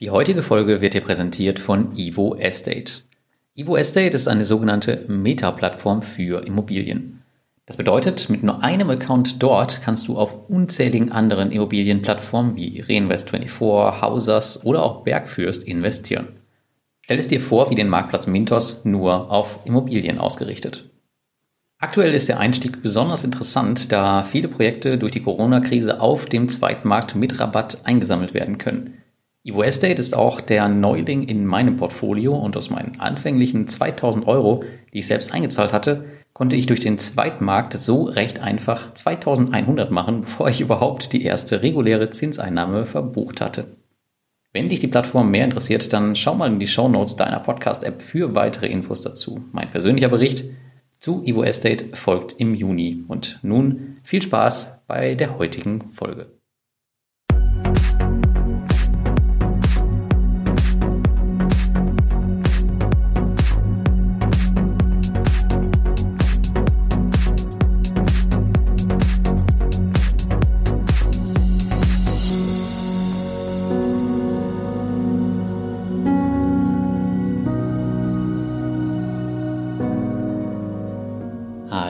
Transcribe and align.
Die 0.00 0.10
heutige 0.10 0.42
Folge 0.42 0.80
wird 0.80 0.94
dir 0.94 1.02
präsentiert 1.02 1.60
von 1.60 1.96
Evo 1.96 2.34
Estate. 2.34 3.02
Evo 3.54 3.76
Estate 3.76 4.14
ist 4.14 4.26
eine 4.26 4.46
sogenannte 4.46 5.04
Meta-Plattform 5.06 6.02
für 6.02 6.46
Immobilien. 6.46 7.22
Das 7.66 7.76
bedeutet, 7.76 8.28
mit 8.28 8.42
nur 8.42 8.62
einem 8.64 8.90
Account 8.90 9.42
dort 9.42 9.82
kannst 9.82 10.08
du 10.08 10.16
auf 10.16 10.48
unzähligen 10.48 11.12
anderen 11.12 11.52
Immobilienplattformen 11.52 12.56
wie 12.56 12.82
Reinvest24, 12.82 14.00
Hausers 14.00 14.64
oder 14.64 14.82
auch 14.82 15.04
Bergfürst 15.04 15.62
investieren. 15.62 16.28
Stell 17.02 17.18
es 17.18 17.28
dir 17.28 17.40
vor 17.40 17.70
wie 17.70 17.74
den 17.74 17.88
Marktplatz 17.88 18.26
Mintos 18.26 18.84
nur 18.84 19.30
auf 19.30 19.60
Immobilien 19.64 20.18
ausgerichtet. 20.18 20.88
Aktuell 21.78 22.14
ist 22.14 22.28
der 22.28 22.40
Einstieg 22.40 22.82
besonders 22.82 23.24
interessant, 23.24 23.92
da 23.92 24.22
viele 24.24 24.48
Projekte 24.48 24.98
durch 24.98 25.12
die 25.12 25.22
Corona-Krise 25.22 26.00
auf 26.00 26.26
dem 26.26 26.48
Zweitmarkt 26.48 27.14
mit 27.14 27.38
Rabatt 27.38 27.78
eingesammelt 27.84 28.34
werden 28.34 28.56
können. 28.56 29.01
Evo 29.44 29.64
Estate 29.64 30.00
ist 30.00 30.14
auch 30.14 30.40
der 30.40 30.68
Neuling 30.68 31.24
in 31.24 31.44
meinem 31.46 31.76
Portfolio 31.76 32.36
und 32.36 32.56
aus 32.56 32.70
meinen 32.70 33.00
anfänglichen 33.00 33.66
2000 33.66 34.28
Euro, 34.28 34.62
die 34.92 35.00
ich 35.00 35.08
selbst 35.08 35.32
eingezahlt 35.32 35.72
hatte, 35.72 36.04
konnte 36.32 36.54
ich 36.54 36.66
durch 36.66 36.78
den 36.78 36.96
Zweitmarkt 36.96 37.72
so 37.72 38.04
recht 38.04 38.38
einfach 38.38 38.94
2100 38.94 39.90
machen, 39.90 40.20
bevor 40.20 40.48
ich 40.48 40.60
überhaupt 40.60 41.12
die 41.12 41.24
erste 41.24 41.62
reguläre 41.62 42.10
Zinseinnahme 42.10 42.86
verbucht 42.86 43.40
hatte. 43.40 43.76
Wenn 44.52 44.68
dich 44.68 44.78
die 44.78 44.86
Plattform 44.86 45.30
mehr 45.30 45.44
interessiert, 45.44 45.92
dann 45.92 46.14
schau 46.14 46.36
mal 46.36 46.52
in 46.52 46.60
die 46.60 46.66
Show 46.68 46.88
Notes 46.88 47.16
deiner 47.16 47.40
Podcast-App 47.40 48.00
für 48.00 48.36
weitere 48.36 48.68
Infos 48.68 49.00
dazu. 49.00 49.44
Mein 49.50 49.70
persönlicher 49.70 50.08
Bericht 50.08 50.44
zu 51.00 51.24
Evo 51.24 51.42
Estate 51.42 51.96
folgt 51.96 52.38
im 52.38 52.54
Juni. 52.54 53.04
Und 53.08 53.40
nun 53.42 53.96
viel 54.04 54.22
Spaß 54.22 54.82
bei 54.86 55.16
der 55.16 55.38
heutigen 55.38 55.90
Folge. 55.90 56.41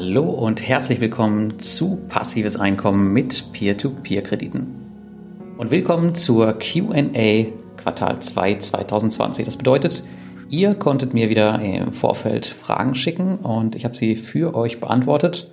Hallo 0.04 0.30
und 0.30 0.66
herzlich 0.66 1.00
willkommen 1.00 1.60
zu 1.60 1.94
Passives 2.08 2.58
Einkommen 2.58 3.12
mit 3.12 3.52
Peer-to-Peer-Krediten. 3.52 5.54
Und 5.56 5.70
willkommen 5.70 6.16
zur 6.16 6.54
QA 6.54 7.44
Quartal 7.76 8.18
2 8.18 8.56
2020. 8.56 9.44
Das 9.44 9.56
bedeutet, 9.56 10.02
ihr 10.50 10.74
konntet 10.74 11.14
mir 11.14 11.28
wieder 11.28 11.62
im 11.62 11.92
Vorfeld 11.92 12.46
Fragen 12.46 12.96
schicken 12.96 13.36
und 13.36 13.76
ich 13.76 13.84
habe 13.84 13.96
sie 13.96 14.16
für 14.16 14.56
euch 14.56 14.80
beantwortet. 14.80 15.52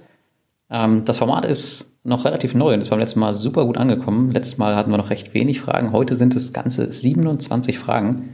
Ähm, 0.71 1.05
das 1.05 1.19
Format 1.19 1.45
ist 1.45 1.93
noch 2.03 2.25
relativ 2.25 2.55
neu 2.55 2.73
und 2.73 2.81
ist 2.81 2.89
beim 2.89 2.97
letzten 2.97 3.19
Mal 3.19 3.35
super 3.35 3.65
gut 3.65 3.77
angekommen. 3.77 4.31
Letztes 4.31 4.57
Mal 4.57 4.75
hatten 4.75 4.89
wir 4.89 4.97
noch 4.97 5.11
recht 5.11 5.35
wenig 5.35 5.61
Fragen. 5.61 5.91
Heute 5.91 6.15
sind 6.15 6.35
es 6.35 6.53
ganze 6.53 6.91
27 6.91 7.77
Fragen. 7.77 8.33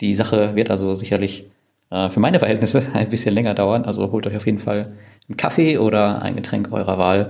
Die 0.00 0.14
Sache 0.14 0.56
wird 0.56 0.70
also 0.70 0.94
sicherlich 0.94 1.50
äh, 1.90 2.08
für 2.08 2.20
meine 2.20 2.38
Verhältnisse 2.38 2.82
ein 2.94 3.10
bisschen 3.10 3.34
länger 3.34 3.52
dauern. 3.52 3.84
Also 3.84 4.10
holt 4.10 4.26
euch 4.26 4.36
auf 4.36 4.46
jeden 4.46 4.58
Fall 4.58 4.94
einen 5.30 5.36
Kaffee 5.36 5.78
oder 5.78 6.22
ein 6.22 6.34
Getränk 6.34 6.72
eurer 6.72 6.98
Wahl 6.98 7.28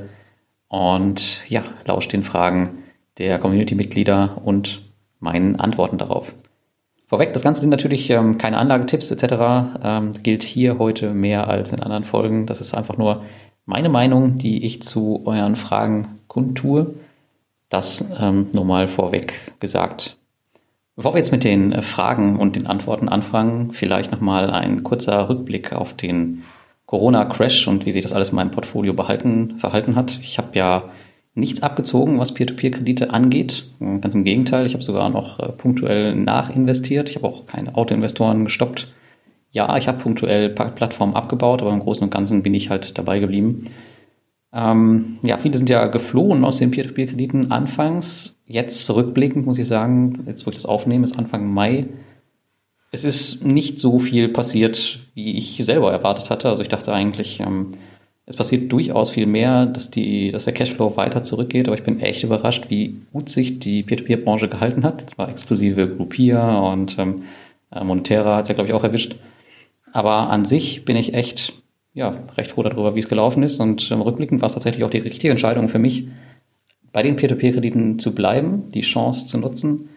und 0.68 1.42
ja, 1.48 1.62
lauscht 1.84 2.12
den 2.12 2.24
Fragen 2.24 2.78
der 3.18 3.38
Community-Mitglieder 3.38 4.40
und 4.42 4.82
meinen 5.18 5.60
Antworten 5.60 5.98
darauf. 5.98 6.32
Vorweg, 7.08 7.34
das 7.34 7.42
Ganze 7.42 7.60
sind 7.60 7.70
natürlich 7.70 8.08
ähm, 8.08 8.38
keine 8.38 8.56
Anlagetipps 8.56 9.10
etc. 9.10 9.78
Ähm, 9.82 10.14
gilt 10.22 10.42
hier 10.42 10.78
heute 10.78 11.12
mehr 11.12 11.48
als 11.48 11.72
in 11.72 11.82
anderen 11.82 12.04
Folgen. 12.04 12.46
Das 12.46 12.60
ist 12.60 12.72
einfach 12.72 12.96
nur 12.96 13.24
meine 13.66 13.90
Meinung, 13.90 14.38
die 14.38 14.64
ich 14.64 14.80
zu 14.80 15.22
euren 15.26 15.56
Fragen 15.56 16.20
kundtue. 16.28 16.94
Das 17.68 18.08
ähm, 18.18 18.48
nur 18.52 18.64
mal 18.64 18.88
vorweg 18.88 19.34
gesagt. 19.60 20.16
Bevor 20.96 21.12
wir 21.12 21.18
jetzt 21.18 21.32
mit 21.32 21.44
den 21.44 21.82
Fragen 21.82 22.38
und 22.38 22.56
den 22.56 22.66
Antworten 22.66 23.08
anfangen, 23.08 23.72
vielleicht 23.72 24.12
nochmal 24.12 24.50
ein 24.50 24.84
kurzer 24.84 25.28
Rückblick 25.28 25.72
auf 25.72 25.94
den 25.94 26.44
Corona-Crash 26.90 27.68
und 27.68 27.86
wie 27.86 27.92
sich 27.92 28.02
das 28.02 28.12
alles 28.12 28.30
in 28.30 28.34
meinem 28.34 28.50
Portfolio 28.50 28.92
behalten, 28.92 29.58
verhalten 29.58 29.94
hat. 29.94 30.18
Ich 30.22 30.38
habe 30.38 30.58
ja 30.58 30.90
nichts 31.34 31.62
abgezogen, 31.62 32.18
was 32.18 32.34
Peer-to-Peer-Kredite 32.34 33.10
angeht. 33.10 33.68
Ganz 33.78 34.12
im 34.12 34.24
Gegenteil, 34.24 34.66
ich 34.66 34.74
habe 34.74 34.82
sogar 34.82 35.08
noch 35.08 35.38
äh, 35.38 35.52
punktuell 35.52 36.16
nachinvestiert. 36.16 37.08
Ich 37.08 37.14
habe 37.14 37.28
auch 37.28 37.46
keine 37.46 37.76
Autoinvestoren 37.76 38.44
gestoppt. 38.44 38.92
Ja, 39.52 39.76
ich 39.76 39.86
habe 39.86 40.02
punktuell 40.02 40.48
Plattformen 40.50 41.14
abgebaut, 41.14 41.62
aber 41.62 41.70
im 41.70 41.78
Großen 41.78 42.02
und 42.02 42.10
Ganzen 42.10 42.42
bin 42.42 42.54
ich 42.54 42.70
halt 42.70 42.98
dabei 42.98 43.20
geblieben. 43.20 43.66
Ähm, 44.52 45.18
ja, 45.22 45.36
viele 45.36 45.56
sind 45.56 45.70
ja 45.70 45.86
geflohen 45.86 46.44
aus 46.44 46.58
den 46.58 46.72
Peer-to-Peer-Krediten 46.72 47.52
anfangs. 47.52 48.36
Jetzt 48.46 48.84
zurückblickend 48.84 49.46
muss 49.46 49.58
ich 49.58 49.66
sagen, 49.68 50.24
jetzt 50.26 50.44
wo 50.44 50.50
ich 50.50 50.56
das 50.56 50.66
aufnehme, 50.66 51.04
ist 51.04 51.16
Anfang 51.16 51.54
Mai, 51.54 51.86
es 52.90 53.04
ist 53.04 53.44
nicht 53.44 53.78
so 53.78 53.98
viel 53.98 54.28
passiert, 54.28 54.98
wie 55.14 55.36
ich 55.36 55.64
selber 55.64 55.92
erwartet 55.92 56.30
hatte. 56.30 56.48
Also 56.48 56.62
ich 56.62 56.68
dachte 56.68 56.92
eigentlich, 56.92 57.40
ähm, 57.40 57.72
es 58.26 58.36
passiert 58.36 58.70
durchaus 58.70 59.10
viel 59.10 59.26
mehr, 59.26 59.66
dass, 59.66 59.90
die, 59.90 60.30
dass 60.30 60.44
der 60.44 60.54
Cashflow 60.54 60.96
weiter 60.96 61.22
zurückgeht, 61.22 61.68
aber 61.68 61.76
ich 61.76 61.82
bin 61.82 62.00
echt 62.00 62.22
überrascht, 62.22 62.66
wie 62.68 63.02
gut 63.12 63.28
sich 63.28 63.58
die 63.58 63.82
Peer-to-Peer-Branche 63.82 64.48
gehalten 64.48 64.84
hat. 64.84 65.10
Zwar 65.10 65.28
exklusive 65.28 65.88
Groupier 65.88 66.40
und 66.40 66.96
ähm, 66.98 67.24
äh, 67.72 67.82
Monetera 67.82 68.36
hat 68.36 68.42
es 68.44 68.48
ja, 68.48 68.54
glaube 68.54 68.68
ich, 68.68 68.74
auch 68.74 68.84
erwischt. 68.84 69.16
Aber 69.92 70.30
an 70.30 70.44
sich 70.44 70.84
bin 70.84 70.96
ich 70.96 71.14
echt 71.14 71.54
ja, 71.92 72.14
recht 72.36 72.52
froh 72.52 72.62
darüber, 72.62 72.94
wie 72.94 73.00
es 73.00 73.08
gelaufen 73.08 73.42
ist. 73.42 73.60
Und 73.60 73.90
ähm, 73.90 74.00
rückblickend 74.00 74.40
war 74.40 74.46
es 74.46 74.54
tatsächlich 74.54 74.84
auch 74.84 74.90
die 74.90 74.98
richtige 74.98 75.30
Entscheidung 75.30 75.68
für 75.68 75.78
mich, 75.78 76.08
bei 76.92 77.02
den 77.02 77.16
Peer-to-Peer-Krediten 77.16 78.00
zu 78.00 78.14
bleiben, 78.14 78.70
die 78.72 78.80
Chance 78.80 79.26
zu 79.26 79.38
nutzen 79.38 79.89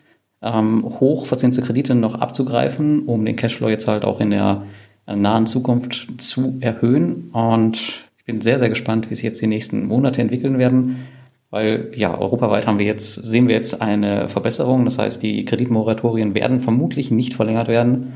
ähm, 0.43 0.83
hochverzinste 0.99 1.61
Kredite 1.61 1.95
noch 1.95 2.15
abzugreifen, 2.15 3.03
um 3.05 3.25
den 3.25 3.35
Cashflow 3.35 3.69
jetzt 3.69 3.87
halt 3.87 4.03
auch 4.03 4.19
in 4.19 4.31
der 4.31 4.63
äh, 5.07 5.15
nahen 5.15 5.45
Zukunft 5.45 6.07
zu 6.17 6.57
erhöhen. 6.59 7.29
Und 7.31 7.77
ich 8.17 8.25
bin 8.25 8.41
sehr, 8.41 8.59
sehr 8.59 8.69
gespannt, 8.69 9.09
wie 9.09 9.15
sich 9.15 9.23
jetzt 9.23 9.41
die 9.41 9.47
nächsten 9.47 9.87
Monate 9.87 10.21
entwickeln 10.21 10.57
werden. 10.57 11.07
Weil 11.49 11.91
ja, 11.95 12.17
europaweit 12.17 12.65
haben 12.65 12.79
wir 12.79 12.85
jetzt, 12.85 13.13
sehen 13.13 13.47
wir 13.47 13.55
jetzt 13.55 13.81
eine 13.81 14.27
Verbesserung. 14.27 14.85
Das 14.85 14.97
heißt, 14.97 15.21
die 15.21 15.45
Kreditmoratorien 15.45 16.33
werden 16.33 16.61
vermutlich 16.61 17.11
nicht 17.11 17.35
verlängert 17.35 17.67
werden. 17.67 18.13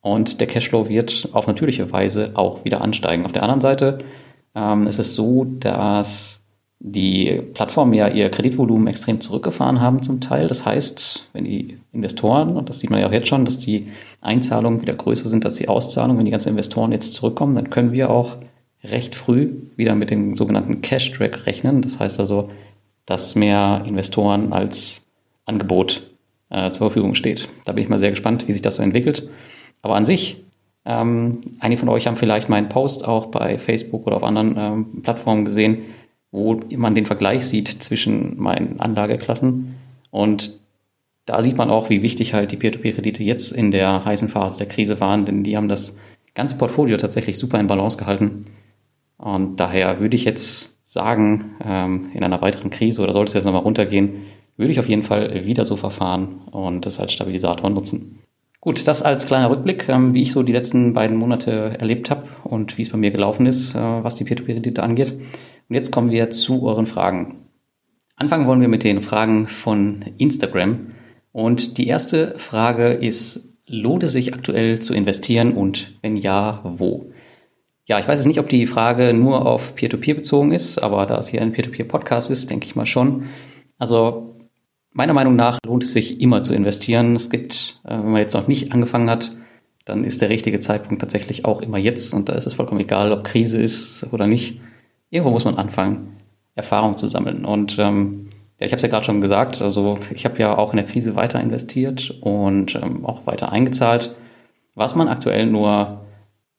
Und 0.00 0.40
der 0.40 0.46
Cashflow 0.46 0.88
wird 0.88 1.28
auf 1.32 1.46
natürliche 1.46 1.92
Weise 1.92 2.32
auch 2.34 2.64
wieder 2.64 2.80
ansteigen. 2.80 3.24
Auf 3.24 3.32
der 3.32 3.42
anderen 3.42 3.60
Seite 3.60 3.98
ähm, 4.54 4.86
ist 4.86 4.98
es 4.98 5.14
so, 5.14 5.44
dass 5.44 6.39
die 6.82 7.42
Plattformen 7.52 7.92
ja 7.92 8.08
ihr 8.08 8.30
Kreditvolumen 8.30 8.86
extrem 8.86 9.20
zurückgefahren 9.20 9.82
haben 9.82 10.02
zum 10.02 10.20
Teil. 10.20 10.48
Das 10.48 10.64
heißt, 10.64 11.28
wenn 11.34 11.44
die 11.44 11.76
Investoren, 11.92 12.56
und 12.56 12.70
das 12.70 12.80
sieht 12.80 12.90
man 12.90 13.00
ja 13.00 13.06
auch 13.06 13.12
jetzt 13.12 13.28
schon, 13.28 13.44
dass 13.44 13.58
die 13.58 13.88
Einzahlungen 14.22 14.80
wieder 14.80 14.94
größer 14.94 15.28
sind 15.28 15.44
als 15.44 15.56
die 15.56 15.68
Auszahlungen, 15.68 16.18
wenn 16.18 16.24
die 16.24 16.30
ganzen 16.30 16.48
Investoren 16.48 16.90
jetzt 16.90 17.12
zurückkommen, 17.12 17.54
dann 17.54 17.68
können 17.68 17.92
wir 17.92 18.10
auch 18.10 18.36
recht 18.82 19.14
früh 19.14 19.50
wieder 19.76 19.94
mit 19.94 20.10
dem 20.10 20.34
sogenannten 20.34 20.80
Cash-Track 20.80 21.44
rechnen. 21.44 21.82
Das 21.82 22.00
heißt 22.00 22.18
also, 22.18 22.48
dass 23.04 23.34
mehr 23.34 23.84
Investoren 23.86 24.54
als 24.54 25.06
Angebot 25.44 26.02
äh, 26.48 26.70
zur 26.70 26.88
Verfügung 26.88 27.14
steht. 27.14 27.48
Da 27.66 27.72
bin 27.72 27.84
ich 27.84 27.90
mal 27.90 27.98
sehr 27.98 28.10
gespannt, 28.10 28.48
wie 28.48 28.52
sich 28.52 28.62
das 28.62 28.76
so 28.76 28.82
entwickelt. 28.82 29.28
Aber 29.82 29.96
an 29.96 30.06
sich, 30.06 30.42
ähm, 30.86 31.42
einige 31.58 31.80
von 31.80 31.90
euch 31.90 32.06
haben 32.06 32.16
vielleicht 32.16 32.48
meinen 32.48 32.70
Post 32.70 33.06
auch 33.06 33.26
bei 33.26 33.58
Facebook 33.58 34.06
oder 34.06 34.16
auf 34.16 34.24
anderen 34.24 34.56
ähm, 34.56 35.02
Plattformen 35.02 35.44
gesehen, 35.44 35.84
wo 36.32 36.60
man 36.76 36.94
den 36.94 37.06
Vergleich 37.06 37.46
sieht 37.46 37.68
zwischen 37.68 38.40
meinen 38.40 38.80
Anlageklassen. 38.80 39.74
Und 40.10 40.60
da 41.26 41.42
sieht 41.42 41.56
man 41.56 41.70
auch, 41.70 41.90
wie 41.90 42.02
wichtig 42.02 42.34
halt 42.34 42.52
die 42.52 42.56
Peer-to-Peer-Kredite 42.56 43.22
jetzt 43.22 43.52
in 43.52 43.70
der 43.70 44.04
heißen 44.04 44.28
Phase 44.28 44.58
der 44.58 44.68
Krise 44.68 45.00
waren, 45.00 45.24
denn 45.24 45.44
die 45.44 45.56
haben 45.56 45.68
das 45.68 45.98
ganze 46.34 46.56
Portfolio 46.56 46.96
tatsächlich 46.96 47.38
super 47.38 47.58
in 47.58 47.66
Balance 47.66 47.96
gehalten. 47.96 48.46
Und 49.16 49.56
daher 49.60 50.00
würde 50.00 50.16
ich 50.16 50.24
jetzt 50.24 50.78
sagen, 50.84 51.56
ähm, 51.64 52.10
in 52.14 52.24
einer 52.24 52.40
weiteren 52.40 52.70
Krise 52.70 53.02
oder 53.02 53.12
sollte 53.12 53.30
es 53.30 53.34
jetzt 53.34 53.44
nochmal 53.44 53.62
runtergehen, 53.62 54.22
würde 54.56 54.72
ich 54.72 54.80
auf 54.80 54.88
jeden 54.88 55.02
Fall 55.02 55.44
wieder 55.46 55.64
so 55.64 55.76
verfahren 55.76 56.42
und 56.50 56.86
das 56.86 57.00
als 57.00 57.12
Stabilisator 57.12 57.70
nutzen. 57.70 58.18
Gut, 58.60 58.86
das 58.86 59.02
als 59.02 59.26
kleiner 59.26 59.50
Rückblick, 59.50 59.88
ähm, 59.88 60.12
wie 60.12 60.22
ich 60.22 60.32
so 60.32 60.42
die 60.42 60.52
letzten 60.52 60.92
beiden 60.92 61.16
Monate 61.16 61.78
erlebt 61.78 62.10
habe 62.10 62.24
und 62.44 62.76
wie 62.76 62.82
es 62.82 62.90
bei 62.90 62.98
mir 62.98 63.10
gelaufen 63.10 63.46
ist, 63.46 63.74
äh, 63.74 63.78
was 63.78 64.16
die 64.16 64.24
Peer-to-Peer-Kredite 64.24 64.82
angeht. 64.82 65.14
Und 65.70 65.76
jetzt 65.76 65.92
kommen 65.92 66.10
wir 66.10 66.30
zu 66.30 66.64
euren 66.64 66.86
Fragen. 66.86 67.46
Anfangen 68.16 68.48
wollen 68.48 68.60
wir 68.60 68.66
mit 68.66 68.82
den 68.82 69.02
Fragen 69.02 69.46
von 69.46 70.04
Instagram. 70.18 70.88
Und 71.30 71.78
die 71.78 71.86
erste 71.86 72.34
Frage 72.38 72.88
ist, 72.88 73.48
lohnt 73.68 74.02
es 74.02 74.10
sich 74.10 74.34
aktuell 74.34 74.80
zu 74.80 74.94
investieren 74.94 75.52
und 75.54 75.96
wenn 76.02 76.16
ja, 76.16 76.60
wo? 76.64 77.12
Ja, 77.86 78.00
ich 78.00 78.08
weiß 78.08 78.18
jetzt 78.18 78.26
nicht, 78.26 78.40
ob 78.40 78.48
die 78.48 78.66
Frage 78.66 79.14
nur 79.14 79.46
auf 79.46 79.76
Peer-to-Peer 79.76 80.14
-Peer 80.14 80.18
bezogen 80.18 80.50
ist, 80.50 80.78
aber 80.78 81.06
da 81.06 81.18
es 81.18 81.28
hier 81.28 81.40
ein 81.40 81.52
Peer-to-Peer-Podcast 81.52 82.32
ist, 82.32 82.50
denke 82.50 82.66
ich 82.66 82.74
mal 82.74 82.86
schon. 82.86 83.26
Also 83.78 84.34
meiner 84.92 85.12
Meinung 85.12 85.36
nach 85.36 85.58
lohnt 85.64 85.84
es 85.84 85.92
sich 85.92 86.20
immer 86.20 86.42
zu 86.42 86.52
investieren. 86.52 87.14
Es 87.14 87.30
gibt, 87.30 87.80
äh, 87.84 87.90
wenn 87.90 88.10
man 88.10 88.20
jetzt 88.20 88.34
noch 88.34 88.48
nicht 88.48 88.72
angefangen 88.72 89.08
hat, 89.08 89.36
dann 89.84 90.02
ist 90.02 90.20
der 90.20 90.30
richtige 90.30 90.58
Zeitpunkt 90.58 91.00
tatsächlich 91.00 91.44
auch 91.44 91.62
immer 91.62 91.78
jetzt. 91.78 92.12
Und 92.12 92.28
da 92.28 92.32
ist 92.32 92.48
es 92.48 92.54
vollkommen 92.54 92.80
egal, 92.80 93.12
ob 93.12 93.22
Krise 93.22 93.62
ist 93.62 94.04
oder 94.10 94.26
nicht. 94.26 94.60
Irgendwo 95.10 95.32
muss 95.32 95.44
man 95.44 95.56
anfangen, 95.56 96.16
Erfahrung 96.54 96.96
zu 96.96 97.08
sammeln. 97.08 97.44
Und 97.44 97.76
ähm, 97.78 98.28
ja, 98.58 98.66
ich 98.66 98.72
habe 98.72 98.76
es 98.76 98.82
ja 98.82 98.88
gerade 98.88 99.04
schon 99.04 99.20
gesagt, 99.20 99.60
also 99.60 99.98
ich 100.14 100.24
habe 100.24 100.38
ja 100.38 100.56
auch 100.56 100.72
in 100.72 100.76
der 100.76 100.86
Krise 100.86 101.16
weiter 101.16 101.40
investiert 101.40 102.14
und 102.20 102.74
ähm, 102.76 103.04
auch 103.04 103.26
weiter 103.26 103.50
eingezahlt. 103.50 104.14
Was 104.74 104.94
man 104.94 105.08
aktuell 105.08 105.46
nur 105.46 106.02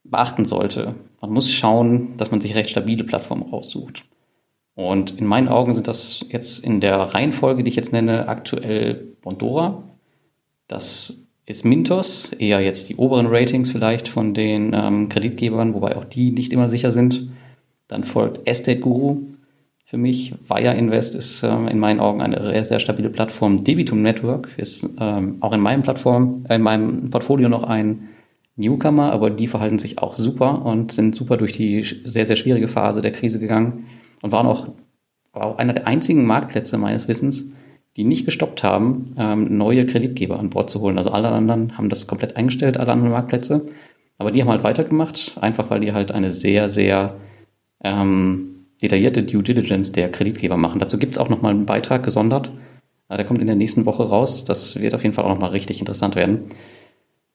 beachten 0.03 0.45
sollte, 0.45 0.95
man 1.21 1.31
muss 1.31 1.51
schauen, 1.51 2.17
dass 2.17 2.31
man 2.31 2.41
sich 2.41 2.55
recht 2.55 2.69
stabile 2.69 3.03
Plattformen 3.03 3.43
raussucht. 3.43 4.03
Und 4.75 5.19
in 5.19 5.27
meinen 5.27 5.47
Augen 5.47 5.73
sind 5.73 5.87
das 5.87 6.25
jetzt 6.29 6.63
in 6.65 6.81
der 6.81 6.97
Reihenfolge, 6.97 7.63
die 7.63 7.69
ich 7.69 7.75
jetzt 7.75 7.93
nenne, 7.93 8.27
aktuell 8.27 9.15
Bondora. 9.21 9.83
Das 10.67 11.23
ist 11.45 11.65
Mintos, 11.65 12.31
eher 12.31 12.61
jetzt 12.61 12.89
die 12.89 12.95
oberen 12.95 13.27
Ratings 13.27 13.69
vielleicht 13.69 14.07
von 14.07 14.33
den 14.33 14.73
ähm, 14.73 15.09
Kreditgebern, 15.09 15.73
wobei 15.73 15.97
auch 15.97 16.05
die 16.05 16.31
nicht 16.31 16.53
immer 16.53 16.69
sicher 16.69 16.91
sind. 16.91 17.29
Dann 17.91 18.05
folgt 18.05 18.47
Estate 18.47 18.79
Guru 18.79 19.17
für 19.83 19.97
mich. 19.97 20.33
Via 20.47 20.71
Invest 20.71 21.13
ist 21.13 21.43
ähm, 21.43 21.67
in 21.67 21.77
meinen 21.77 21.99
Augen 21.99 22.21
eine 22.21 22.41
sehr, 22.41 22.63
sehr 22.63 22.79
stabile 22.79 23.09
Plattform. 23.09 23.65
Debitum 23.65 24.01
Network 24.01 24.47
ist 24.55 24.89
ähm, 24.97 25.35
auch 25.41 25.51
in 25.51 25.59
meinem 25.59 25.81
Plattform, 25.81 26.45
äh, 26.47 26.55
in 26.55 26.61
meinem 26.61 27.09
Portfolio 27.09 27.49
noch 27.49 27.63
ein 27.63 28.07
Newcomer, 28.55 29.11
aber 29.11 29.29
die 29.29 29.49
verhalten 29.49 29.77
sich 29.77 29.99
auch 29.99 30.13
super 30.13 30.65
und 30.65 30.93
sind 30.93 31.15
super 31.15 31.35
durch 31.35 31.51
die 31.51 31.83
sehr, 32.05 32.25
sehr 32.25 32.37
schwierige 32.37 32.69
Phase 32.69 33.01
der 33.01 33.11
Krise 33.11 33.39
gegangen 33.39 33.87
und 34.21 34.31
waren 34.31 34.47
auch, 34.47 34.69
war 35.33 35.47
auch 35.47 35.57
einer 35.57 35.73
der 35.73 35.85
einzigen 35.85 36.25
Marktplätze 36.25 36.77
meines 36.77 37.09
Wissens, 37.09 37.51
die 37.97 38.05
nicht 38.05 38.23
gestoppt 38.23 38.63
haben, 38.63 39.13
ähm, 39.17 39.57
neue 39.57 39.85
Kreditgeber 39.85 40.39
an 40.39 40.49
Bord 40.49 40.69
zu 40.69 40.79
holen. 40.79 40.97
Also 40.97 41.11
alle 41.11 41.27
anderen 41.27 41.77
haben 41.77 41.89
das 41.89 42.07
komplett 42.07 42.37
eingestellt, 42.37 42.77
alle 42.77 42.93
anderen 42.93 43.11
Marktplätze. 43.11 43.65
Aber 44.17 44.31
die 44.31 44.41
haben 44.41 44.49
halt 44.49 44.63
weitergemacht, 44.63 45.37
einfach 45.41 45.69
weil 45.69 45.81
die 45.81 45.91
halt 45.91 46.13
eine 46.13 46.31
sehr, 46.31 46.69
sehr 46.69 47.15
ähm, 47.83 48.65
detaillierte 48.81 49.23
Due 49.23 49.43
Diligence 49.43 49.91
der 49.91 50.11
Kreditgeber 50.11 50.57
machen. 50.57 50.79
Dazu 50.79 50.97
gibt 50.97 51.15
es 51.15 51.17
auch 51.19 51.29
nochmal 51.29 51.51
einen 51.51 51.65
Beitrag 51.65 52.03
gesondert. 52.03 52.51
Äh, 53.09 53.17
der 53.17 53.25
kommt 53.25 53.39
in 53.39 53.47
der 53.47 53.55
nächsten 53.55 53.85
Woche 53.85 54.03
raus. 54.03 54.45
Das 54.45 54.79
wird 54.79 54.95
auf 54.95 55.03
jeden 55.03 55.13
Fall 55.13 55.25
auch 55.25 55.29
nochmal 55.29 55.51
richtig 55.51 55.79
interessant 55.79 56.15
werden. 56.15 56.45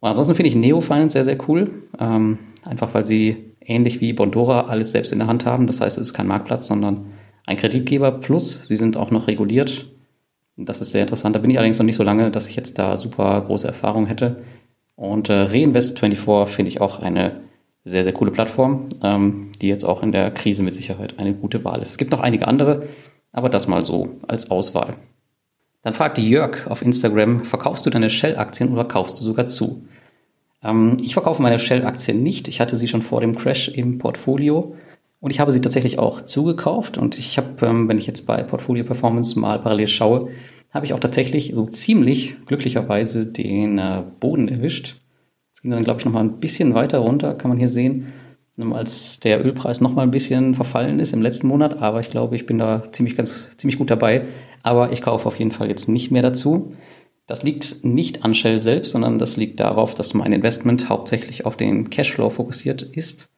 Und 0.01 0.09
ansonsten 0.09 0.35
finde 0.35 0.49
ich 0.49 0.57
Neo 0.57 0.81
Finance 0.81 1.13
sehr, 1.13 1.25
sehr 1.25 1.39
cool. 1.49 1.83
Ähm, 1.99 2.39
einfach 2.65 2.95
weil 2.95 3.07
sie 3.07 3.55
ähnlich 3.61 4.01
wie 4.01 4.13
Bondora 4.13 4.63
alles 4.63 4.93
selbst 4.93 5.13
in 5.13 5.19
der 5.19 5.29
Hand 5.29 5.47
haben. 5.47 5.67
Das 5.67 5.81
heißt, 5.81 5.99
es 5.99 6.09
ist 6.09 6.15
kein 6.15 6.27
Marktplatz, 6.27 6.67
sondern 6.67 7.07
ein 7.47 7.57
Kreditgeber 7.57 8.13
plus 8.13 8.67
sie 8.67 8.77
sind 8.77 8.97
auch 8.97 9.11
noch 9.11 9.29
reguliert. 9.29 9.87
Das 10.57 10.81
ist 10.81 10.91
sehr 10.91 11.03
interessant. 11.03 11.37
Da 11.37 11.41
bin 11.41 11.51
ich 11.51 11.59
allerdings 11.59 11.79
noch 11.79 11.85
nicht 11.85 11.97
so 11.97 12.03
lange, 12.03 12.31
dass 12.31 12.49
ich 12.49 12.57
jetzt 12.57 12.79
da 12.79 12.97
super 12.97 13.41
große 13.43 13.69
Erfahrung 13.69 14.07
hätte. 14.07 14.43
Und 14.95 15.29
äh, 15.29 15.45
Reinvest24 15.45 16.47
finde 16.47 16.71
ich 16.71 16.81
auch 16.81 17.01
eine 17.01 17.41
sehr, 17.87 18.03
sehr 18.03 18.13
coole 18.13 18.33
Plattform, 18.33 18.89
ähm, 19.03 19.53
die 19.63 19.69
jetzt 19.69 19.85
auch 19.85 20.03
in 20.03 20.13
der 20.13 20.33
Krise 20.33 20.63
mit 20.63 20.75
Sicherheit 20.75 21.19
eine 21.19 21.33
gute 21.33 21.65
Wahl 21.65 21.81
ist. 21.81 21.91
Es 21.91 21.99
gibt 21.99 22.11
noch 22.11 22.21
einige 22.21 22.49
andere, 22.49 22.89
aber 23.33 23.49
das 23.49 23.69
mal 23.69 23.85
so 23.85 24.17
als 24.27 24.51
Auswahl. 24.51 24.97
Dann 25.83 25.95
fragte 25.95 26.21
Jörg 26.21 26.67
auf 26.67 26.83
Instagram, 26.83 27.45
verkaufst 27.45 27.87
du 27.87 27.91
deine 27.91 28.11
Shell-Aktien 28.11 28.73
oder 28.73 28.85
kaufst 28.85 29.21
du 29.21 29.25
sogar 29.25 29.47
zu? 29.47 29.87
Ähm, 30.65 30.97
ich 31.01 31.15
verkaufe 31.15 31.41
meine 31.41 31.61
Shell-Aktien 31.61 32.25
nicht. 32.25 32.49
Ich 32.49 32.61
hatte 32.61 32.75
sie 32.75 32.89
schon 32.89 33.03
vor 33.03 33.21
dem 33.21 33.37
Crash 33.37 33.69
im 33.69 33.99
Portfolio 33.99 34.75
und 35.21 35.31
ich 35.31 35.39
habe 35.39 35.53
sie 35.53 35.61
tatsächlich 35.61 36.01
auch 36.01 36.23
zugekauft. 36.23 36.99
Und 36.99 37.19
ich 37.19 37.39
habe, 37.39 37.65
ähm, 37.65 37.89
wenn 37.89 37.99
ich 37.99 38.07
jetzt 38.09 38.27
bei 38.27 38.43
Portfolio 38.43 38.83
Performance 38.83 39.39
mal 39.39 39.61
parallel 39.61 39.87
schaue, 39.87 40.31
habe 40.75 40.87
ich 40.87 40.93
auch 40.93 40.99
tatsächlich 41.01 41.53
so 41.55 41.67
ziemlich 41.67 42.35
glücklicherweise 42.47 43.27
den 43.27 43.79
äh, 43.79 44.03
Boden 44.19 44.49
erwischt. 44.49 45.01
Ging 45.67 45.73
dann, 45.73 45.83
glaube 45.83 45.99
ich, 45.99 46.07
noch 46.07 46.13
mal 46.13 46.21
ein 46.21 46.39
bisschen 46.39 46.75
weiter 46.75 46.99
runter, 46.99 47.35
kann 47.35 47.49
man 47.49 47.59
hier 47.59 47.69
sehen, 47.69 48.13
als 48.71 49.19
der 49.19 49.45
Ölpreis 49.45 49.81
noch 49.81 49.93
mal 49.93 50.03
ein 50.03 50.13
bisschen 50.13 50.55
verfallen 50.55 51.01
ist 51.01 51.13
im 51.13 51.23
letzten 51.23 51.49
Monat. 51.49 51.83
Aber 51.83 51.99
ich 51.99 52.09
glaube, 52.09 52.37
ich 52.37 52.47
bin 52.47 52.59
da 52.59 52.85
ziemlich, 52.93 53.17
ganz, 53.17 53.49
ziemlich 53.57 53.77
gut 53.77 53.91
dabei. 53.91 54.27
Aber 54.63 54.93
ich 54.93 55.03
kaufe 55.03 55.27
auf 55.27 55.41
jeden 55.41 55.51
Fall 55.51 55.69
jetzt 55.69 55.89
nicht 55.89 56.13
mehr 56.13 56.23
dazu. 56.23 56.75
Das 57.27 57.43
liegt 57.43 57.85
nicht 57.85 58.25
an 58.25 58.37
Shell 58.37 58.61
selbst, 58.61 58.93
sondern 58.93 59.19
das 59.19 59.37
liegt 59.37 59.59
darauf, 59.59 59.95
dass 59.95 60.15
mein 60.15 60.33
Investment 60.33 60.89
hauptsächlich 60.89 61.45
auf 61.47 61.57
den 61.57 61.91
Cashflow 61.91 62.31
fokussiert 62.31 62.83
ist. 62.83 63.29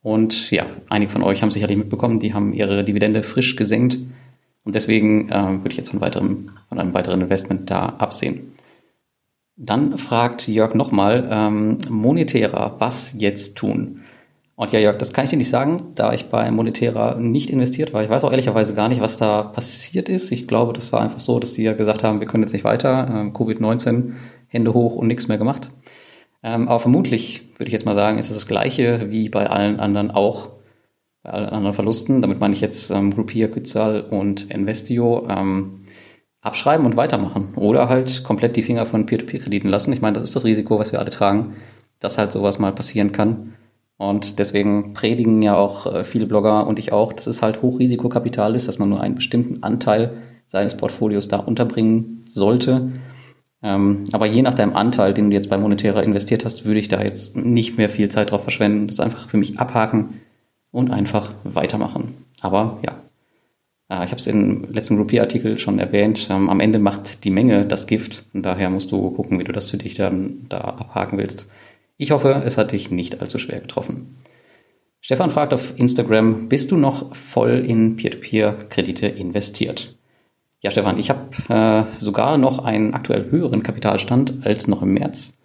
Und 0.00 0.52
ja, 0.52 0.66
einige 0.88 1.10
von 1.10 1.24
euch 1.24 1.42
haben 1.42 1.50
sicherlich 1.50 1.76
mitbekommen, 1.76 2.20
die 2.20 2.34
haben 2.34 2.52
ihre 2.52 2.84
Dividende 2.84 3.24
frisch 3.24 3.56
gesenkt. 3.56 3.98
Und 4.62 4.76
deswegen 4.76 5.28
äh, 5.28 5.58
würde 5.58 5.70
ich 5.70 5.76
jetzt 5.76 5.90
von, 5.90 6.00
weiterem, 6.00 6.46
von 6.68 6.78
einem 6.78 6.94
weiteren 6.94 7.22
Investment 7.22 7.68
da 7.68 7.86
absehen. 7.86 8.53
Dann 9.56 9.98
fragt 9.98 10.48
Jörg 10.48 10.74
nochmal, 10.74 11.28
ähm, 11.30 11.78
monetärer, 11.88 12.76
was 12.78 13.14
jetzt 13.16 13.56
tun? 13.56 14.00
Und 14.56 14.72
ja, 14.72 14.78
Jörg, 14.78 14.98
das 14.98 15.12
kann 15.12 15.24
ich 15.24 15.30
dir 15.30 15.36
nicht 15.36 15.50
sagen, 15.50 15.90
da 15.96 16.12
ich 16.12 16.28
bei 16.28 16.50
Monetärer 16.50 17.16
nicht 17.18 17.50
investiert 17.50 17.92
war. 17.92 18.02
Ich 18.02 18.10
weiß 18.10 18.22
auch 18.24 18.30
ehrlicherweise 18.30 18.74
gar 18.74 18.88
nicht, 18.88 19.00
was 19.00 19.16
da 19.16 19.42
passiert 19.42 20.08
ist. 20.08 20.30
Ich 20.30 20.46
glaube, 20.46 20.72
das 20.72 20.92
war 20.92 21.00
einfach 21.00 21.20
so, 21.20 21.40
dass 21.40 21.54
die 21.54 21.62
ja 21.64 21.72
gesagt 21.72 22.04
haben, 22.04 22.20
wir 22.20 22.26
können 22.26 22.44
jetzt 22.44 22.52
nicht 22.52 22.64
weiter, 22.64 23.06
ähm, 23.08 23.32
Covid-19, 23.32 24.12
Hände 24.48 24.74
hoch 24.74 24.94
und 24.94 25.08
nichts 25.08 25.26
mehr 25.28 25.38
gemacht. 25.38 25.70
Ähm, 26.42 26.68
aber 26.68 26.78
vermutlich, 26.78 27.42
würde 27.58 27.68
ich 27.68 27.72
jetzt 27.72 27.86
mal 27.86 27.94
sagen, 27.94 28.18
ist 28.18 28.28
es 28.28 28.34
das 28.34 28.46
Gleiche 28.46 29.10
wie 29.10 29.28
bei 29.28 29.48
allen 29.48 29.80
anderen 29.80 30.10
auch, 30.10 30.50
bei 31.22 31.30
allen 31.30 31.48
anderen 31.48 31.74
Verlusten. 31.74 32.22
Damit 32.22 32.38
meine 32.38 32.54
ich 32.54 32.60
jetzt 32.60 32.90
ähm, 32.90 33.12
Groupier, 33.14 33.50
Kützal 33.50 34.02
und 34.02 34.50
Investio. 34.50 35.26
Ähm, 35.28 35.83
abschreiben 36.44 36.86
und 36.86 36.96
weitermachen. 36.96 37.54
Oder 37.56 37.88
halt 37.88 38.22
komplett 38.22 38.54
die 38.54 38.62
Finger 38.62 38.86
von 38.86 39.06
Peer-to-Peer-Krediten 39.06 39.68
lassen. 39.68 39.92
Ich 39.92 40.02
meine, 40.02 40.14
das 40.14 40.22
ist 40.22 40.36
das 40.36 40.44
Risiko, 40.44 40.78
was 40.78 40.92
wir 40.92 41.00
alle 41.00 41.10
tragen, 41.10 41.56
dass 41.98 42.18
halt 42.18 42.30
sowas 42.30 42.58
mal 42.58 42.72
passieren 42.72 43.10
kann. 43.10 43.54
Und 43.96 44.38
deswegen 44.38 44.92
predigen 44.92 45.40
ja 45.40 45.56
auch 45.56 45.86
äh, 45.86 46.04
viele 46.04 46.26
Blogger 46.26 46.66
und 46.66 46.78
ich 46.78 46.92
auch, 46.92 47.12
dass 47.12 47.26
es 47.26 47.42
halt 47.42 47.62
Hochrisikokapital 47.62 48.54
ist, 48.54 48.68
dass 48.68 48.78
man 48.78 48.90
nur 48.90 49.00
einen 49.00 49.14
bestimmten 49.14 49.62
Anteil 49.62 50.18
seines 50.46 50.76
Portfolios 50.76 51.28
da 51.28 51.38
unterbringen 51.38 52.24
sollte. 52.28 52.92
Ähm, 53.62 54.04
aber 54.12 54.26
je 54.26 54.42
nach 54.42 54.54
deinem 54.54 54.76
Anteil, 54.76 55.14
den 55.14 55.30
du 55.30 55.36
jetzt 55.36 55.48
bei 55.48 55.56
Monetärer 55.56 56.02
investiert 56.02 56.44
hast, 56.44 56.66
würde 56.66 56.80
ich 56.80 56.88
da 56.88 57.02
jetzt 57.02 57.36
nicht 57.36 57.78
mehr 57.78 57.88
viel 57.88 58.10
Zeit 58.10 58.30
drauf 58.32 58.42
verschwenden. 58.42 58.88
Das 58.88 59.00
einfach 59.00 59.30
für 59.30 59.38
mich 59.38 59.58
abhaken 59.58 60.20
und 60.70 60.90
einfach 60.90 61.32
weitermachen. 61.44 62.26
Aber 62.42 62.78
ja, 62.84 62.96
ich 63.88 64.10
habe 64.10 64.16
es 64.16 64.26
im 64.26 64.64
letzten 64.72 64.96
Groupie-Artikel 64.96 65.58
schon 65.58 65.78
erwähnt, 65.78 66.28
ähm, 66.30 66.48
am 66.48 66.60
Ende 66.60 66.78
macht 66.78 67.24
die 67.24 67.30
Menge 67.30 67.66
das 67.66 67.86
Gift 67.86 68.24
und 68.32 68.42
daher 68.42 68.70
musst 68.70 68.90
du 68.92 69.10
gucken, 69.10 69.38
wie 69.38 69.44
du 69.44 69.52
das 69.52 69.70
für 69.70 69.76
dich 69.76 69.94
dann 69.94 70.46
da 70.48 70.58
abhaken 70.58 71.18
willst. 71.18 71.48
Ich 71.96 72.10
hoffe, 72.10 72.42
es 72.44 72.58
hat 72.58 72.72
dich 72.72 72.90
nicht 72.90 73.20
allzu 73.20 73.38
schwer 73.38 73.60
getroffen. 73.60 74.16
Stefan 75.00 75.30
fragt 75.30 75.52
auf 75.52 75.78
Instagram, 75.78 76.48
bist 76.48 76.70
du 76.70 76.76
noch 76.76 77.14
voll 77.14 77.62
in 77.66 77.96
Peer-to-Peer-Kredite 77.96 79.06
investiert? 79.06 79.94
Ja, 80.60 80.70
Stefan, 80.70 80.98
ich 80.98 81.10
habe 81.10 81.28
äh, 81.50 82.00
sogar 82.00 82.38
noch 82.38 82.58
einen 82.58 82.94
aktuell 82.94 83.30
höheren 83.30 83.62
Kapitalstand 83.62 84.46
als 84.46 84.66
noch 84.66 84.80
im 84.80 84.94
März. 84.94 85.36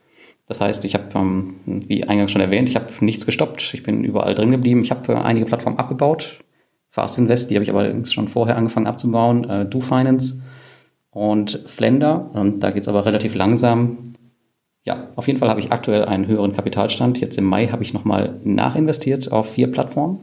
Das 0.48 0.62
heißt, 0.62 0.86
ich 0.86 0.96
habe, 0.96 1.10
ähm, 1.13 1.58
wie 1.65 2.05
eingangs 2.05 2.31
schon 2.31 2.41
erwähnt, 2.41 2.69
ich 2.69 2.75
habe 2.75 2.88
nichts 3.01 3.25
gestoppt. 3.25 3.74
Ich 3.74 3.84
bin 3.84 4.05
überall 4.05 4.34
drin 4.34 4.50
geblieben. 4.50 4.81
Ich 4.81 4.91
habe 4.91 5.12
äh, 5.12 5.17
einige 5.17 5.46
Plattformen 5.46 5.77
abgebaut, 5.77 6.39
Fast 7.00 7.18
Invest, 7.18 7.50
die 7.50 7.56
habe 7.56 7.63
ich 7.63 7.70
aber 7.70 7.79
allerdings 7.79 8.12
schon 8.12 8.27
vorher 8.27 8.58
angefangen 8.58 8.86
abzubauen, 8.86 9.50
äh, 9.50 9.65
Do 9.65 9.79
Finance 9.79 10.44
und 11.12 11.63
Flender. 11.65 12.29
Und 12.34 12.60
da 12.60 12.72
geht 12.72 12.82
es 12.82 12.89
aber 12.89 13.06
relativ 13.06 13.36
langsam. 13.36 14.15
Ja, 14.84 15.08
auf 15.15 15.27
jeden 15.27 15.39
Fall 15.39 15.48
habe 15.48 15.62
ich 15.62 15.72
aktuell 15.72 16.03
einen 16.03 16.27
höheren 16.27 16.51
Kapitalstand. 16.51 17.18
Jetzt 17.18 17.38
im 17.38 17.46
Mai 17.46 17.68
habe 17.68 17.84
ich 17.84 17.94
nochmal 17.94 18.38
nachinvestiert 18.44 19.32
auf 19.32 19.51
vier 19.51 19.72
Plattformen. 19.72 20.20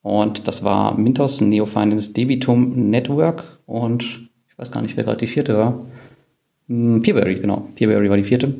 Und 0.00 0.48
das 0.48 0.64
war 0.64 0.96
Mintos, 0.96 1.42
Neo 1.42 1.66
Finance, 1.66 2.14
Debitum, 2.14 2.88
Network 2.88 3.44
und 3.66 4.30
ich 4.48 4.58
weiß 4.58 4.72
gar 4.72 4.80
nicht, 4.80 4.96
wer 4.96 5.04
gerade 5.04 5.18
die 5.18 5.26
vierte 5.26 5.58
war. 5.58 5.78
Hm, 6.68 7.02
Peerberry, 7.02 7.34
genau. 7.34 7.68
Peerberry 7.74 8.08
war 8.08 8.16
die 8.16 8.24
vierte. 8.24 8.54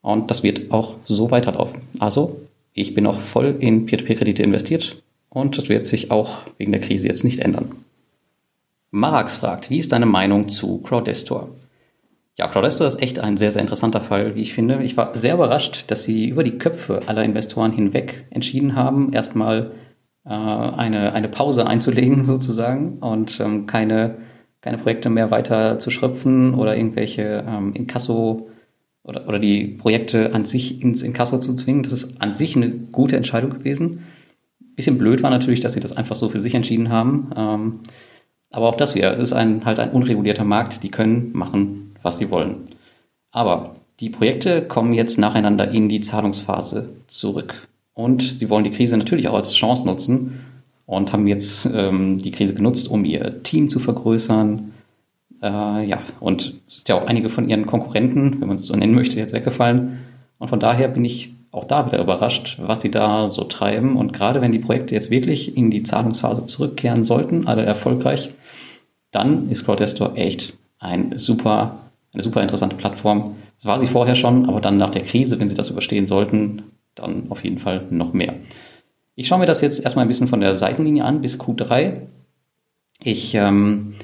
Und 0.00 0.28
das 0.32 0.42
wird 0.42 0.72
auch 0.72 0.96
so 1.04 1.30
weiterlaufen. 1.30 1.82
Also, 2.00 2.40
ich 2.72 2.94
bin 2.94 3.06
auch 3.06 3.20
voll 3.20 3.54
in 3.60 3.86
Peer-to-Peer-Kredite 3.86 4.42
investiert 4.42 5.00
und 5.28 5.58
das 5.58 5.68
wird 5.68 5.86
sich 5.86 6.10
auch 6.10 6.38
wegen 6.56 6.72
der 6.72 6.80
Krise 6.80 7.08
jetzt 7.08 7.24
nicht 7.24 7.40
ändern. 7.40 7.76
Marax 8.90 9.36
fragt, 9.36 9.70
wie 9.70 9.78
ist 9.78 9.92
deine 9.92 10.06
Meinung 10.06 10.48
zu 10.48 10.78
Crowdestor? 10.78 11.50
Ja, 12.36 12.46
Crowdestor 12.46 12.86
ist 12.86 13.02
echt 13.02 13.18
ein 13.18 13.36
sehr, 13.36 13.50
sehr 13.50 13.62
interessanter 13.62 14.00
Fall, 14.00 14.34
wie 14.34 14.42
ich 14.42 14.54
finde. 14.54 14.82
Ich 14.82 14.96
war 14.96 15.16
sehr 15.16 15.34
überrascht, 15.34 15.90
dass 15.90 16.04
sie 16.04 16.28
über 16.28 16.44
die 16.44 16.56
Köpfe 16.56 17.00
aller 17.06 17.24
Investoren 17.24 17.72
hinweg 17.72 18.26
entschieden 18.30 18.76
haben, 18.76 19.12
erstmal 19.12 19.72
äh, 20.24 20.30
eine, 20.30 21.12
eine 21.12 21.28
Pause 21.28 21.66
einzulegen 21.66 22.24
sozusagen 22.26 22.98
und 22.98 23.40
ähm, 23.40 23.66
keine, 23.66 24.18
keine 24.60 24.78
Projekte 24.78 25.10
mehr 25.10 25.30
weiter 25.30 25.78
zu 25.78 25.90
schröpfen 25.90 26.54
oder 26.54 26.76
irgendwelche 26.76 27.44
ähm, 27.46 27.74
Inkasso 27.74 28.48
oder, 29.02 29.26
oder 29.26 29.38
die 29.38 29.66
Projekte 29.66 30.32
an 30.32 30.44
sich 30.44 30.80
ins 30.80 31.02
Inkasso 31.02 31.40
zu 31.40 31.56
zwingen. 31.56 31.82
Das 31.82 31.92
ist 31.92 32.22
an 32.22 32.34
sich 32.34 32.54
eine 32.54 32.70
gute 32.70 33.16
Entscheidung 33.16 33.50
gewesen. 33.50 34.04
Bisschen 34.78 34.96
blöd 34.96 35.24
war 35.24 35.30
natürlich, 35.30 35.58
dass 35.58 35.72
sie 35.72 35.80
das 35.80 35.96
einfach 35.96 36.14
so 36.14 36.28
für 36.28 36.38
sich 36.38 36.54
entschieden 36.54 36.88
haben. 36.88 37.32
Ähm, 37.36 37.80
Aber 38.50 38.68
auch 38.68 38.76
das 38.76 38.94
wieder, 38.94 39.12
es 39.12 39.18
ist 39.18 39.32
ein, 39.32 39.64
halt 39.64 39.80
ein 39.80 39.90
unregulierter 39.90 40.44
Markt, 40.44 40.84
die 40.84 40.88
können 40.88 41.32
machen, 41.32 41.96
was 42.00 42.18
sie 42.18 42.30
wollen. 42.30 42.68
Aber 43.32 43.74
die 43.98 44.08
Projekte 44.08 44.62
kommen 44.62 44.92
jetzt 44.92 45.18
nacheinander 45.18 45.68
in 45.72 45.88
die 45.88 46.00
Zahlungsphase 46.00 46.92
zurück. 47.08 47.66
Und 47.92 48.22
sie 48.22 48.48
wollen 48.50 48.62
die 48.62 48.70
Krise 48.70 48.96
natürlich 48.96 49.26
auch 49.26 49.34
als 49.34 49.52
Chance 49.52 49.84
nutzen 49.84 50.38
und 50.86 51.12
haben 51.12 51.26
jetzt 51.26 51.68
ähm, 51.74 52.18
die 52.18 52.30
Krise 52.30 52.54
genutzt, 52.54 52.88
um 52.88 53.04
ihr 53.04 53.42
Team 53.42 53.70
zu 53.70 53.80
vergrößern. 53.80 54.72
Äh, 55.42 55.88
ja, 55.88 56.02
und 56.20 56.54
es 56.68 56.76
sind 56.76 56.88
ja 56.88 56.94
auch 56.94 57.08
einige 57.08 57.30
von 57.30 57.48
ihren 57.48 57.66
Konkurrenten, 57.66 58.40
wenn 58.40 58.46
man 58.46 58.58
es 58.58 58.66
so 58.68 58.76
nennen 58.76 58.94
möchte, 58.94 59.18
jetzt 59.18 59.34
weggefallen. 59.34 59.98
Und 60.38 60.48
von 60.48 60.60
daher 60.60 60.86
bin 60.86 61.04
ich 61.04 61.34
auch 61.50 61.64
da 61.64 61.86
wieder 61.86 62.00
überrascht, 62.00 62.58
was 62.60 62.80
sie 62.80 62.90
da 62.90 63.28
so 63.28 63.44
treiben. 63.44 63.96
Und 63.96 64.12
gerade 64.12 64.40
wenn 64.40 64.52
die 64.52 64.58
Projekte 64.58 64.94
jetzt 64.94 65.10
wirklich 65.10 65.56
in 65.56 65.70
die 65.70 65.82
Zahlungsphase 65.82 66.46
zurückkehren 66.46 67.04
sollten, 67.04 67.46
alle 67.46 67.64
erfolgreich, 67.64 68.30
dann 69.10 69.48
ist 69.50 69.64
Crowdestor 69.64 70.16
echt 70.16 70.54
ein 70.78 71.18
super, 71.18 71.78
eine 72.12 72.22
super 72.22 72.42
interessante 72.42 72.76
Plattform. 72.76 73.36
Das 73.56 73.66
war 73.66 73.80
sie 73.80 73.86
vorher 73.86 74.14
schon, 74.14 74.48
aber 74.48 74.60
dann 74.60 74.76
nach 74.76 74.90
der 74.90 75.02
Krise, 75.02 75.40
wenn 75.40 75.48
sie 75.48 75.54
das 75.54 75.70
überstehen 75.70 76.06
sollten, 76.06 76.62
dann 76.94 77.26
auf 77.30 77.44
jeden 77.44 77.58
Fall 77.58 77.86
noch 77.90 78.12
mehr. 78.12 78.34
Ich 79.14 79.26
schaue 79.26 79.38
mir 79.38 79.46
das 79.46 79.60
jetzt 79.62 79.82
erstmal 79.82 80.04
ein 80.04 80.08
bisschen 80.08 80.28
von 80.28 80.40
der 80.40 80.54
Seitenlinie 80.54 81.04
an 81.04 81.20
bis 81.20 81.40
Q3. 81.40 82.02
Ich 83.02 83.34
ähm, 83.34 83.94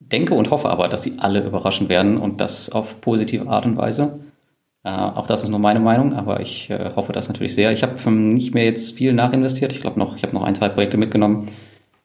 denke 0.00 0.34
und 0.34 0.50
hoffe 0.50 0.70
aber, 0.70 0.88
dass 0.88 1.02
sie 1.02 1.14
alle 1.18 1.44
überraschen 1.44 1.88
werden 1.88 2.18
und 2.18 2.40
das 2.40 2.70
auf 2.70 3.00
positive 3.00 3.48
Art 3.48 3.64
und 3.64 3.76
Weise. 3.76 4.18
Äh, 4.82 4.90
auch 4.90 5.26
das 5.26 5.42
ist 5.42 5.50
nur 5.50 5.58
meine 5.58 5.80
Meinung, 5.80 6.14
aber 6.14 6.40
ich 6.40 6.70
äh, 6.70 6.92
hoffe 6.96 7.12
das 7.12 7.28
natürlich 7.28 7.54
sehr. 7.54 7.72
Ich 7.72 7.82
habe 7.82 7.96
ähm, 8.06 8.28
nicht 8.28 8.54
mehr 8.54 8.64
jetzt 8.64 8.96
viel 8.96 9.12
nachinvestiert. 9.12 9.72
Ich 9.72 9.80
glaube 9.80 9.98
noch, 9.98 10.16
ich 10.16 10.22
habe 10.22 10.34
noch 10.34 10.42
ein, 10.42 10.54
zwei 10.54 10.68
Projekte 10.68 10.96
mitgenommen. 10.96 11.48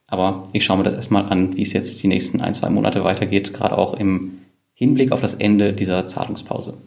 Aber 0.06 0.44
ich 0.52 0.64
schaue 0.64 0.78
mir 0.78 0.84
das 0.84 0.94
erstmal 0.94 1.26
an, 1.26 1.56
wie 1.56 1.62
es 1.62 1.72
jetzt 1.72 2.02
die 2.02 2.08
nächsten 2.08 2.40
ein, 2.40 2.54
zwei 2.54 2.70
Monate 2.70 3.02
weitergeht, 3.02 3.52
gerade 3.52 3.76
auch 3.76 3.94
im 3.94 4.38
Hinblick 4.74 5.10
auf 5.10 5.20
das 5.20 5.34
Ende 5.34 5.72
dieser 5.72 6.06
Zahlungspause. 6.06 6.78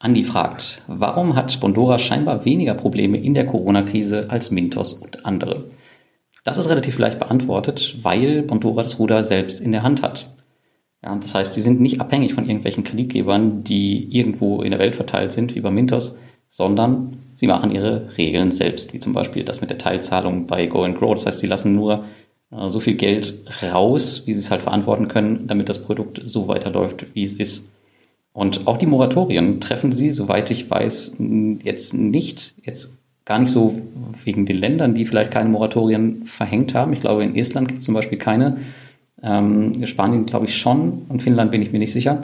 Andi 0.00 0.24
fragt, 0.24 0.82
warum 0.86 1.36
hat 1.36 1.60
Bondora 1.60 1.98
scheinbar 1.98 2.44
weniger 2.44 2.74
Probleme 2.74 3.18
in 3.18 3.34
der 3.34 3.46
Corona-Krise 3.46 4.30
als 4.30 4.50
Mintos 4.50 4.94
und 4.94 5.24
andere? 5.24 5.64
Das 6.42 6.58
ist 6.58 6.68
relativ 6.68 6.98
leicht 6.98 7.18
beantwortet, 7.18 7.96
weil 8.02 8.42
Bondora 8.42 8.82
das 8.82 8.98
Ruder 8.98 9.22
selbst 9.22 9.60
in 9.60 9.72
der 9.72 9.82
Hand 9.82 10.02
hat. 10.02 10.28
Ja, 11.04 11.14
das 11.14 11.34
heißt, 11.34 11.54
die 11.54 11.60
sind 11.60 11.80
nicht 11.80 12.00
abhängig 12.00 12.32
von 12.32 12.46
irgendwelchen 12.46 12.82
Kreditgebern, 12.82 13.62
die 13.62 14.08
irgendwo 14.10 14.62
in 14.62 14.70
der 14.70 14.80
Welt 14.80 14.96
verteilt 14.96 15.32
sind, 15.32 15.54
wie 15.54 15.60
bei 15.60 15.70
Mintos, 15.70 16.16
sondern 16.48 17.16
sie 17.34 17.46
machen 17.46 17.70
ihre 17.70 18.16
Regeln 18.16 18.52
selbst, 18.52 18.94
wie 18.94 19.00
zum 19.00 19.12
Beispiel 19.12 19.44
das 19.44 19.60
mit 19.60 19.68
der 19.68 19.78
Teilzahlung 19.78 20.46
bei 20.46 20.64
Go 20.66 20.82
and 20.82 20.98
Grow. 20.98 21.14
Das 21.14 21.26
heißt, 21.26 21.40
sie 21.40 21.46
lassen 21.46 21.74
nur 21.74 22.04
äh, 22.50 22.70
so 22.70 22.80
viel 22.80 22.94
Geld 22.94 23.34
raus, 23.62 24.22
wie 24.24 24.32
sie 24.32 24.40
es 24.40 24.50
halt 24.50 24.62
verantworten 24.62 25.08
können, 25.08 25.46
damit 25.46 25.68
das 25.68 25.82
Produkt 25.82 26.22
so 26.24 26.48
weiterläuft, 26.48 27.04
wie 27.12 27.24
es 27.24 27.34
ist. 27.34 27.70
Und 28.32 28.66
auch 28.66 28.78
die 28.78 28.86
Moratorien 28.86 29.60
treffen 29.60 29.92
sie, 29.92 30.10
soweit 30.10 30.50
ich 30.50 30.70
weiß, 30.70 31.18
jetzt 31.62 31.94
nicht, 31.94 32.54
jetzt 32.64 32.92
gar 33.26 33.38
nicht 33.38 33.50
so 33.50 33.78
wegen 34.24 34.46
den 34.46 34.56
Ländern, 34.56 34.94
die 34.94 35.04
vielleicht 35.04 35.30
keine 35.30 35.50
Moratorien 35.50 36.26
verhängt 36.26 36.74
haben. 36.74 36.92
Ich 36.92 37.00
glaube, 37.00 37.24
in 37.24 37.36
Estland 37.36 37.68
gibt 37.68 37.80
es 37.80 37.86
zum 37.86 37.94
Beispiel 37.94 38.18
keine. 38.18 38.56
Ähm, 39.24 39.86
Spanien 39.86 40.26
glaube 40.26 40.46
ich 40.46 40.56
schon 40.56 41.06
und 41.08 41.22
Finnland 41.22 41.50
bin 41.50 41.62
ich 41.62 41.72
mir 41.72 41.78
nicht 41.78 41.92
sicher. 41.92 42.22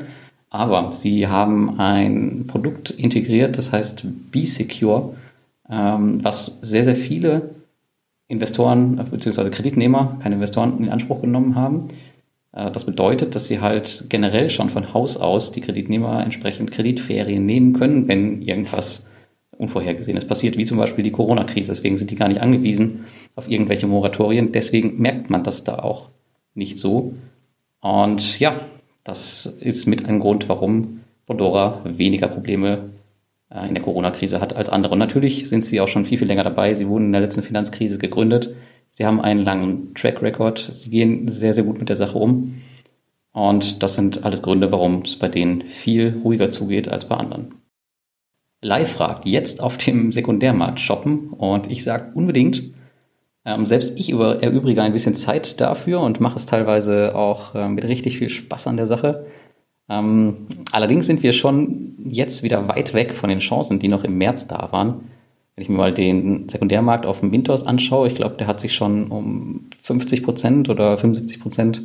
Aber 0.51 0.93
sie 0.93 1.29
haben 1.29 1.79
ein 1.79 2.45
Produkt 2.47 2.91
integriert, 2.91 3.57
das 3.57 3.73
heißt 3.73 4.05
B-Secure, 4.33 5.15
ähm, 5.71 6.23
was 6.23 6.59
sehr, 6.61 6.85
sehr 6.85 6.97
viele 6.97 7.55
Investoren 8.29 8.97
bzw. 8.97 9.51
Kreditnehmer, 9.51 10.19
keine 10.23 10.35
Investoren 10.37 10.79
in 10.79 10.89
Anspruch 10.89 11.21
genommen 11.21 11.55
haben. 11.55 11.89
Äh, 12.53 12.71
das 12.71 12.85
bedeutet, 12.85 13.35
dass 13.35 13.47
sie 13.47 13.61
halt 13.61 14.07
generell 14.09 14.51
schon 14.51 14.71
von 14.71 14.93
Haus 14.93 15.17
aus 15.17 15.53
die 15.53 15.61
Kreditnehmer 15.61 16.23
entsprechend 16.23 16.71
Kreditferien 16.71 17.47
nehmen 17.47 17.73
können, 17.73 18.09
wenn 18.09 18.43
irgendwas 18.43 19.07
Unvorhergesehenes 19.57 20.27
passiert, 20.27 20.57
wie 20.57 20.65
zum 20.65 20.79
Beispiel 20.79 21.05
die 21.05 21.13
Corona-Krise. 21.13 21.73
Deswegen 21.73 21.97
sind 21.97 22.11
die 22.11 22.17
gar 22.17 22.29
nicht 22.29 22.41
angewiesen 22.41 23.05
auf 23.37 23.49
irgendwelche 23.49 23.87
Moratorien. 23.87 24.53
Deswegen 24.53 25.01
merkt 25.01 25.31
man 25.31 25.45
das 25.45 25.65
da 25.65 25.79
auch 25.79 26.09
nicht 26.55 26.79
so. 26.79 27.15
Und 27.81 28.39
ja, 28.39 28.61
das 29.05 29.47
ist 29.47 29.87
mit 29.87 30.07
ein 30.07 30.21
Grund, 30.21 30.49
warum 30.49 31.01
Bondora 31.27 31.83
weniger 31.85 32.29
Probleme 32.29 32.91
äh, 33.51 33.67
in 33.69 33.75
der 33.75 33.83
Corona-Krise 33.83 34.41
hat 34.41 34.55
als 34.55 34.71
andere. 34.71 34.93
Und 34.93 34.99
natürlich 34.99 35.49
sind 35.49 35.65
sie 35.65 35.81
auch 35.81 35.89
schon 35.89 36.05
viel, 36.05 36.19
viel 36.19 36.29
länger 36.29 36.45
dabei. 36.45 36.75
Sie 36.75 36.89
wurden 36.89 37.07
in 37.07 37.13
der 37.13 37.21
letzten 37.21 37.43
Finanzkrise 37.43 37.99
gegründet. 37.99 38.55
Sie 38.91 39.07
haben 39.07 39.21
einen 39.21 39.45
langen 39.45 39.95
Track 39.95 40.23
Record. 40.23 40.59
Sie 40.59 40.91
gehen 40.91 41.29
sehr, 41.29 41.53
sehr 41.53 41.65
gut 41.65 41.79
mit 41.79 41.89
der 41.89 41.97
Sache 41.97 42.19
um. 42.19 42.61
Und 43.33 43.83
das 43.83 43.95
sind 43.95 44.25
alles 44.25 44.43
Gründe, 44.43 44.73
warum 44.73 45.03
es 45.03 45.17
bei 45.17 45.29
denen 45.29 45.63
viel 45.63 46.21
ruhiger 46.25 46.51
zugeht 46.51 46.89
als 46.89 47.05
bei 47.05 47.17
anderen. 47.17 47.55
Live 48.63 48.93
fragt, 48.93 49.25
jetzt 49.25 49.63
auf 49.63 49.79
dem 49.79 50.13
Sekundärmarkt 50.13 50.81
shoppen? 50.81 51.29
Und 51.31 51.71
ich 51.71 51.85
sage 51.85 52.11
unbedingt, 52.15 52.63
ähm, 53.45 53.67
selbst 53.67 53.99
ich 53.99 54.11
über, 54.11 54.43
erübrige 54.43 54.83
ein 54.83 54.93
bisschen 54.93 55.15
Zeit 55.15 55.61
dafür 55.61 56.01
und 56.01 56.21
mache 56.21 56.37
es 56.37 56.47
teilweise 56.47 57.15
auch 57.15 57.55
äh, 57.55 57.69
mit 57.69 57.85
richtig 57.85 58.19
viel 58.19 58.31
Spaß 58.31 58.67
an 58.67 58.77
der 58.77 58.87
Sache. 58.87 59.27
Ähm, 59.89 60.47
allerdings 60.73 61.07
sind 61.07 61.23
wir 61.23 61.33
schon 61.33 61.95
jetzt 62.05 62.43
wieder 62.43 62.69
weit 62.69 62.95
weg 62.95 63.13
von 63.13 63.29
den 63.29 63.41
Chancen, 63.41 63.79
die 63.79 63.89
noch 63.89 64.05
im 64.05 64.19
März 64.19 64.47
da 64.47 64.69
waren. 64.71 65.11
Wenn 65.55 65.63
ich 65.63 65.69
mir 65.69 65.77
mal 65.77 65.93
den 65.93 66.49
Sekundärmarkt 66.49 67.07
auf 67.07 67.21
dem 67.21 67.31
Mintos 67.31 67.67
anschaue, 67.67 68.07
ich 68.09 68.15
glaube, 68.15 68.37
der 68.37 68.47
hat 68.47 68.61
sich 68.61 68.75
schon 68.75 69.11
um 69.11 69.69
50 69.83 70.23
Prozent 70.23 70.69
oder 70.69 70.97
75 70.97 71.41
Prozent 71.41 71.83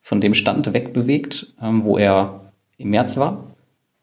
von 0.00 0.20
dem 0.20 0.34
Stand 0.34 0.72
wegbewegt, 0.72 1.52
ähm, 1.62 1.84
wo 1.84 1.98
er 1.98 2.52
im 2.76 2.90
März 2.90 3.16
war. 3.16 3.44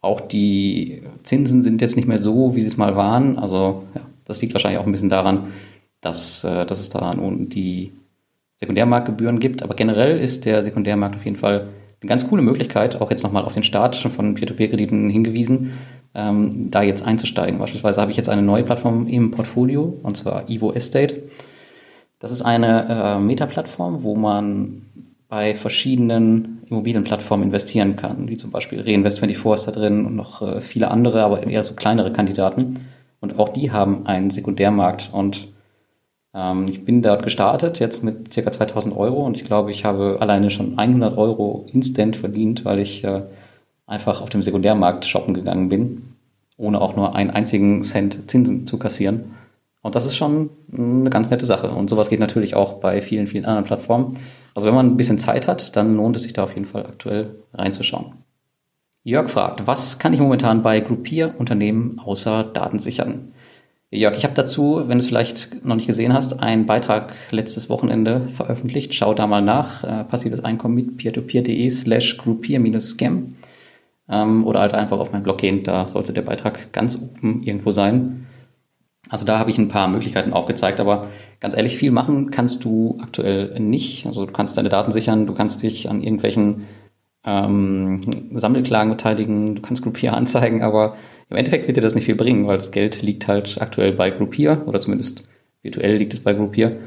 Auch 0.02 0.22
die 0.22 1.02
Zinsen 1.24 1.62
sind 1.62 1.82
jetzt 1.82 1.96
nicht 1.96 2.08
mehr 2.08 2.20
so, 2.20 2.56
wie 2.56 2.62
sie 2.62 2.68
es 2.68 2.78
mal 2.78 2.96
waren. 2.96 3.40
Also 3.40 3.84
ja, 3.96 4.02
das 4.26 4.42
liegt 4.42 4.54
wahrscheinlich 4.54 4.80
auch 4.80 4.86
ein 4.86 4.92
bisschen 4.92 5.10
daran, 5.10 5.48
dass, 6.02 6.44
äh, 6.44 6.66
dass 6.66 6.80
es 6.80 6.90
da 6.90 7.14
nun 7.14 7.50
die 7.50 7.92
Sekundärmarktgebühren 8.58 9.40
gibt. 9.40 9.64
Aber 9.64 9.76
generell 9.76 10.20
ist 10.20 10.46
der 10.46 10.62
Sekundärmarkt 10.62 11.16
auf 11.16 11.26
jeden 11.26 11.38
Fall 11.38 11.70
eine 12.02 12.10
ganz 12.10 12.28
coole 12.28 12.42
Möglichkeit, 12.42 13.02
auch 13.02 13.10
jetzt 13.10 13.24
nochmal 13.24 13.44
auf 13.44 13.54
den 13.54 13.64
Start 13.64 13.96
von 13.96 14.36
Peer-to-Peer-Krediten 14.36 15.10
hingewiesen, 15.10 15.74
ähm, 16.14 16.70
da 16.70 16.84
jetzt 16.84 17.06
einzusteigen. 17.06 17.60
Beispielsweise 17.60 18.02
habe 18.02 18.12
ich 18.12 18.18
jetzt 18.18 18.30
eine 18.30 18.44
neue 18.44 18.64
Plattform 18.64 19.08
im 19.08 19.32
Portfolio, 19.32 19.98
und 20.04 20.16
zwar 20.18 20.50
Evo 20.50 20.74
Estate. 20.74 21.24
Das 22.20 22.32
ist 22.32 22.42
eine 22.42 22.88
äh, 22.90 23.20
Meta-Plattform, 23.20 24.04
wo 24.04 24.16
man 24.16 24.82
bei 25.28 25.56
verschiedenen 25.56 26.60
Immobilienplattformen 26.68 27.48
investieren 27.48 27.96
kann, 27.96 28.30
wie 28.30 28.38
zum 28.38 28.52
Beispiel 28.52 28.82
Reinvest24 28.82 29.54
ist 29.54 29.68
da 29.68 29.72
drin 29.72 30.06
und 30.06 30.16
noch 30.16 30.42
äh, 30.42 30.62
viele 30.62 30.90
andere, 30.90 31.24
aber 31.24 31.46
eher 31.46 31.64
so 31.64 31.74
kleinere 31.74 32.14
Kandidaten. 32.14 32.88
Und 33.20 33.40
auch 33.40 33.50
die 33.50 33.72
haben 33.72 34.06
einen 34.06 34.30
Sekundärmarkt 34.30 35.10
und 35.12 35.48
ich 36.68 36.86
bin 36.86 37.02
dort 37.02 37.24
gestartet, 37.24 37.80
jetzt 37.80 38.04
mit 38.04 38.30
ca. 38.30 38.52
2000 38.52 38.96
Euro 38.96 39.26
und 39.26 39.36
ich 39.36 39.46
glaube, 39.46 39.72
ich 39.72 39.86
habe 39.86 40.18
alleine 40.20 40.52
schon 40.52 40.78
100 40.78 41.18
Euro 41.18 41.66
instant 41.72 42.16
verdient, 42.16 42.64
weil 42.64 42.78
ich 42.78 43.04
äh, 43.04 43.24
einfach 43.88 44.22
auf 44.22 44.30
dem 44.30 44.44
Sekundärmarkt 44.44 45.06
shoppen 45.06 45.34
gegangen 45.34 45.70
bin, 45.70 46.14
ohne 46.58 46.80
auch 46.80 46.96
nur 46.96 47.16
einen 47.16 47.32
einzigen 47.32 47.82
Cent 47.82 48.30
Zinsen 48.30 48.68
zu 48.68 48.78
kassieren. 48.78 49.36
Und 49.82 49.96
das 49.96 50.06
ist 50.06 50.16
schon 50.16 50.50
eine 50.72 51.10
ganz 51.10 51.30
nette 51.30 51.46
Sache. 51.46 51.72
Und 51.72 51.90
sowas 51.90 52.10
geht 52.10 52.20
natürlich 52.20 52.56
auch 52.56 52.74
bei 52.74 53.02
vielen, 53.02 53.28
vielen 53.28 53.46
anderen 53.46 53.66
Plattformen. 53.66 54.18
Also 54.54 54.68
wenn 54.68 54.76
man 54.76 54.88
ein 54.88 54.98
bisschen 54.98 55.18
Zeit 55.18 55.48
hat, 55.48 55.76
dann 55.76 55.96
lohnt 55.96 56.18
es 56.18 56.24
sich 56.24 56.34
da 56.34 56.44
auf 56.44 56.54
jeden 56.54 56.66
Fall 56.66 56.86
aktuell 56.86 57.36
reinzuschauen. 57.54 58.14
Jörg 59.04 59.30
fragt, 59.30 59.66
was 59.66 59.98
kann 59.98 60.14
ich 60.14 60.20
momentan 60.20 60.62
bei 60.62 60.82
Groupier 60.82 61.34
Unternehmen 61.38 62.00
außer 62.00 62.44
Daten 62.44 62.80
sichern? 62.80 63.32
Jörg, 63.90 64.18
ich 64.18 64.26
habe 64.26 64.34
dazu, 64.34 64.84
wenn 64.86 64.98
du 64.98 65.04
es 65.04 65.08
vielleicht 65.08 65.64
noch 65.64 65.76
nicht 65.76 65.88
gesehen 65.88 66.12
hast, 66.14 66.42
einen 66.42 66.66
Beitrag 66.66 67.14
letztes 67.32 67.70
Wochenende 67.70 68.28
veröffentlicht. 68.34 68.94
Schau 68.94 69.14
da 69.14 69.28
mal 69.28 69.42
nach. 69.42 69.84
Äh, 69.84 70.04
passives 70.04 70.44
Einkommen 70.44 70.76
mit 70.76 70.98
peertopeer.de 70.98 71.70
slash 71.70 72.18
groupier-scam. 72.18 73.30
Ähm, 74.10 74.46
oder 74.46 74.60
halt 74.60 74.74
einfach 74.74 75.00
auf 75.00 75.14
meinen 75.14 75.24
Blog 75.24 75.38
gehen. 75.38 75.64
Da 75.64 75.88
sollte 75.88 76.12
der 76.12 76.22
Beitrag 76.22 76.74
ganz 76.74 77.02
oben 77.02 77.44
irgendwo 77.44 77.72
sein. 77.72 78.28
Also 79.10 79.26
da 79.26 79.40
habe 79.40 79.52
ich 79.52 79.58
ein 79.58 79.70
paar 79.70 79.88
Möglichkeiten 79.88 80.34
aufgezeigt, 80.34 80.82
aber 80.82 81.08
ganz 81.40 81.56
ehrlich, 81.56 81.78
viel 81.78 81.92
machen 81.92 82.30
kannst 82.30 82.66
du 82.66 82.98
aktuell 83.02 83.58
nicht. 83.58 84.06
Also 84.06 84.26
du 84.26 84.34
kannst 84.34 84.58
deine 84.58 84.68
Daten 84.68 84.92
sichern, 84.92 85.28
du 85.28 85.34
kannst 85.34 85.64
dich 85.64 85.90
an 85.90 86.04
irgendwelchen 86.04 86.66
ähm, 87.26 88.02
Sammelklagen 88.34 88.92
beteiligen, 88.92 89.56
du 89.56 89.62
kannst 89.62 89.82
Groupier 89.82 90.14
anzeigen, 90.14 90.62
aber 90.62 90.98
im 91.30 91.38
Endeffekt 91.38 91.68
wird 91.68 91.78
dir 91.78 91.82
das 91.82 91.96
nicht 91.96 92.06
viel 92.06 92.16
bringen, 92.16 92.48
weil 92.48 92.58
das 92.58 92.72
Geld 92.72 93.02
liegt 93.02 93.28
halt 93.28 93.62
aktuell 93.62 93.92
bei 93.92 94.10
Groupier 94.10 94.64
oder 94.66 94.80
zumindest 94.80 95.24
virtuell 95.62 95.98
liegt 95.98 96.14
es 96.14 96.22
bei 96.22 96.34
Groupier. 96.34 96.78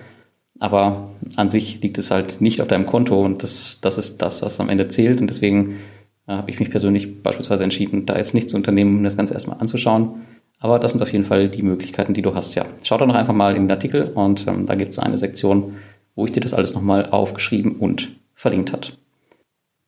Aber 0.58 1.10
an 1.36 1.48
sich 1.48 1.80
liegt 1.80 1.98
es 1.98 2.10
halt 2.10 2.40
nicht 2.40 2.60
auf 2.60 2.68
deinem 2.68 2.86
Konto 2.86 3.22
und 3.22 3.42
das, 3.42 3.80
das 3.80 3.98
ist 3.98 4.18
das, 4.18 4.42
was 4.42 4.60
am 4.60 4.68
Ende 4.68 4.88
zählt. 4.88 5.20
Und 5.20 5.26
deswegen 5.26 5.78
äh, 6.26 6.32
habe 6.32 6.50
ich 6.50 6.60
mich 6.60 6.70
persönlich 6.70 7.22
beispielsweise 7.22 7.64
entschieden, 7.64 8.06
da 8.06 8.16
jetzt 8.16 8.34
nicht 8.34 8.50
zu 8.50 8.56
unternehmen, 8.56 8.98
um 8.98 9.04
das 9.04 9.16
Ganze 9.16 9.34
erstmal 9.34 9.58
anzuschauen. 9.58 10.22
Aber 10.58 10.78
das 10.78 10.92
sind 10.92 11.02
auf 11.02 11.12
jeden 11.12 11.24
Fall 11.24 11.48
die 11.48 11.62
Möglichkeiten, 11.62 12.12
die 12.12 12.22
du 12.22 12.34
hast. 12.34 12.54
Ja, 12.54 12.66
schau 12.82 12.98
doch 12.98 13.06
noch 13.06 13.14
einfach 13.14 13.34
mal 13.34 13.56
in 13.56 13.62
den 13.62 13.70
Artikel 13.70 14.04
und 14.14 14.46
ähm, 14.46 14.66
da 14.66 14.74
gibt 14.74 14.92
es 14.92 14.98
eine 14.98 15.16
Sektion, 15.16 15.76
wo 16.14 16.26
ich 16.26 16.32
dir 16.32 16.40
das 16.40 16.52
alles 16.52 16.74
nochmal 16.74 17.06
aufgeschrieben 17.06 17.76
und 17.76 18.10
verlinkt 18.34 18.72
hat. 18.72 18.99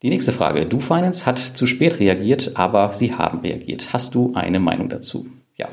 Die 0.02 0.11
nächste 0.11 0.32
Frage. 0.32 0.66
DoFinance 0.66 1.26
hat 1.26 1.38
zu 1.38 1.66
spät 1.66 2.00
reagiert, 2.00 2.52
aber 2.54 2.92
sie 2.92 3.14
haben 3.14 3.38
reagiert. 3.38 3.92
Hast 3.92 4.16
du 4.16 4.32
eine 4.35 4.59
Meinung 4.59 4.88
dazu? 4.88 5.26
Ja. 5.56 5.68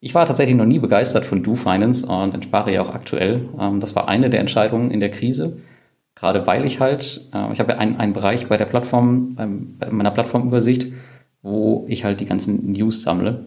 Ich 0.00 0.14
war 0.14 0.26
tatsächlich 0.26 0.54
noch 0.54 0.66
nie 0.66 0.78
begeistert 0.78 1.24
von 1.24 1.42
DoFinance 1.42 2.06
und 2.06 2.34
entspare 2.34 2.72
ja 2.72 2.82
auch 2.82 2.94
aktuell. 2.94 3.48
Ähm, 3.58 3.80
das 3.80 3.96
war 3.96 4.06
eine 4.06 4.28
der 4.28 4.40
Entscheidungen 4.40 4.90
in 4.90 5.00
der 5.00 5.10
Krise. 5.10 5.56
Gerade 6.14 6.46
weil 6.46 6.66
ich 6.66 6.78
halt, 6.78 7.22
äh, 7.32 7.52
ich 7.52 7.58
habe 7.58 7.72
ja 7.72 7.78
einen, 7.78 7.96
einen 7.96 8.12
Bereich 8.12 8.48
bei 8.48 8.58
der 8.58 8.66
Plattform, 8.66 9.34
bei 9.78 9.90
meiner 9.90 10.10
Plattformübersicht, 10.10 10.92
wo 11.42 11.86
ich 11.88 12.04
halt 12.04 12.20
die 12.20 12.26
ganzen 12.26 12.72
News 12.72 13.02
sammle. 13.02 13.46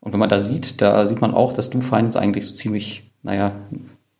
Und 0.00 0.12
wenn 0.12 0.20
man 0.20 0.28
da 0.28 0.40
sieht, 0.40 0.82
da 0.82 1.06
sieht 1.06 1.22
man 1.22 1.32
auch, 1.32 1.54
dass 1.54 1.70
DoFinance 1.70 2.18
eigentlich 2.18 2.44
so 2.44 2.54
ziemlich, 2.54 3.10
naja, 3.22 3.52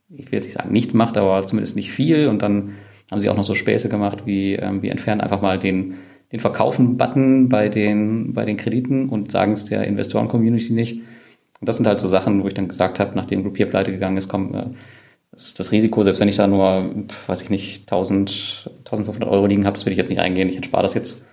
ich 0.09 0.33
will 0.33 0.39
jetzt 0.39 0.47
nicht 0.47 0.55
sagen 0.55 0.73
nichts 0.73 0.95
macht, 0.95 1.19
aber 1.19 1.47
zumindest 1.47 1.77
nicht 1.77 1.91
viel 1.91 2.29
und 2.29 2.41
dann 2.41 2.77
haben 3.11 3.21
sie 3.21 3.29
auch 3.29 3.37
noch 3.37 3.45
so 3.45 3.55
Späße 3.55 3.89
gemacht, 3.89 4.27
wie 4.27 4.55
ähm, 4.55 4.83
wir 4.83 4.91
entfernen 4.91 5.21
einfach 5.21 5.41
mal 5.41 5.59
den, 5.59 5.95
den 6.33 6.41
Verkaufen-Button 6.41 7.49
bei 7.49 7.69
den, 7.69 8.35
bei 8.35 8.45
den 8.45 8.57
Krediten 8.57 9.09
und 9.09 9.31
sagen 9.31 9.53
es 9.53 9.65
der 9.65 9.85
Investoren-Community 9.85 10.73
nicht. 10.73 11.01
Und 11.61 11.69
das 11.69 11.77
sind 11.77 11.87
halt 11.87 12.01
so 12.01 12.07
Sachen, 12.07 12.43
wo 12.43 12.49
ich 12.49 12.55
dann 12.55 12.69
gesagt 12.69 13.01
habe, 13.01 13.17
nachdem 13.17 13.43
Groupier 13.43 13.67
pleite 13.67 13.91
gegangen 13.91 14.17
ist, 14.17 14.29
komm, 14.29 14.55
äh, 14.55 14.67
das, 15.33 15.73
Risiko, 15.73 16.03
selbst 16.03 16.21
wenn 16.21 16.29
ich 16.29 16.37
da 16.37 16.47
nur, 16.47 16.91
weiß 17.27 17.43
ich 17.43 17.51
nicht, 17.51 17.83
1000, 17.83 18.71
1500 18.79 19.29
Euro 19.29 19.47
liegen 19.47 19.67
habe, 19.67 19.77
das 19.77 19.87
will 19.87 19.93
ich 19.93 19.99
jetzt 19.99 20.09
nicht 20.09 20.21
eingehen, 20.21 20.49
ich 20.49 20.57
entspare 20.57 20.83
das 20.83 20.95
jetzt. 20.95 21.25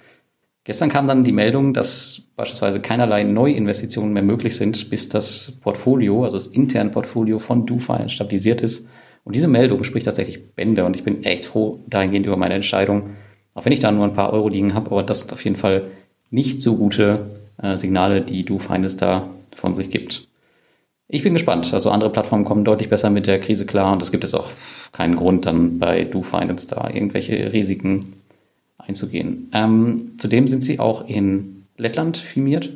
Gestern 0.63 0.89
kam 0.89 1.08
dann 1.08 1.24
die 1.24 1.32
Meldung, 1.32 1.74
dass 1.74 2.24
beispielsweise 2.36 2.79
keinerlei 2.79 3.24
Neuinvestitionen 3.24 4.13
mehr 4.13 4.24
möglich 4.24 4.55
sind, 4.58 4.89
bis 4.89 5.10
das 5.10 5.53
Portfolio, 5.62 6.24
also 6.24 6.38
das 6.38 6.48
interne 6.48 6.89
Portfolio 6.89 7.39
von 7.39 7.65
DoFi 7.65 8.10
stabilisiert 8.10 8.62
ist 8.62 8.89
und 9.25 9.36
diese 9.36 9.48
Meldung 9.48 9.84
spricht 9.84 10.05
tatsächlich 10.05 10.53
Bände 10.53 10.86
und 10.86 10.96
ich 10.96 11.03
bin 11.03 11.24
echt 11.24 11.46
froh 11.46 11.79
dahingehend 11.88 12.27
über 12.27 12.38
meine 12.38 12.53
Entscheidung, 12.53 13.15
auch 13.55 13.65
wenn 13.65 13.74
ich 13.74 13.79
da 13.79 13.91
nur 13.91 14.05
ein 14.05 14.13
paar 14.13 14.32
Euro 14.32 14.48
liegen 14.48 14.74
habe, 14.74 14.91
aber 14.91 15.03
das 15.03 15.20
sind 15.20 15.34
auf 15.34 15.44
jeden 15.44 15.58
Fall 15.58 15.89
nicht 16.29 16.62
so 16.62 16.77
gute 16.77 17.25
äh, 17.62 17.77
Signale, 17.77 18.22
die 18.22 18.44
du 18.46 18.60
Finance 18.60 18.98
da 18.98 19.29
von 19.53 19.75
sich 19.75 19.89
gibt. 19.89 20.27
Ich 21.08 21.24
bin 21.24 21.34
gespannt. 21.34 21.72
Also 21.74 21.91
andere 21.91 22.12
Plattformen 22.12 22.46
kommen 22.46 22.65
deutlich 22.65 22.89
besser 22.89 23.10
mit 23.10 23.27
der 23.27 23.39
Krise 23.39 23.65
klar 23.65 23.94
und 23.94 24.01
es 24.01 24.12
gibt 24.12 24.24
jetzt 24.24 24.34
auch 24.34 24.50
keinen 24.91 25.15
Grund, 25.15 25.46
dann 25.46 25.79
bei 25.79 26.03
DoFinance 26.03 26.67
da 26.67 26.89
irgendwelche 26.89 27.51
Risiken 27.53 28.15
einzugehen. 28.77 29.50
Ähm, 29.53 30.13
zudem 30.17 30.48
sind 30.48 30.63
sie 30.63 30.79
auch 30.79 31.08
in 31.08 31.65
Lettland 31.77 32.17
firmiert 32.17 32.72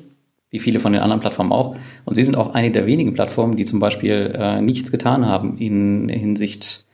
wie 0.52 0.60
viele 0.60 0.80
von 0.80 0.94
den 0.94 1.02
anderen 1.02 1.22
Plattformen 1.22 1.52
auch. 1.52 1.76
Und 2.06 2.16
sie 2.16 2.24
sind 2.24 2.36
auch 2.36 2.54
eine 2.54 2.72
der 2.72 2.86
wenigen 2.86 3.14
Plattformen, 3.14 3.56
die 3.56 3.66
zum 3.66 3.80
Beispiel 3.80 4.34
äh, 4.36 4.62
nichts 4.62 4.92
getan 4.92 5.26
haben 5.26 5.58
in 5.58 6.10
Hinsicht 6.10 6.86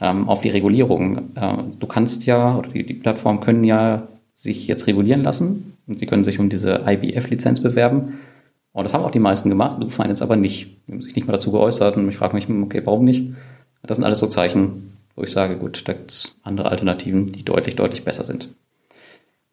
ähm, 0.00 0.28
auf 0.28 0.40
die 0.40 0.50
Regulierung. 0.50 1.34
Äh, 1.34 1.54
du 1.78 1.86
kannst 1.86 2.26
ja, 2.26 2.56
oder 2.56 2.68
die, 2.68 2.84
die 2.84 2.94
Plattformen 2.94 3.40
können 3.40 3.64
ja 3.64 4.08
sich 4.34 4.66
jetzt 4.66 4.86
regulieren 4.86 5.22
lassen 5.22 5.76
und 5.86 5.98
sie 5.98 6.06
können 6.06 6.24
sich 6.24 6.38
um 6.38 6.48
diese 6.48 6.82
IBF-Lizenz 6.86 7.60
bewerben. 7.60 8.18
Und 8.72 8.84
das 8.84 8.94
haben 8.94 9.04
auch 9.04 9.10
die 9.10 9.18
meisten 9.18 9.50
gemacht, 9.50 9.76
du 9.80 9.88
Finance 9.88 10.24
aber 10.24 10.36
nicht. 10.36 10.68
Die 10.86 10.92
haben 10.92 11.02
sich 11.02 11.14
nicht 11.14 11.26
mal 11.26 11.34
dazu 11.34 11.52
geäußert 11.52 11.96
und 11.96 12.08
ich 12.08 12.16
frage 12.16 12.34
mich, 12.34 12.48
okay, 12.48 12.82
warum 12.84 13.04
nicht? 13.04 13.32
Das 13.82 13.96
sind 13.96 14.04
alles 14.04 14.20
so 14.20 14.26
Zeichen, 14.28 14.96
wo 15.14 15.22
ich 15.22 15.30
sage, 15.30 15.58
gut, 15.58 15.86
da 15.86 15.92
gibt 15.92 16.10
es 16.10 16.36
andere 16.42 16.70
Alternativen, 16.70 17.26
die 17.26 17.44
deutlich, 17.44 17.76
deutlich 17.76 18.04
besser 18.04 18.24
sind. 18.24 18.48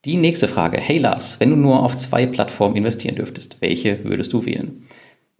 Die 0.05 0.15
nächste 0.15 0.47
Frage. 0.47 0.77
Hey 0.79 0.97
Lars, 0.97 1.41
wenn 1.41 1.49
du 1.49 1.57
nur 1.57 1.83
auf 1.83 1.97
zwei 1.97 2.25
Plattformen 2.25 2.77
investieren 2.77 3.15
dürftest, 3.15 3.57
welche 3.59 4.05
würdest 4.05 4.31
du 4.31 4.45
wählen? 4.45 4.83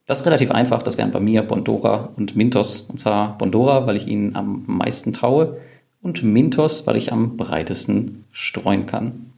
Das 0.06 0.20
ist 0.20 0.26
relativ 0.26 0.52
einfach. 0.52 0.84
Das 0.84 0.98
wären 0.98 1.12
bei 1.12 1.22
mir 1.22 1.44
Bondora 1.44 2.10
und 2.18 2.36
Mintos. 2.36 2.82
Und 2.82 3.00
zwar 3.00 3.38
Bondora, 3.38 3.88
weil 3.88 3.96
ich 3.96 4.08
ihnen 4.08 4.36
am 4.36 4.66
meisten 4.68 5.14
traue 5.14 5.62
und 6.02 6.24
Mintos, 6.24 6.86
weil 6.86 6.98
ich 6.98 7.14
am 7.14 7.38
breitesten 7.38 8.26
streuen 8.32 8.86
kann. 8.86 9.32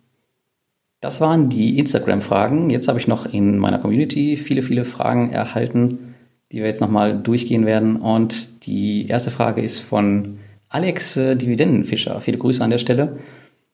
Das 1.01 1.22
waren 1.22 1.50
die 1.50 1.78
Instagram-Fragen. 1.78 2.72
Jetzt 2.72 2.88
habe 2.88 2.98
ich 2.98 3.08
noch 3.08 3.32
in 3.32 3.60
meiner 3.60 3.78
Community 3.78 4.38
viele, 4.38 4.63
viele 4.63 4.86
Fragen 4.86 5.32
erhalten, 5.32 6.16
die 6.51 6.58
wir 6.58 6.66
jetzt 6.66 6.82
nochmal 6.82 7.22
durchgehen 7.22 7.68
werden. 7.68 7.98
Und 7.98 8.66
die 8.66 9.05
erste 9.07 9.29
Frage 9.29 9.62
ist 9.62 9.81
von 9.81 10.40
Alex 10.68 11.16
äh, 11.18 11.36
Dividendenfischer. 11.36 12.22
Viele 12.22 12.40
Grüße 12.40 12.64
an 12.64 12.72
der 12.72 12.79
Stelle. 12.79 13.20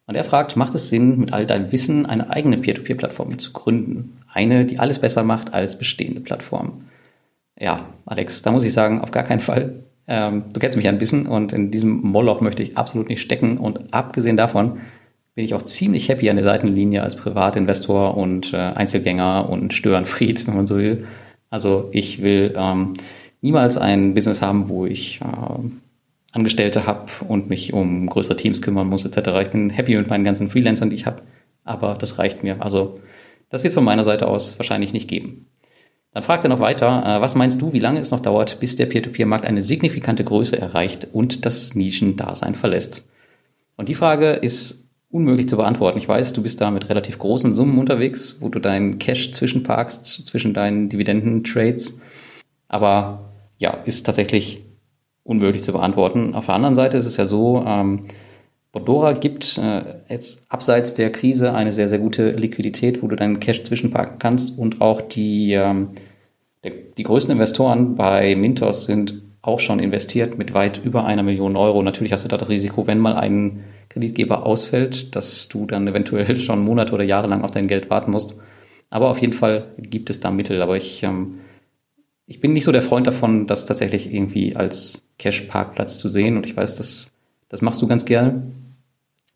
Und 0.07 0.15
er 0.15 0.23
fragt, 0.23 0.55
macht 0.55 0.73
es 0.73 0.89
Sinn, 0.89 1.19
mit 1.19 1.33
all 1.33 1.45
deinem 1.45 1.71
Wissen 1.71 2.05
eine 2.05 2.29
eigene 2.29 2.57
Peer-to-Peer-Plattform 2.57 3.37
zu 3.39 3.51
gründen? 3.51 4.17
Eine, 4.33 4.65
die 4.65 4.79
alles 4.79 4.99
besser 4.99 5.23
macht 5.23 5.53
als 5.53 5.77
bestehende 5.77 6.21
Plattformen. 6.21 6.85
Ja, 7.59 7.89
Alex, 8.05 8.41
da 8.41 8.51
muss 8.51 8.63
ich 8.63 8.71
sagen, 8.71 9.01
auf 9.01 9.11
gar 9.11 9.23
keinen 9.23 9.41
Fall. 9.41 9.83
Ähm, 10.07 10.45
du 10.53 10.59
kennst 10.59 10.77
mich 10.77 10.87
ein 10.87 10.97
bisschen 10.97 11.27
und 11.27 11.51
in 11.51 11.71
diesem 11.71 12.01
Moloch 12.01 12.39
möchte 12.39 12.63
ich 12.63 12.77
absolut 12.77 13.09
nicht 13.09 13.21
stecken. 13.21 13.57
Und 13.57 13.93
abgesehen 13.93 14.37
davon 14.37 14.79
bin 15.35 15.43
ich 15.43 15.53
auch 15.53 15.63
ziemlich 15.63 16.07
happy 16.07 16.29
an 16.29 16.37
der 16.37 16.45
Seitenlinie 16.45 17.03
als 17.03 17.17
Privatinvestor 17.17 18.15
und 18.15 18.53
äh, 18.53 18.57
Einzelgänger 18.57 19.49
und 19.49 19.73
Störenfried, 19.73 20.47
wenn 20.47 20.55
man 20.55 20.67
so 20.67 20.77
will. 20.77 21.05
Also 21.49 21.89
ich 21.91 22.21
will 22.21 22.53
ähm, 22.55 22.93
niemals 23.41 23.77
ein 23.77 24.13
Business 24.13 24.41
haben, 24.41 24.69
wo 24.69 24.85
ich 24.85 25.19
äh, 25.21 25.59
Angestellte 26.37 26.85
habe 26.85 27.07
und 27.27 27.49
mich 27.49 27.73
um 27.73 28.07
größere 28.07 28.37
Teams 28.37 28.61
kümmern 28.61 28.87
muss 28.87 29.05
etc. 29.05 29.29
Ich 29.41 29.49
bin 29.49 29.69
happy 29.69 29.97
mit 29.97 30.09
meinen 30.09 30.23
ganzen 30.23 30.49
Freelancern, 30.49 30.89
die 30.89 30.95
ich 30.95 31.05
habe, 31.05 31.23
aber 31.63 31.95
das 31.95 32.19
reicht 32.19 32.43
mir. 32.43 32.61
Also 32.61 32.99
das 33.49 33.63
wird 33.63 33.71
es 33.71 33.75
von 33.75 33.83
meiner 33.83 34.03
Seite 34.03 34.27
aus 34.27 34.57
wahrscheinlich 34.59 34.93
nicht 34.93 35.07
geben. 35.07 35.47
Dann 36.13 36.23
fragt 36.23 36.45
er 36.45 36.49
noch 36.49 36.59
weiter, 36.59 37.03
äh, 37.05 37.21
was 37.21 37.35
meinst 37.35 37.61
du, 37.61 37.73
wie 37.73 37.79
lange 37.79 37.99
es 37.99 38.11
noch 38.11 38.19
dauert, 38.19 38.59
bis 38.59 38.75
der 38.75 38.85
Peer-to-Peer-Markt 38.85 39.45
eine 39.45 39.61
signifikante 39.61 40.23
Größe 40.23 40.59
erreicht 40.59 41.07
und 41.11 41.45
das 41.45 41.75
Nischendasein 41.75 42.55
verlässt? 42.55 43.03
Und 43.75 43.89
die 43.89 43.93
Frage 43.93 44.31
ist 44.31 44.87
unmöglich 45.09 45.47
zu 45.47 45.57
beantworten. 45.57 45.97
Ich 45.97 46.07
weiß, 46.07 46.33
du 46.33 46.41
bist 46.41 46.59
da 46.59 46.71
mit 46.71 46.89
relativ 46.89 47.19
großen 47.19 47.53
Summen 47.53 47.77
unterwegs, 47.77 48.37
wo 48.39 48.49
du 48.49 48.59
deinen 48.59 48.99
Cash 48.99 49.31
zwischenparkst, 49.31 50.25
zwischen 50.25 50.53
deinen 50.53 50.89
Dividenden-Trades. 50.89 52.01
Aber 52.67 53.33
ja, 53.57 53.71
ist 53.85 54.05
tatsächlich 54.05 54.66
unmöglich 55.27 55.61
zu 55.61 55.73
beantworten. 55.73 56.33
Auf 56.35 56.45
der 56.45 56.55
anderen 56.55 56.75
Seite 56.75 56.97
ist 56.97 57.05
es 57.05 57.17
ja 57.17 57.25
so, 57.25 57.63
ähm, 57.65 58.05
Bondora 58.71 59.13
gibt 59.13 59.57
äh, 59.57 59.81
jetzt 60.09 60.45
abseits 60.49 60.93
der 60.93 61.11
Krise 61.11 61.53
eine 61.53 61.73
sehr, 61.73 61.89
sehr 61.89 61.99
gute 61.99 62.31
Liquidität, 62.31 63.01
wo 63.01 63.07
du 63.07 63.15
deinen 63.15 63.39
Cash 63.39 63.63
zwischenparken 63.63 64.19
kannst 64.19 64.57
und 64.57 64.81
auch 64.81 65.01
die, 65.01 65.53
ähm, 65.53 65.89
der, 66.63 66.71
die 66.97 67.03
größten 67.03 67.31
Investoren 67.31 67.95
bei 67.95 68.35
Mintos 68.35 68.85
sind 68.85 69.21
auch 69.41 69.59
schon 69.59 69.79
investiert 69.79 70.37
mit 70.37 70.53
weit 70.53 70.81
über 70.83 71.05
einer 71.05 71.23
Million 71.23 71.55
Euro. 71.55 71.81
Natürlich 71.81 72.11
hast 72.11 72.25
du 72.25 72.29
da 72.29 72.37
das 72.37 72.49
Risiko, 72.49 72.85
wenn 72.85 72.99
mal 72.99 73.15
ein 73.15 73.63
Kreditgeber 73.89 74.45
ausfällt, 74.45 75.15
dass 75.15 75.47
du 75.47 75.65
dann 75.65 75.87
eventuell 75.87 76.35
schon 76.39 76.63
Monate 76.63 76.93
oder 76.93 77.03
Jahre 77.03 77.27
lang 77.27 77.43
auf 77.43 77.51
dein 77.51 77.67
Geld 77.67 77.89
warten 77.89 78.11
musst. 78.11 78.35
Aber 78.89 79.09
auf 79.09 79.19
jeden 79.19 79.33
Fall 79.33 79.73
gibt 79.77 80.09
es 80.09 80.19
da 80.19 80.31
Mittel. 80.31 80.61
Aber 80.61 80.77
ich 80.77 81.03
ähm, 81.03 81.39
ich 82.27 82.41
bin 82.41 82.53
nicht 82.53 82.65
so 82.65 82.73
der 82.73 82.81
Freund 82.81 83.07
davon, 83.07 83.47
das 83.47 83.65
tatsächlich 83.65 84.13
irgendwie 84.13 84.55
als 84.55 85.01
Cash-Parkplatz 85.17 85.97
zu 85.97 86.09
sehen. 86.09 86.35
Und 86.35 86.45
ich 86.45 86.55
weiß, 86.55 86.75
das, 86.75 87.11
das 87.49 87.61
machst 87.61 87.81
du 87.81 87.87
ganz 87.87 88.05
gerne. 88.05 88.43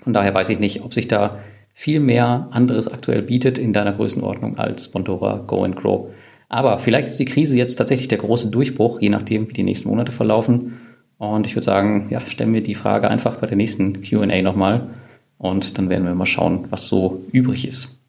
Und 0.05 0.13
daher 0.13 0.33
weiß 0.33 0.49
ich 0.49 0.59
nicht, 0.59 0.83
ob 0.83 0.93
sich 0.93 1.07
da 1.07 1.39
viel 1.73 2.01
mehr 2.01 2.49
anderes 2.51 2.89
aktuell 2.89 3.21
bietet 3.21 3.57
in 3.57 3.71
deiner 3.71 3.93
Größenordnung 3.93 4.59
als 4.59 4.89
Bondora 4.89 5.37
Go 5.47 5.63
and 5.63 5.77
Grow. 5.77 6.09
Aber 6.49 6.79
vielleicht 6.79 7.07
ist 7.07 7.17
die 7.17 7.25
Krise 7.25 7.55
jetzt 7.55 7.75
tatsächlich 7.75 8.09
der 8.09 8.17
große 8.17 8.51
Durchbruch, 8.51 8.99
je 8.99 9.09
nachdem, 9.09 9.47
wie 9.47 9.53
die 9.53 9.63
nächsten 9.63 9.87
Monate 9.87 10.11
verlaufen. 10.11 10.81
Und 11.17 11.45
ich 11.45 11.55
würde 11.55 11.63
sagen, 11.63 12.07
ja, 12.09 12.19
stellen 12.19 12.53
wir 12.53 12.61
die 12.61 12.75
Frage 12.75 13.09
einfach 13.09 13.37
bei 13.37 13.47
der 13.47 13.55
nächsten 13.55 14.01
QA 14.01 14.41
nochmal. 14.41 14.89
Und 15.37 15.77
dann 15.77 15.89
werden 15.89 16.05
wir 16.05 16.13
mal 16.13 16.25
schauen, 16.25 16.67
was 16.69 16.87
so 16.87 17.23
übrig 17.31 17.65
ist. 17.65 18.00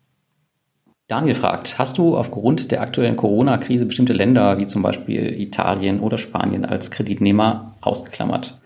Daniel 1.13 1.35
fragt, 1.35 1.79
hast 1.79 1.99
du 1.99 2.17
aufgrund 2.17 2.73
der 2.73 2.81
aktuellen 2.81 3.19
Corona-Krise 3.19 3.85
bestimmte 3.85 4.15
Länder 4.15 4.57
wie 4.57 4.65
zum 4.65 4.81
Beispiel 4.81 5.39
Italien 5.39 6.01
oder 6.01 6.17
Spanien 6.17 6.65
als 6.65 6.91
Kreditnehmer 6.91 7.75
ausgeklammert? 7.83 8.59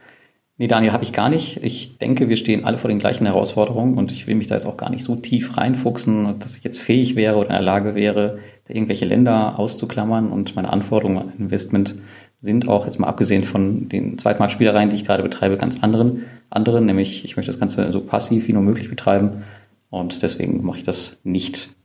Nee, 0.57 0.69
Daniel, 0.69 0.93
habe 0.93 1.03
ich 1.03 1.13
gar 1.13 1.29
nicht. 1.29 1.57
Ich 1.65 1.99
denke, 1.99 2.29
wir 2.29 2.37
stehen 2.37 2.65
alle 2.65 2.79
vor 2.79 2.87
den 2.87 3.01
gleichen 3.01 3.27
Herausforderungen 3.27 3.99
und 3.99 4.13
ich 4.13 4.29
will 4.29 4.37
mich 4.37 4.47
da 4.47 4.55
jetzt 4.55 4.65
auch 4.65 4.77
gar 4.77 4.91
nicht 4.91 5.03
so 5.03 5.17
tief 5.17 5.57
reinfuchsen, 5.57 6.39
dass 6.39 6.57
ich 6.57 6.63
jetzt 6.63 6.79
fähig 6.79 7.17
wäre 7.17 7.35
oder 7.35 7.49
in 7.49 7.55
der 7.55 7.63
Lage 7.63 7.97
wäre, 7.97 8.39
da 8.69 8.75
irgendwelche 8.75 9.07
Länder 9.07 9.59
auszuklammern 9.59 10.31
und 10.31 10.55
meine 10.55 10.73
Anforderungen 10.73 11.19
an 11.19 11.33
Investment 11.41 11.97
sind 12.41 12.69
auch 12.69 12.85
jetzt 12.85 13.01
mal 13.01 13.09
abgesehen 13.09 13.43
von 13.43 13.89
den 13.89 14.19
Zweitmarktspielereien, 14.19 14.91
die 14.91 14.95
ich 14.95 15.05
gerade 15.05 15.25
betreibe, 15.25 15.57
ganz 15.57 15.83
anderen, 15.83 16.27
andere, 16.51 16.81
nämlich 16.81 17.25
ich 17.25 17.37
möchte 17.37 17.51
das 17.51 17.59
Ganze 17.59 17.91
so 17.91 18.03
passiv 18.03 18.47
wie 18.47 18.53
nur 18.53 18.63
möglich 18.63 18.89
betreiben 18.89 19.43
und 19.91 20.23
deswegen 20.23 20.65
mache 20.65 20.79
ich 20.79 20.85
das 20.85 21.19
nicht. 21.25 21.76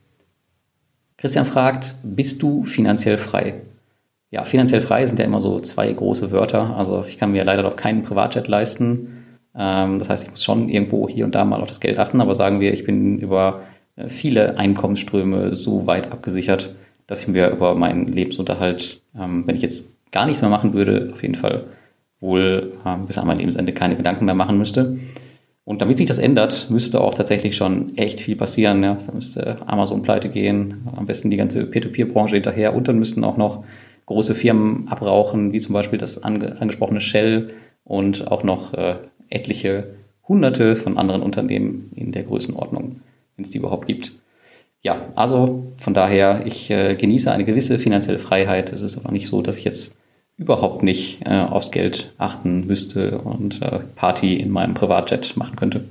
Christian 1.21 1.45
fragt, 1.45 1.93
bist 2.01 2.41
du 2.41 2.63
finanziell 2.63 3.19
frei? 3.19 3.61
Ja, 4.31 4.43
finanziell 4.43 4.81
frei 4.81 5.05
sind 5.05 5.19
ja 5.19 5.25
immer 5.25 5.39
so 5.39 5.59
zwei 5.59 5.93
große 5.93 6.31
Wörter. 6.31 6.75
Also 6.75 7.05
ich 7.07 7.19
kann 7.19 7.31
mir 7.31 7.43
leider 7.43 7.61
noch 7.61 7.75
keinen 7.75 8.01
Privatjet 8.01 8.47
leisten. 8.47 9.25
Ähm, 9.55 9.99
das 9.99 10.09
heißt, 10.09 10.23
ich 10.23 10.31
muss 10.31 10.43
schon 10.43 10.67
irgendwo 10.67 11.07
hier 11.07 11.25
und 11.25 11.35
da 11.35 11.45
mal 11.45 11.61
auf 11.61 11.67
das 11.67 11.79
Geld 11.79 11.99
achten. 11.99 12.21
Aber 12.21 12.33
sagen 12.33 12.59
wir, 12.59 12.73
ich 12.73 12.85
bin 12.85 13.19
über 13.19 13.61
äh, 13.97 14.09
viele 14.09 14.57
Einkommensströme 14.57 15.55
so 15.55 15.85
weit 15.85 16.11
abgesichert, 16.11 16.73
dass 17.05 17.21
ich 17.21 17.27
mir 17.27 17.51
über 17.51 17.75
meinen 17.75 18.07
Lebensunterhalt, 18.07 18.99
ähm, 19.15 19.43
wenn 19.45 19.55
ich 19.55 19.61
jetzt 19.61 19.85
gar 20.11 20.25
nichts 20.25 20.41
mehr 20.41 20.49
machen 20.49 20.73
würde, 20.73 21.11
auf 21.13 21.21
jeden 21.21 21.35
Fall 21.35 21.65
wohl 22.19 22.73
ähm, 22.83 23.05
bis 23.05 23.19
an 23.19 23.27
mein 23.27 23.37
Lebensende 23.37 23.73
keine 23.73 23.95
Gedanken 23.95 24.25
mehr 24.25 24.33
machen 24.33 24.57
müsste. 24.57 24.97
Und 25.63 25.81
damit 25.81 25.97
sich 25.97 26.07
das 26.07 26.17
ändert, 26.17 26.69
müsste 26.69 27.01
auch 27.01 27.13
tatsächlich 27.13 27.55
schon 27.55 27.95
echt 27.97 28.19
viel 28.19 28.35
passieren. 28.35 28.83
Ja. 28.83 28.97
Da 29.05 29.13
müsste 29.13 29.57
Amazon 29.67 30.01
pleite 30.01 30.29
gehen, 30.29 30.87
am 30.95 31.05
besten 31.05 31.29
die 31.29 31.37
ganze 31.37 31.65
Peer-to-Peer-Branche 31.65 32.35
hinterher 32.35 32.75
und 32.75 32.87
dann 32.87 32.97
müssten 32.97 33.23
auch 33.23 33.37
noch 33.37 33.63
große 34.07 34.35
Firmen 34.35 34.87
abrauchen, 34.87 35.53
wie 35.53 35.59
zum 35.59 35.73
Beispiel 35.73 35.99
das 35.99 36.23
ange 36.23 36.59
angesprochene 36.59 36.99
Shell 36.99 37.53
und 37.83 38.31
auch 38.31 38.43
noch 38.43 38.73
äh, 38.73 38.95
etliche 39.29 39.95
Hunderte 40.27 40.75
von 40.75 40.97
anderen 40.97 41.21
Unternehmen 41.21 41.91
in 41.95 42.11
der 42.11 42.23
Größenordnung, 42.23 43.01
wenn 43.35 43.45
es 43.45 43.51
die 43.51 43.59
überhaupt 43.59 43.87
gibt. 43.87 44.13
Ja, 44.81 45.09
also 45.15 45.71
von 45.77 45.93
daher, 45.93 46.41
ich 46.45 46.71
äh, 46.71 46.95
genieße 46.95 47.31
eine 47.31 47.45
gewisse 47.45 47.77
finanzielle 47.77 48.17
Freiheit. 48.17 48.73
Es 48.73 48.81
ist 48.81 48.97
aber 48.97 49.11
nicht 49.11 49.27
so, 49.27 49.41
dass 49.41 49.57
ich 49.57 49.63
jetzt 49.63 49.95
überhaupt 50.41 50.81
nicht 50.81 51.19
äh, 51.23 51.39
aufs 51.39 51.71
Geld 51.71 52.13
achten 52.17 52.65
müsste 52.65 53.19
und 53.19 53.61
äh, 53.61 53.79
Party 53.95 54.35
in 54.37 54.49
meinem 54.49 54.73
Privatjet 54.73 55.37
machen 55.37 55.55
könnte. 55.55 55.85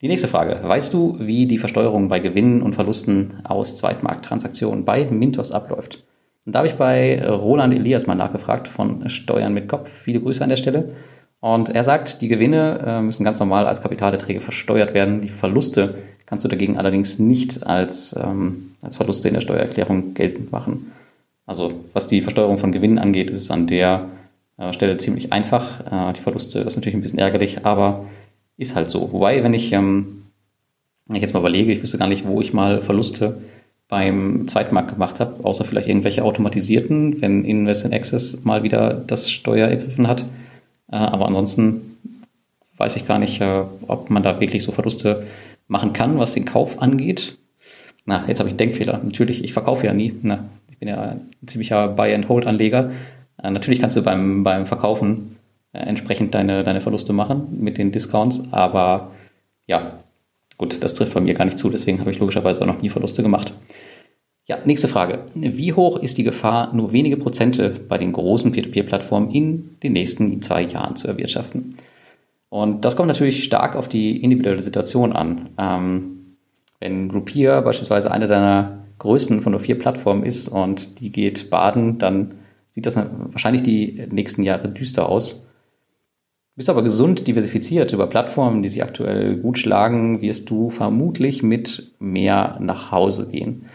Die 0.00 0.08
nächste 0.08 0.28
Frage. 0.28 0.58
Weißt 0.66 0.94
du, 0.94 1.18
wie 1.20 1.46
die 1.46 1.58
Versteuerung 1.58 2.08
bei 2.08 2.20
Gewinnen 2.20 2.62
und 2.62 2.74
Verlusten 2.74 3.40
aus 3.44 3.76
Zweitmarkttransaktionen 3.76 4.86
bei 4.86 5.04
Mintos 5.04 5.52
abläuft? 5.52 6.02
Und 6.46 6.54
da 6.54 6.60
habe 6.60 6.68
ich 6.68 6.76
bei 6.76 7.22
Roland 7.28 7.74
Elias 7.74 8.06
mal 8.06 8.14
nachgefragt 8.14 8.66
von 8.66 9.10
Steuern 9.10 9.52
mit 9.52 9.68
Kopf. 9.68 9.90
Viele 9.90 10.20
Grüße 10.20 10.42
an 10.42 10.48
der 10.48 10.56
Stelle. 10.56 10.94
Und 11.40 11.68
er 11.68 11.84
sagt, 11.84 12.22
die 12.22 12.28
Gewinne 12.28 12.82
äh, 12.86 13.02
müssen 13.02 13.24
ganz 13.24 13.38
normal 13.38 13.66
als 13.66 13.82
Kapitalerträge 13.82 14.40
versteuert 14.40 14.94
werden. 14.94 15.20
Die 15.20 15.28
Verluste 15.28 15.96
kannst 16.24 16.44
du 16.44 16.48
dagegen 16.48 16.78
allerdings 16.78 17.18
nicht 17.18 17.66
als, 17.66 18.16
ähm, 18.18 18.72
als 18.80 18.96
Verluste 18.96 19.28
in 19.28 19.34
der 19.34 19.42
Steuererklärung 19.42 20.14
geltend 20.14 20.50
machen. 20.52 20.92
Also 21.50 21.72
was 21.94 22.06
die 22.06 22.20
Versteuerung 22.20 22.58
von 22.58 22.70
Gewinnen 22.70 23.00
angeht, 23.00 23.28
ist 23.28 23.40
es 23.40 23.50
an 23.50 23.66
der 23.66 24.08
äh, 24.56 24.72
Stelle 24.72 24.98
ziemlich 24.98 25.32
einfach. 25.32 25.80
Äh, 25.80 26.12
die 26.12 26.20
Verluste, 26.20 26.62
das 26.62 26.74
ist 26.74 26.76
natürlich 26.76 26.94
ein 26.94 27.00
bisschen 27.00 27.18
ärgerlich, 27.18 27.66
aber 27.66 28.04
ist 28.56 28.76
halt 28.76 28.88
so. 28.88 29.12
Wobei, 29.12 29.42
wenn 29.42 29.52
ich, 29.52 29.72
ähm, 29.72 30.26
wenn 31.08 31.16
ich 31.16 31.22
jetzt 31.22 31.34
mal 31.34 31.40
überlege, 31.40 31.72
ich 31.72 31.82
wüsste 31.82 31.98
gar 31.98 32.06
nicht, 32.06 32.24
wo 32.24 32.40
ich 32.40 32.52
mal 32.52 32.82
Verluste 32.82 33.38
beim 33.88 34.46
Zweitmarkt 34.46 34.92
gemacht 34.92 35.18
habe, 35.18 35.44
außer 35.44 35.64
vielleicht 35.64 35.88
irgendwelche 35.88 36.22
automatisierten, 36.22 37.20
wenn 37.20 37.44
Invest 37.44 37.84
in 37.84 37.92
Access 37.92 38.44
mal 38.44 38.62
wieder 38.62 38.94
das 38.94 39.28
Steuer 39.28 39.66
ergriffen 39.66 40.06
hat. 40.06 40.24
Äh, 40.92 40.98
aber 40.98 41.26
ansonsten 41.26 41.98
weiß 42.76 42.94
ich 42.94 43.08
gar 43.08 43.18
nicht, 43.18 43.40
äh, 43.40 43.64
ob 43.88 44.08
man 44.08 44.22
da 44.22 44.38
wirklich 44.38 44.62
so 44.62 44.70
Verluste 44.70 45.26
machen 45.66 45.94
kann, 45.94 46.16
was 46.16 46.32
den 46.32 46.44
Kauf 46.44 46.80
angeht. 46.80 47.38
Na, 48.04 48.24
jetzt 48.28 48.38
habe 48.38 48.48
ich 48.48 48.52
einen 48.52 48.58
Denkfehler. 48.58 49.00
Natürlich, 49.02 49.42
ich 49.42 49.52
verkaufe 49.52 49.86
ja 49.86 49.92
nie. 49.92 50.14
Na, 50.22 50.44
bin 50.80 50.88
ja 50.88 51.00
ein 51.00 51.30
ziemlicher 51.46 51.88
Buy-and-Hold-Anleger. 51.88 52.90
Äh, 53.42 53.50
natürlich 53.50 53.80
kannst 53.80 53.96
du 53.96 54.02
beim, 54.02 54.42
beim 54.42 54.66
Verkaufen 54.66 55.36
äh, 55.72 55.78
entsprechend 55.78 56.34
deine, 56.34 56.64
deine 56.64 56.80
Verluste 56.80 57.12
machen 57.12 57.58
mit 57.60 57.78
den 57.78 57.92
Discounts, 57.92 58.42
aber 58.50 59.12
ja, 59.66 60.00
gut, 60.58 60.82
das 60.82 60.94
trifft 60.94 61.14
bei 61.14 61.20
mir 61.20 61.34
gar 61.34 61.44
nicht 61.44 61.58
zu, 61.58 61.70
deswegen 61.70 62.00
habe 62.00 62.10
ich 62.10 62.18
logischerweise 62.18 62.62
auch 62.62 62.66
noch 62.66 62.82
nie 62.82 62.88
Verluste 62.88 63.22
gemacht. 63.22 63.52
Ja, 64.46 64.58
nächste 64.64 64.88
Frage. 64.88 65.20
Wie 65.34 65.74
hoch 65.74 65.98
ist 65.98 66.18
die 66.18 66.24
Gefahr, 66.24 66.74
nur 66.74 66.90
wenige 66.90 67.16
Prozente 67.16 67.70
bei 67.88 67.98
den 67.98 68.12
großen 68.12 68.50
Peer-to-Peer-Plattformen 68.50 69.30
in 69.30 69.76
den 69.80 69.92
nächsten 69.92 70.42
zwei 70.42 70.62
Jahren 70.62 70.96
zu 70.96 71.06
erwirtschaften? 71.06 71.76
Und 72.48 72.84
das 72.84 72.96
kommt 72.96 73.06
natürlich 73.06 73.44
stark 73.44 73.76
auf 73.76 73.86
die 73.86 74.20
individuelle 74.20 74.60
Situation 74.60 75.12
an. 75.12 75.50
Ähm, 75.56 76.36
wenn 76.80 77.08
Groupier 77.08 77.60
beispielsweise 77.62 78.10
eine 78.10 78.26
deiner 78.26 78.79
größten 79.00 79.42
von 79.42 79.52
nur 79.52 79.60
vier 79.60 79.78
Plattformen 79.78 80.24
ist 80.24 80.48
und 80.48 81.00
die 81.00 81.10
geht 81.10 81.50
baden, 81.50 81.98
dann 81.98 82.34
sieht 82.70 82.86
das 82.86 82.96
wahrscheinlich 82.96 83.62
die 83.62 84.06
nächsten 84.10 84.42
Jahre 84.42 84.68
düster 84.68 85.08
aus. 85.08 85.44
Bist 86.54 86.70
aber 86.70 86.82
gesund 86.82 87.26
diversifiziert 87.26 87.92
über 87.92 88.06
Plattformen, 88.06 88.62
die 88.62 88.68
sich 88.68 88.82
aktuell 88.82 89.36
gut 89.36 89.58
schlagen, 89.58 90.20
wirst 90.20 90.50
du 90.50 90.70
vermutlich 90.70 91.42
mit 91.42 91.92
mehr 91.98 92.58
nach 92.60 92.92
Hause 92.92 93.28
gehen. 93.28 93.66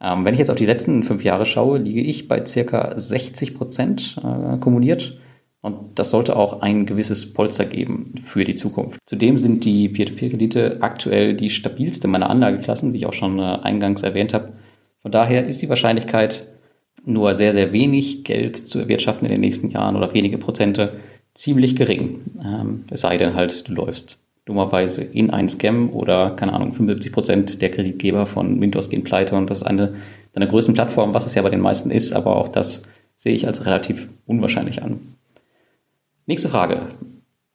Ähm, 0.00 0.24
wenn 0.24 0.32
ich 0.34 0.38
jetzt 0.40 0.50
auf 0.50 0.56
die 0.56 0.66
letzten 0.66 1.04
fünf 1.04 1.22
Jahre 1.24 1.46
schaue, 1.46 1.78
liege 1.78 2.00
ich 2.00 2.28
bei 2.28 2.44
circa 2.44 2.98
60 2.98 3.54
Prozent 3.54 4.16
äh, 4.22 4.56
kumuliert. 4.58 5.18
Und 5.60 5.98
das 5.98 6.10
sollte 6.10 6.34
auch 6.34 6.60
ein 6.60 6.86
gewisses 6.86 7.34
Polster 7.34 7.64
geben 7.64 8.14
für 8.24 8.44
die 8.44 8.56
Zukunft. 8.56 8.98
Zudem 9.06 9.38
sind 9.38 9.64
die 9.64 9.88
Peer-to-Peer-Kredite 9.88 10.78
aktuell 10.80 11.34
die 11.34 11.50
stabilste 11.50 12.08
meiner 12.08 12.30
Anlageklassen, 12.30 12.92
wie 12.92 12.98
ich 12.98 13.06
auch 13.06 13.12
schon 13.12 13.38
äh, 13.38 13.42
eingangs 13.42 14.02
erwähnt 14.02 14.34
habe. 14.34 14.54
Von 15.02 15.12
daher 15.12 15.46
ist 15.46 15.60
die 15.62 15.68
Wahrscheinlichkeit, 15.68 16.48
nur 17.04 17.34
sehr, 17.34 17.52
sehr 17.52 17.72
wenig 17.72 18.24
Geld 18.24 18.56
zu 18.56 18.78
erwirtschaften 18.78 19.26
in 19.26 19.32
den 19.32 19.40
nächsten 19.40 19.70
Jahren 19.70 19.96
oder 19.96 20.14
wenige 20.14 20.38
Prozente 20.38 21.00
ziemlich 21.34 21.76
gering. 21.76 22.20
Ähm, 22.44 22.84
es 22.90 23.00
sei 23.00 23.16
denn 23.16 23.34
halt, 23.34 23.68
du 23.68 23.72
läufst 23.72 24.18
dummerweise 24.44 25.02
in 25.02 25.30
einen 25.30 25.48
Scam 25.48 25.90
oder, 25.90 26.30
keine 26.30 26.52
Ahnung, 26.52 26.72
75 26.72 27.12
Prozent 27.12 27.62
der 27.62 27.70
Kreditgeber 27.70 28.26
von 28.26 28.60
Windows 28.60 28.90
gehen 28.90 29.04
pleite 29.04 29.36
und 29.36 29.50
das 29.50 29.58
ist 29.58 29.64
eine 29.64 29.94
deiner 30.32 30.46
größten 30.46 30.74
Plattformen, 30.74 31.14
was 31.14 31.26
es 31.26 31.34
ja 31.34 31.42
bei 31.42 31.50
den 31.50 31.60
meisten 31.60 31.90
ist, 31.90 32.12
aber 32.12 32.36
auch 32.36 32.48
das 32.48 32.82
sehe 33.16 33.34
ich 33.34 33.46
als 33.46 33.66
relativ 33.66 34.08
unwahrscheinlich 34.26 34.82
an. 34.82 35.14
Nächste 36.26 36.48
Frage. 36.48 36.86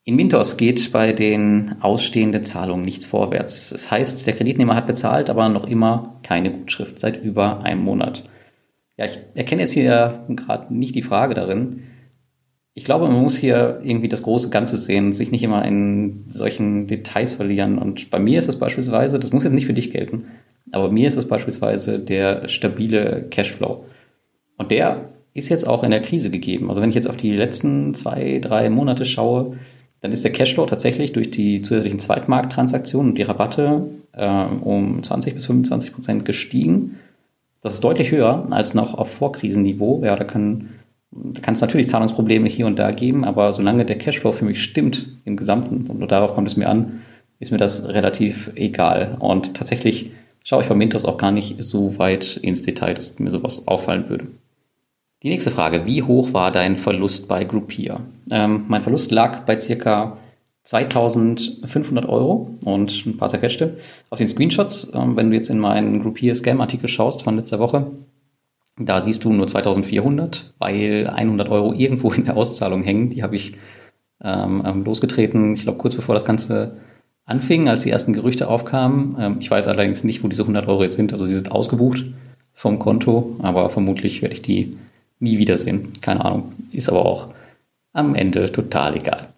In 0.08 0.16
Mintos 0.16 0.56
geht 0.56 0.90
bei 0.90 1.12
den 1.12 1.76
ausstehenden 1.82 2.42
Zahlungen 2.42 2.82
nichts 2.82 3.06
vorwärts. 3.06 3.68
Das 3.68 3.90
heißt, 3.90 4.26
der 4.26 4.32
Kreditnehmer 4.32 4.74
hat 4.74 4.86
bezahlt, 4.86 5.28
aber 5.28 5.50
noch 5.50 5.66
immer 5.66 6.18
keine 6.22 6.50
Gutschrift 6.50 6.98
seit 6.98 7.22
über 7.22 7.60
einem 7.62 7.82
Monat. 7.82 8.24
Ja, 8.96 9.04
ich 9.04 9.18
erkenne 9.34 9.60
jetzt 9.60 9.72
hier 9.72 10.24
gerade 10.30 10.72
nicht 10.72 10.94
die 10.94 11.02
Frage 11.02 11.34
darin. 11.34 11.82
Ich 12.72 12.86
glaube, 12.86 13.06
man 13.06 13.20
muss 13.20 13.36
hier 13.36 13.82
irgendwie 13.84 14.08
das 14.08 14.22
große 14.22 14.48
Ganze 14.48 14.78
sehen, 14.78 15.12
sich 15.12 15.30
nicht 15.30 15.42
immer 15.42 15.62
in 15.66 16.24
solchen 16.28 16.86
Details 16.86 17.34
verlieren. 17.34 17.76
Und 17.76 18.08
bei 18.08 18.18
mir 18.18 18.38
ist 18.38 18.48
es 18.48 18.58
beispielsweise, 18.58 19.18
das 19.18 19.32
muss 19.32 19.44
jetzt 19.44 19.52
nicht 19.52 19.66
für 19.66 19.74
dich 19.74 19.90
gelten, 19.90 20.28
aber 20.72 20.90
mir 20.90 21.06
ist 21.06 21.18
es 21.18 21.28
beispielsweise 21.28 21.98
der 21.98 22.48
stabile 22.48 23.26
Cashflow. 23.28 23.84
Und 24.56 24.70
der 24.70 25.10
ist 25.34 25.50
jetzt 25.50 25.68
auch 25.68 25.84
in 25.84 25.90
der 25.90 26.00
Krise 26.00 26.30
gegeben. 26.30 26.70
Also 26.70 26.80
wenn 26.80 26.88
ich 26.88 26.96
jetzt 26.96 27.10
auf 27.10 27.18
die 27.18 27.36
letzten 27.36 27.92
zwei, 27.92 28.38
drei 28.38 28.70
Monate 28.70 29.04
schaue, 29.04 29.58
dann 30.00 30.12
ist 30.12 30.24
der 30.24 30.32
Cashflow 30.32 30.66
tatsächlich 30.66 31.12
durch 31.12 31.30
die 31.30 31.62
zusätzlichen 31.62 31.98
Zweitmarkttransaktionen 31.98 33.10
und 33.10 33.18
die 33.18 33.22
Rabatte 33.22 33.86
äh, 34.12 34.44
um 34.44 35.02
20 35.02 35.34
bis 35.34 35.46
25 35.46 35.92
Prozent 35.92 36.24
gestiegen. 36.24 36.98
Das 37.60 37.74
ist 37.74 37.82
deutlich 37.82 38.12
höher 38.12 38.46
als 38.50 38.74
noch 38.74 38.94
auf 38.94 39.10
Vorkrisenniveau. 39.10 40.04
Ja, 40.04 40.16
da 40.16 40.24
kann 40.24 40.68
da 41.10 41.40
kann 41.40 41.54
es 41.54 41.60
natürlich 41.60 41.88
Zahlungsprobleme 41.88 42.48
hier 42.48 42.66
und 42.66 42.78
da 42.78 42.90
geben, 42.90 43.24
aber 43.24 43.52
solange 43.52 43.84
der 43.84 43.96
Cashflow 43.96 44.32
für 44.32 44.44
mich 44.44 44.62
stimmt 44.62 45.08
im 45.24 45.36
Gesamten, 45.36 45.86
und 45.88 45.98
nur 45.98 46.08
darauf 46.08 46.34
kommt 46.34 46.48
es 46.48 46.56
mir 46.56 46.68
an, 46.68 47.00
ist 47.40 47.50
mir 47.50 47.58
das 47.58 47.88
relativ 47.88 48.50
egal. 48.56 49.16
Und 49.18 49.54
tatsächlich 49.54 50.10
schaue 50.44 50.62
ich 50.62 50.68
bei 50.68 50.74
Mintos 50.74 51.04
auch 51.04 51.16
gar 51.16 51.32
nicht 51.32 51.56
so 51.62 51.98
weit 51.98 52.36
ins 52.36 52.62
Detail, 52.62 52.94
dass 52.94 53.18
mir 53.18 53.30
sowas 53.30 53.66
auffallen 53.66 54.08
würde. 54.08 54.26
Die 55.24 55.30
nächste 55.30 55.50
Frage, 55.50 55.84
wie 55.84 56.04
hoch 56.04 56.32
war 56.32 56.52
dein 56.52 56.76
Verlust 56.76 57.26
bei 57.26 57.42
Groupier? 57.42 58.02
Ähm, 58.30 58.66
mein 58.68 58.82
Verlust 58.82 59.10
lag 59.10 59.40
bei 59.40 59.58
circa 59.58 60.16
2500 60.62 62.08
Euro 62.08 62.56
und 62.64 63.04
ein 63.04 63.16
paar 63.16 63.28
zerquetschte. 63.28 63.78
Auf 64.10 64.18
den 64.18 64.28
Screenshots, 64.28 64.92
ähm, 64.94 65.16
wenn 65.16 65.30
du 65.30 65.36
jetzt 65.36 65.50
in 65.50 65.58
meinen 65.58 66.02
Groupier 66.02 66.36
Scam 66.36 66.60
Artikel 66.60 66.88
schaust 66.88 67.22
von 67.22 67.34
letzter 67.34 67.58
Woche, 67.58 67.90
da 68.76 69.00
siehst 69.00 69.24
du 69.24 69.32
nur 69.32 69.48
2400, 69.48 70.54
weil 70.58 71.08
100 71.08 71.48
Euro 71.48 71.72
irgendwo 71.72 72.12
in 72.12 72.26
der 72.26 72.36
Auszahlung 72.36 72.84
hängen. 72.84 73.10
Die 73.10 73.24
habe 73.24 73.34
ich 73.34 73.54
ähm, 74.22 74.62
ähm, 74.64 74.84
losgetreten, 74.84 75.54
ich 75.54 75.62
glaube 75.62 75.78
kurz 75.78 75.96
bevor 75.96 76.14
das 76.14 76.24
Ganze 76.26 76.76
anfing, 77.24 77.68
als 77.68 77.82
die 77.82 77.90
ersten 77.90 78.12
Gerüchte 78.12 78.46
aufkamen. 78.46 79.16
Ähm, 79.18 79.36
ich 79.40 79.50
weiß 79.50 79.66
allerdings 79.66 80.04
nicht, 80.04 80.22
wo 80.22 80.28
diese 80.28 80.42
100 80.42 80.68
Euro 80.68 80.84
jetzt 80.84 80.94
sind. 80.94 81.12
Also 81.12 81.26
sie 81.26 81.34
sind 81.34 81.50
ausgebucht 81.50 82.04
vom 82.52 82.78
Konto, 82.78 83.34
aber 83.40 83.68
vermutlich 83.68 84.22
werde 84.22 84.34
ich 84.34 84.42
die 84.42 84.76
nie 85.20 85.38
wiedersehen. 85.38 85.92
Keine 86.00 86.24
Ahnung. 86.24 86.52
Ist 86.72 86.88
aber 86.88 87.04
auch 87.04 87.28
am 87.92 88.14
Ende 88.14 88.52
total 88.52 88.96
egal. 88.96 89.28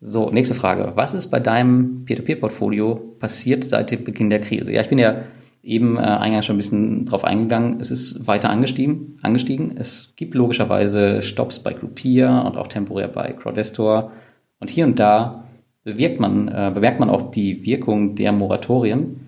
So, 0.00 0.30
nächste 0.30 0.54
Frage. 0.54 0.92
Was 0.94 1.14
ist 1.14 1.28
bei 1.28 1.40
deinem 1.40 2.04
Peer-to-Peer-Portfolio 2.04 2.94
passiert 3.18 3.64
seit 3.64 3.90
dem 3.90 4.04
Beginn 4.04 4.30
der 4.30 4.40
Krise? 4.40 4.72
Ja, 4.72 4.80
ich 4.80 4.88
bin 4.88 4.98
ja 4.98 5.22
eben 5.62 5.96
äh, 5.96 6.00
eingangs 6.00 6.46
schon 6.46 6.54
ein 6.54 6.58
bisschen 6.58 7.04
drauf 7.04 7.24
eingegangen. 7.24 7.80
Es 7.80 7.90
ist 7.90 8.26
weiter 8.26 8.48
angestiegen, 8.50 9.18
angestiegen. 9.22 9.76
Es 9.76 10.14
gibt 10.16 10.34
logischerweise 10.34 11.22
Stops 11.22 11.58
bei 11.58 11.72
Groupier 11.72 12.44
und 12.46 12.56
auch 12.56 12.68
temporär 12.68 13.08
bei 13.08 13.32
Crowdestor. 13.32 14.12
Und 14.60 14.70
hier 14.70 14.84
und 14.84 14.98
da 14.98 15.44
bewirkt 15.82 16.20
man, 16.20 16.48
äh, 16.48 16.70
bemerkt 16.72 17.00
man 17.00 17.10
auch 17.10 17.30
die 17.30 17.64
Wirkung 17.64 18.14
der 18.14 18.32
Moratorien 18.32 19.27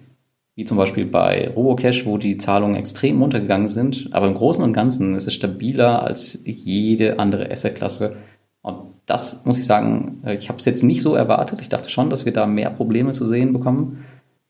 wie 0.57 0.65
zum 0.65 0.77
Beispiel 0.77 1.07
bei 1.07 1.49
Robocash, 1.49 2.07
wo 2.07 2.19
die 2.19 2.37
Zahlungen 2.37 2.77
extrem 2.77 3.21
runtergegangen 3.21 3.69
sind. 3.69 4.09
Aber 4.13 4.27
im 4.27 4.35
Großen 4.35 4.63
und 4.63 4.73
Ganzen 4.73 5.15
ist 5.15 5.27
es 5.27 5.35
stabiler 5.35 6.03
als 6.03 6.41
jede 6.45 7.19
andere 7.19 7.51
Asset-Klasse. 7.51 8.17
Und 8.63 8.95
das 9.07 9.45
muss 9.45 9.59
ich 9.59 9.65
sagen, 9.65 10.23
äh, 10.25 10.35
ich 10.35 10.49
habe 10.49 10.59
es 10.59 10.65
jetzt 10.65 10.83
nicht 10.83 11.03
so 11.03 11.15
erwartet. 11.15 11.61
Ich 11.61 11.69
dachte 11.69 11.89
schon, 11.89 12.11
dass 12.11 12.25
wir 12.25 12.33
da 12.33 12.47
mehr 12.47 12.71
Probleme 12.71 13.13
zu 13.13 13.27
sehen 13.27 13.53
bekommen. 13.53 14.05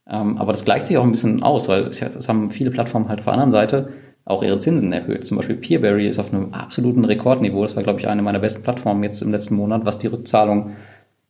Ähm, 0.08 0.38
aber 0.38 0.52
das 0.52 0.64
gleicht 0.64 0.86
sich 0.86 0.98
auch 0.98 1.04
ein 1.04 1.12
bisschen 1.12 1.42
aus, 1.42 1.68
weil 1.68 1.84
es 1.84 2.28
haben 2.28 2.50
viele 2.50 2.70
Plattformen 2.70 3.08
halt 3.08 3.20
auf 3.20 3.26
der 3.26 3.34
anderen 3.34 3.52
Seite 3.52 3.90
auch 4.24 4.42
ihre 4.42 4.58
Zinsen 4.58 4.92
erhöht. 4.92 5.26
Zum 5.26 5.36
Beispiel 5.36 5.56
Peerberry 5.56 6.06
ist 6.06 6.18
auf 6.18 6.32
einem 6.32 6.52
absoluten 6.52 7.04
Rekordniveau. 7.04 7.62
Das 7.62 7.76
war, 7.76 7.82
glaube 7.82 8.00
ich, 8.00 8.08
eine 8.08 8.22
meiner 8.22 8.38
besten 8.38 8.62
Plattformen 8.62 9.02
jetzt 9.04 9.22
im 9.22 9.30
letzten 9.30 9.54
Monat, 9.54 9.84
was 9.84 9.98
die 9.98 10.08
Rückzahlung 10.08 10.70
äh, 10.70 10.72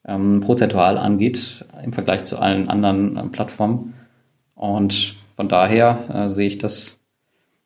ähm, 0.07 0.41
prozentual 0.41 0.99
angeht 0.99 1.65
im 1.85 1.93
Vergleich 1.93 2.25
zu 2.25 2.39
allen 2.39 2.69
anderen 2.69 3.17
äh, 3.17 3.27
Plattformen. 3.29 3.95
Und 4.61 5.15
von 5.37 5.49
daher 5.49 6.05
äh, 6.13 6.29
sehe 6.31 6.47
ich 6.47 6.59
das 6.59 6.99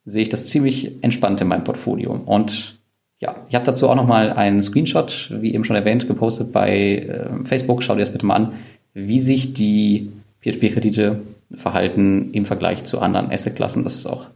sehe 0.05 0.23
ich 0.23 0.29
das 0.29 0.47
ziemlich 0.47 1.03
entspannt 1.03 1.41
in 1.41 1.49
meinem 1.49 1.65
Portfolio. 1.65 2.13
Und 2.13 2.79
ja, 3.21 3.35
ich 3.49 3.55
habe 3.55 3.65
dazu 3.65 3.89
auch 3.89 3.95
nochmal 3.95 4.33
einen 4.33 4.63
Screenshot, 4.63 5.31
wie 5.41 5.55
eben 5.55 5.65
schon 5.65 5.77
erwähnt, 5.77 6.07
gepostet 6.07 6.53
bei 6.53 6.99
äh, 6.99 7.45
Facebook. 7.45 7.83
Schau 7.83 7.95
dir 7.95 8.01
das 8.01 8.13
bitte 8.13 8.27
mal 8.27 8.37
an, 8.37 8.53
wie 8.93 9.19
sich 9.19 9.55
die 9.55 10.13
Peer-to-Peer-Kredite 10.41 11.21
verhalten 11.57 12.31
im 12.33 12.45
Vergleich 12.45 12.85
zu 12.85 13.01
anderen 13.01 13.33
Assetklassen. 13.33 13.83
Das 13.83 13.97
ist 13.97 14.07
auch 14.07 14.27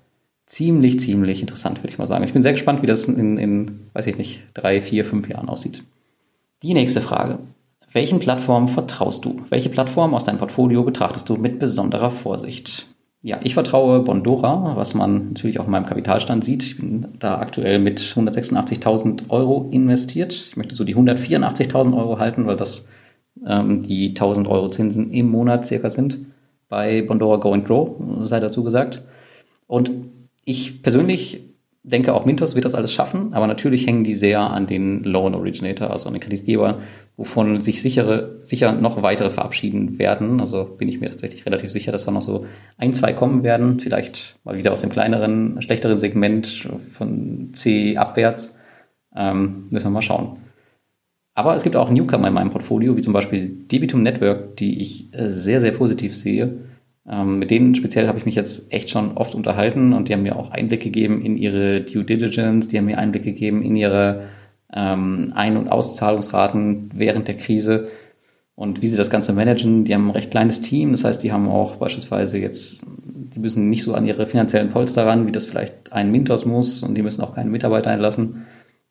ziemlich, 0.46 0.98
ziemlich 0.98 1.40
interessant, 1.40 1.82
würde 1.82 1.90
ich 1.90 1.98
mal 1.98 2.06
sagen. 2.08 2.24
Ich 2.24 2.32
bin 2.32 2.42
sehr 2.42 2.52
gespannt, 2.52 2.82
wie 2.82 2.86
das 2.86 3.04
in, 3.04 3.38
in, 3.38 3.80
weiß 3.92 4.06
ich 4.06 4.18
nicht, 4.18 4.42
drei, 4.54 4.80
vier, 4.80 5.04
fünf 5.04 5.28
Jahren 5.28 5.48
aussieht. 5.48 5.84
Die 6.62 6.74
nächste 6.74 7.02
Frage. 7.02 7.38
Welchen 7.92 8.18
Plattformen 8.18 8.68
vertraust 8.68 9.24
du? 9.24 9.42
Welche 9.48 9.70
Plattform 9.70 10.14
aus 10.14 10.24
deinem 10.24 10.38
Portfolio 10.38 10.83
betrachtest 10.83 11.29
du 11.29 11.37
mit 11.37 11.59
besonderer 11.59 12.11
Vorsicht? 12.11 12.87
Ja, 13.20 13.40
ich 13.42 13.55
vertraue 13.55 14.01
Bondora, 14.01 14.77
was 14.77 14.94
man 14.94 15.29
natürlich 15.29 15.59
auch 15.59 15.64
in 15.64 15.72
meinem 15.72 15.87
Kapitalstand 15.87 16.44
sieht. 16.44 16.62
Ich 16.62 16.77
bin 16.77 17.09
da 17.18 17.38
aktuell 17.38 17.79
mit 17.81 18.01
186.000 18.01 19.29
Euro 19.31 19.68
investiert. 19.72 20.33
Ich 20.33 20.57
möchte 20.57 20.77
so 20.77 20.85
die 20.85 20.94
184.000 20.94 21.96
Euro 21.96 22.18
halten, 22.18 22.46
weil 22.46 22.57
das 22.57 22.87
ähm, 23.46 23.83
die 23.83 24.14
1.000 24.14 24.48
Euro 24.48 24.70
Zinsen 24.70 25.11
im 25.12 25.31
Monat 25.31 25.66
circa 25.66 25.90
sind. 25.90 26.27
Bei 26.68 27.03
Bondora 27.03 27.38
Go 27.38 27.53
and 27.53 27.66
Grow, 27.66 27.96
sei 28.24 28.38
dazu 28.38 28.62
gesagt. 28.62 29.03
Und 29.66 29.90
ich 30.44 30.83
persönlich 30.83 31.40
denke, 31.82 32.14
auch 32.14 32.24
Mintos 32.24 32.54
wird 32.54 32.64
das 32.64 32.74
alles 32.74 32.92
schaffen, 32.92 33.32
aber 33.32 33.46
natürlich 33.46 33.86
hängen 33.86 34.04
die 34.04 34.14
sehr 34.14 34.40
an 34.40 34.66
den 34.66 35.04
Loan 35.04 35.34
Originator, 35.34 35.90
also 35.90 36.08
an 36.08 36.14
den 36.14 36.20
Kreditgeber, 36.20 36.80
wovon 37.16 37.60
sich 37.60 37.82
sichere, 37.82 38.38
sicher 38.42 38.72
noch 38.72 39.02
weitere 39.02 39.30
verabschieden 39.30 39.98
werden. 39.98 40.40
Also 40.40 40.64
bin 40.64 40.88
ich 40.88 41.00
mir 41.00 41.10
tatsächlich 41.10 41.46
relativ 41.46 41.70
sicher, 41.70 41.92
dass 41.92 42.04
da 42.04 42.10
noch 42.10 42.22
so 42.22 42.46
ein, 42.76 42.94
zwei 42.94 43.12
kommen 43.12 43.42
werden, 43.42 43.80
vielleicht 43.80 44.36
mal 44.44 44.56
wieder 44.56 44.72
aus 44.72 44.82
dem 44.82 44.90
kleineren, 44.90 45.60
schlechteren 45.62 45.98
Segment 45.98 46.68
von 46.92 47.50
C 47.52 47.96
abwärts. 47.96 48.56
Ähm, 49.16 49.66
müssen 49.70 49.86
wir 49.86 49.90
mal 49.90 50.02
schauen. 50.02 50.36
Aber 51.34 51.54
es 51.54 51.62
gibt 51.62 51.76
auch 51.76 51.90
Newcomer 51.90 52.28
in 52.28 52.34
meinem 52.34 52.50
Portfolio, 52.50 52.96
wie 52.96 53.00
zum 53.00 53.12
Beispiel 53.12 53.48
Debitum 53.48 54.02
Network, 54.02 54.56
die 54.56 54.82
ich 54.82 55.08
sehr, 55.12 55.60
sehr 55.60 55.72
positiv 55.72 56.14
sehe. 56.14 56.58
Ähm, 57.10 57.38
mit 57.38 57.50
denen 57.50 57.74
speziell 57.74 58.06
habe 58.06 58.18
ich 58.18 58.26
mich 58.26 58.34
jetzt 58.34 58.72
echt 58.72 58.90
schon 58.90 59.16
oft 59.16 59.34
unterhalten 59.34 59.94
und 59.94 60.08
die 60.08 60.12
haben 60.12 60.22
mir 60.22 60.36
auch 60.36 60.50
Einblick 60.50 60.82
gegeben 60.82 61.24
in 61.24 61.38
ihre 61.38 61.80
Due 61.80 62.04
Diligence, 62.04 62.68
die 62.68 62.76
haben 62.76 62.84
mir 62.84 62.98
Einblick 62.98 63.24
gegeben 63.24 63.62
in 63.62 63.76
ihre 63.76 64.24
ähm, 64.74 65.32
Ein- 65.34 65.56
und 65.56 65.68
Auszahlungsraten 65.68 66.90
während 66.94 67.26
der 67.26 67.36
Krise 67.36 67.88
und 68.54 68.82
wie 68.82 68.88
sie 68.88 68.98
das 68.98 69.08
Ganze 69.08 69.32
managen. 69.32 69.84
Die 69.84 69.94
haben 69.94 70.08
ein 70.08 70.12
recht 70.12 70.30
kleines 70.30 70.60
Team, 70.60 70.90
das 70.90 71.04
heißt, 71.04 71.22
die 71.22 71.32
haben 71.32 71.48
auch 71.48 71.76
beispielsweise 71.76 72.38
jetzt, 72.38 72.82
die 73.06 73.38
müssen 73.38 73.70
nicht 73.70 73.84
so 73.84 73.94
an 73.94 74.06
ihre 74.06 74.26
finanziellen 74.26 74.68
Polster 74.68 75.06
ran, 75.06 75.26
wie 75.26 75.32
das 75.32 75.46
vielleicht 75.46 75.92
ein 75.92 76.10
Mintos 76.10 76.44
muss 76.44 76.82
und 76.82 76.94
die 76.94 77.02
müssen 77.02 77.22
auch 77.22 77.34
keine 77.34 77.48
Mitarbeiter 77.48 77.90
einlassen. 77.90 78.46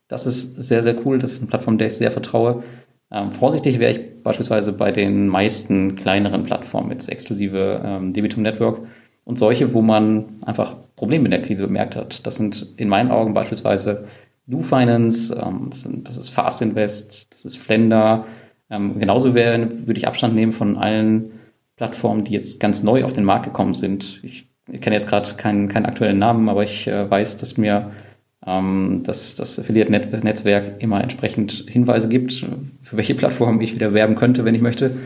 Das 0.07 0.25
ist 0.25 0.55
sehr, 0.55 0.81
sehr 0.81 1.05
cool. 1.05 1.19
Das 1.19 1.33
ist 1.33 1.41
eine 1.41 1.49
Plattform, 1.49 1.77
der 1.77 1.87
ich 1.87 1.93
sehr 1.93 2.11
vertraue. 2.11 2.63
Ähm, 3.11 3.31
vorsichtig 3.31 3.79
wäre 3.79 3.93
ich 3.93 4.23
beispielsweise 4.23 4.73
bei 4.73 4.91
den 4.91 5.27
meisten 5.27 5.95
kleineren 5.95 6.43
Plattformen, 6.43 6.91
jetzt 6.91 7.09
exklusive 7.09 7.81
ähm, 7.83 8.13
Debitum 8.13 8.43
Network 8.43 8.81
und 9.23 9.39
solche, 9.39 9.73
wo 9.73 9.81
man 9.81 10.41
einfach 10.45 10.75
Probleme 10.95 11.25
in 11.25 11.31
der 11.31 11.41
Krise 11.41 11.65
bemerkt 11.65 11.95
hat. 11.95 12.25
Das 12.25 12.35
sind 12.35 12.73
in 12.77 12.89
meinen 12.89 13.11
Augen 13.11 13.33
beispielsweise 13.33 14.07
New 14.45 14.61
Finance, 14.61 15.33
ähm, 15.41 15.67
das, 15.69 15.81
sind, 15.81 16.07
das 16.07 16.17
ist 16.17 16.29
Fast 16.29 16.61
Invest, 16.61 17.33
das 17.33 17.45
ist 17.45 17.57
Flender. 17.57 18.25
Ähm, 18.69 18.99
genauso 18.99 19.33
wäre, 19.33 19.69
würde 19.85 19.99
ich 19.99 20.07
Abstand 20.07 20.35
nehmen 20.35 20.51
von 20.51 20.77
allen 20.77 21.31
Plattformen, 21.77 22.23
die 22.23 22.33
jetzt 22.33 22.59
ganz 22.59 22.83
neu 22.83 23.05
auf 23.05 23.13
den 23.13 23.23
Markt 23.23 23.45
gekommen 23.45 23.75
sind. 23.75 24.19
Ich, 24.23 24.47
kenne 24.81 24.95
jetzt 24.95 25.07
gerade 25.07 25.35
keinen, 25.35 25.69
keinen 25.69 25.85
aktuellen 25.85 26.19
Namen, 26.19 26.49
aber 26.49 26.63
ich 26.63 26.87
äh, 26.87 27.09
weiß, 27.09 27.37
dass 27.37 27.57
mir 27.57 27.91
ähm, 28.45 29.03
dass 29.05 29.35
das 29.35 29.59
Affiliate-Netzwerk 29.59 30.81
immer 30.81 31.01
entsprechend 31.01 31.65
Hinweise 31.67 32.07
gibt, 32.07 32.33
für 32.81 32.97
welche 32.97 33.15
Plattform 33.15 33.59
ich 33.61 33.75
wieder 33.75 33.93
werben 33.93 34.15
könnte, 34.15 34.45
wenn 34.45 34.55
ich 34.55 34.61
möchte. 34.61 34.97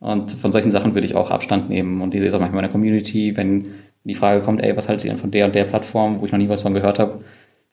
Und 0.00 0.32
von 0.32 0.50
solchen 0.50 0.70
Sachen 0.70 0.94
würde 0.94 1.06
ich 1.06 1.14
auch 1.14 1.30
Abstand 1.30 1.68
nehmen. 1.68 2.00
Und 2.00 2.14
ich 2.14 2.20
sehe 2.20 2.28
es 2.28 2.34
auch 2.34 2.40
manchmal 2.40 2.60
in 2.60 2.68
der 2.68 2.72
Community, 2.72 3.36
wenn 3.36 3.66
die 4.04 4.14
Frage 4.14 4.42
kommt, 4.42 4.62
ey, 4.62 4.76
was 4.76 4.88
haltet 4.88 5.04
ihr 5.04 5.10
denn 5.10 5.20
von 5.20 5.30
der 5.30 5.46
und 5.46 5.54
der 5.54 5.64
Plattform, 5.64 6.20
wo 6.20 6.26
ich 6.26 6.32
noch 6.32 6.38
nie 6.38 6.48
was 6.48 6.62
von 6.62 6.74
gehört 6.74 6.98
habe? 6.98 7.22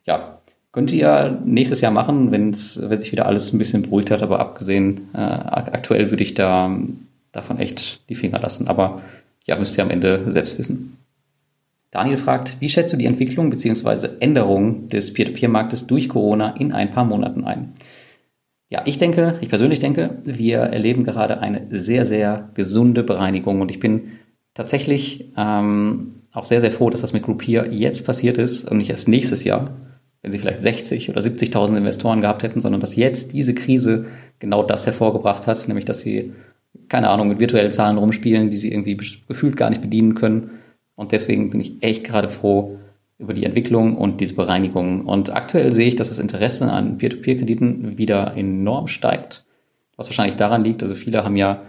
Ja, 0.06 0.40
könnt 0.72 0.92
ihr 0.92 1.42
nächstes 1.46 1.82
Jahr 1.82 1.92
machen, 1.92 2.32
wenn's, 2.32 2.80
wenn 2.84 3.00
sich 3.00 3.12
wieder 3.12 3.26
alles 3.26 3.54
ein 3.54 3.58
bisschen 3.58 3.84
beruhigt 3.84 4.12
hat, 4.12 4.22
aber 4.22 4.40
abgesehen, 4.40 5.10
äh, 5.14 5.18
aktuell 5.18 6.12
würde 6.12 6.24
ich 6.24 6.34
da 6.34 6.70
davon 7.32 7.60
echt 7.60 8.08
die 8.10 8.16
Finger 8.16 8.40
lassen. 8.40 8.68
Aber 8.68 9.02
ja, 9.46 9.58
müsst 9.58 9.78
ihr 9.78 9.84
am 9.84 9.90
Ende 9.90 10.32
selbst 10.32 10.60
wissen. 10.60 10.98
Daniel 11.98 12.18
fragt, 12.20 12.58
wie 12.60 12.70
schätzt 12.70 12.94
du 12.94 12.98
die 12.98 13.08
Entwicklung 13.08 13.50
bzw. 13.50 14.10
Änderung 14.20 14.88
des 14.88 15.14
Peer-to-Peer-Marktes 15.14 15.88
durch 15.88 16.10
Corona 16.10 16.56
in 16.56 16.72
ein 16.72 16.92
paar 16.92 17.06
Monaten 17.06 17.44
ein? 17.44 17.74
Ja, 18.70 18.84
ich 18.86 19.00
denke, 19.00 19.40
ich 19.42 19.50
persönlich 19.50 19.80
denke, 19.80 20.20
wir 20.24 20.60
erleben 20.60 21.04
gerade 21.06 21.40
eine 21.40 21.66
sehr, 21.72 22.06
sehr 22.06 22.50
gesunde 22.54 23.02
Bereinigung 23.02 23.62
und 23.62 23.72
ich 23.72 23.80
bin 23.80 24.12
tatsächlich 24.54 25.34
ähm, 25.38 26.10
auch 26.32 26.46
sehr, 26.46 26.62
sehr 26.62 26.70
froh, 26.70 26.92
dass 26.92 27.02
das 27.02 27.14
mit 27.14 27.24
Groupier 27.24 27.68
jetzt 27.72 28.06
passiert 28.06 28.38
ist 28.38 28.70
und 28.70 28.78
nicht 28.78 28.92
erst 28.92 29.08
nächstes 29.08 29.44
Jahr, 29.44 29.72
wenn 30.22 30.32
sie 30.32 30.38
vielleicht 30.38 30.62
60 30.62 31.10
oder 31.10 31.22
70.000 31.22 31.78
Investoren 31.78 32.22
gehabt 32.22 32.44
hätten, 32.44 32.62
sondern 32.62 32.80
dass 32.80 32.96
jetzt 32.96 33.34
diese 33.34 33.56
Krise 33.56 34.06
genau 34.38 34.62
das 34.62 34.86
hervorgebracht 34.86 35.48
hat, 35.48 35.68
nämlich 35.68 35.86
dass 35.86 36.02
sie, 36.02 36.34
keine 36.90 37.10
Ahnung, 37.10 37.28
mit 37.28 37.40
virtuellen 37.40 37.72
Zahlen 37.72 37.98
rumspielen, 37.98 38.52
die 38.52 38.58
sie 38.58 38.72
irgendwie 38.72 38.98
gefühlt 39.28 39.58
gar 39.58 39.72
nicht 39.72 39.82
bedienen 39.82 40.14
können 40.14 40.52
und 40.98 41.12
deswegen 41.12 41.52
bin 41.52 41.62
ich 41.62 41.82
echt 41.82 42.04
gerade 42.04 42.28
froh 42.28 42.80
über 43.20 43.34
die 43.34 43.46
Entwicklung 43.46 43.96
und 43.96 44.20
diese 44.20 44.34
Bereinigung. 44.34 45.06
Und 45.06 45.34
aktuell 45.34 45.72
sehe 45.72 45.88
ich, 45.88 45.96
dass 45.96 46.10
das 46.10 46.20
Interesse 46.20 46.72
an 46.72 46.98
Peer-to-Peer-Krediten 46.98 47.98
wieder 47.98 48.36
enorm 48.36 48.88
steigt. 48.88 49.46
Was 49.96 50.10
wahrscheinlich 50.10 50.36
daran 50.36 50.64
liegt, 50.64 50.82
also 50.84 50.96
viele 50.96 51.24
haben 51.24 51.36
ja 51.36 51.62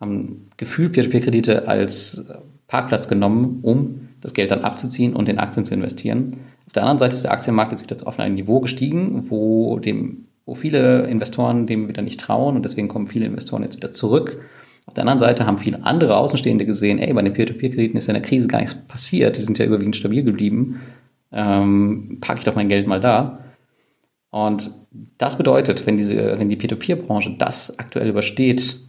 haben 0.00 0.48
gefühlt 0.56 0.94
Peer-to-Peer-Kredite 0.94 1.68
als 1.68 2.24
Parkplatz 2.66 3.08
genommen, 3.08 3.60
um 3.62 4.08
das 4.22 4.32
Geld 4.32 4.50
dann 4.50 4.62
abzuziehen 4.62 5.14
und 5.14 5.28
in 5.28 5.38
Aktien 5.38 5.66
zu 5.66 5.74
investieren. 5.74 6.38
Auf 6.66 6.72
der 6.72 6.82
anderen 6.82 6.98
Seite 6.98 7.14
ist 7.14 7.24
der 7.24 7.32
Aktienmarkt 7.32 7.72
jetzt 7.72 7.82
wieder 7.82 8.06
auf 8.06 8.18
ein 8.18 8.34
Niveau 8.34 8.60
gestiegen, 8.60 9.26
wo 9.28 9.78
dem, 9.78 10.28
wo 10.46 10.54
viele 10.54 11.02
Investoren 11.06 11.66
dem 11.66 11.88
wieder 11.88 12.02
nicht 12.02 12.20
trauen 12.20 12.56
und 12.56 12.64
deswegen 12.64 12.88
kommen 12.88 13.06
viele 13.06 13.26
Investoren 13.26 13.62
jetzt 13.62 13.76
wieder 13.76 13.92
zurück 13.92 14.40
auf 14.86 14.94
der 14.94 15.02
anderen 15.02 15.18
Seite 15.18 15.46
haben 15.46 15.58
viele 15.58 15.84
andere 15.84 16.16
Außenstehende 16.16 16.66
gesehen, 16.66 16.98
ey, 16.98 17.12
bei 17.12 17.22
den 17.22 17.32
Peer-to-Peer-Krediten 17.32 17.96
ist 17.96 18.08
in 18.08 18.14
der 18.14 18.22
Krise 18.22 18.48
gar 18.48 18.60
nichts 18.60 18.74
passiert, 18.74 19.36
die 19.36 19.40
sind 19.40 19.58
ja 19.58 19.64
überwiegend 19.64 19.96
stabil 19.96 20.24
geblieben, 20.24 20.80
ähm, 21.32 22.18
packe 22.20 22.40
ich 22.40 22.44
doch 22.44 22.56
mein 22.56 22.68
Geld 22.68 22.86
mal 22.86 23.00
da. 23.00 23.40
Und 24.30 24.70
das 25.18 25.38
bedeutet, 25.38 25.86
wenn, 25.86 25.96
diese, 25.96 26.38
wenn 26.38 26.48
die 26.48 26.56
Peer-to-Peer-Branche 26.56 27.36
das 27.38 27.78
aktuell 27.78 28.08
übersteht, 28.08 28.80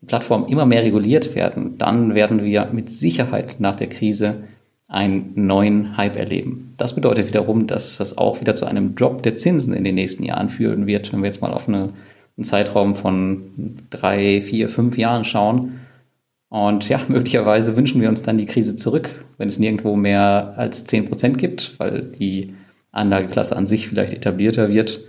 die 0.00 0.06
Plattformen 0.06 0.48
immer 0.48 0.66
mehr 0.66 0.82
reguliert 0.82 1.34
werden, 1.34 1.78
dann 1.78 2.14
werden 2.14 2.44
wir 2.44 2.68
mit 2.72 2.90
Sicherheit 2.90 3.56
nach 3.58 3.76
der 3.76 3.88
Krise 3.88 4.44
einen 4.88 5.32
neuen 5.34 5.96
Hype 5.96 6.16
erleben. 6.16 6.74
Das 6.76 6.94
bedeutet 6.94 7.28
wiederum, 7.28 7.66
dass 7.66 7.96
das 7.96 8.18
auch 8.18 8.40
wieder 8.40 8.56
zu 8.56 8.66
einem 8.66 8.94
Drop 8.94 9.22
der 9.22 9.36
Zinsen 9.36 9.72
in 9.72 9.84
den 9.84 9.94
nächsten 9.94 10.24
Jahren 10.24 10.50
führen 10.50 10.86
wird, 10.86 11.12
wenn 11.12 11.22
wir 11.22 11.28
jetzt 11.28 11.40
mal 11.40 11.52
auf 11.52 11.66
eine 11.66 11.94
einen 12.36 12.44
Zeitraum 12.44 12.94
von 12.94 13.76
drei, 13.90 14.40
vier, 14.40 14.68
fünf 14.68 14.96
Jahren 14.98 15.24
schauen. 15.24 15.80
Und 16.48 16.88
ja, 16.88 17.00
möglicherweise 17.08 17.76
wünschen 17.76 18.00
wir 18.00 18.08
uns 18.08 18.22
dann 18.22 18.38
die 18.38 18.46
Krise 18.46 18.76
zurück, 18.76 19.24
wenn 19.38 19.48
es 19.48 19.58
nirgendwo 19.58 19.96
mehr 19.96 20.54
als 20.56 20.84
10 20.84 21.06
Prozent 21.06 21.38
gibt, 21.38 21.78
weil 21.78 22.02
die 22.02 22.54
Anlageklasse 22.90 23.56
an 23.56 23.66
sich 23.66 23.88
vielleicht 23.88 24.12
etablierter 24.12 24.68
wird. 24.68 25.00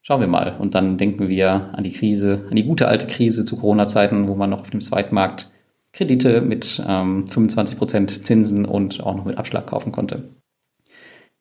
Schauen 0.00 0.20
wir 0.20 0.28
mal. 0.28 0.56
Und 0.58 0.74
dann 0.74 0.98
denken 0.98 1.28
wir 1.28 1.70
an 1.74 1.84
die 1.84 1.92
Krise, 1.92 2.46
an 2.48 2.56
die 2.56 2.64
gute 2.64 2.88
alte 2.88 3.06
Krise 3.06 3.44
zu 3.44 3.56
Corona-Zeiten, 3.56 4.26
wo 4.26 4.34
man 4.34 4.50
noch 4.50 4.60
auf 4.60 4.70
dem 4.70 4.80
Zweitmarkt 4.80 5.50
Kredite 5.92 6.40
mit 6.40 6.82
ähm, 6.86 7.28
25 7.28 7.78
Prozent 7.78 8.24
Zinsen 8.26 8.64
und 8.64 9.02
auch 9.02 9.14
noch 9.14 9.26
mit 9.26 9.36
Abschlag 9.36 9.66
kaufen 9.66 9.92
konnte. 9.92 10.30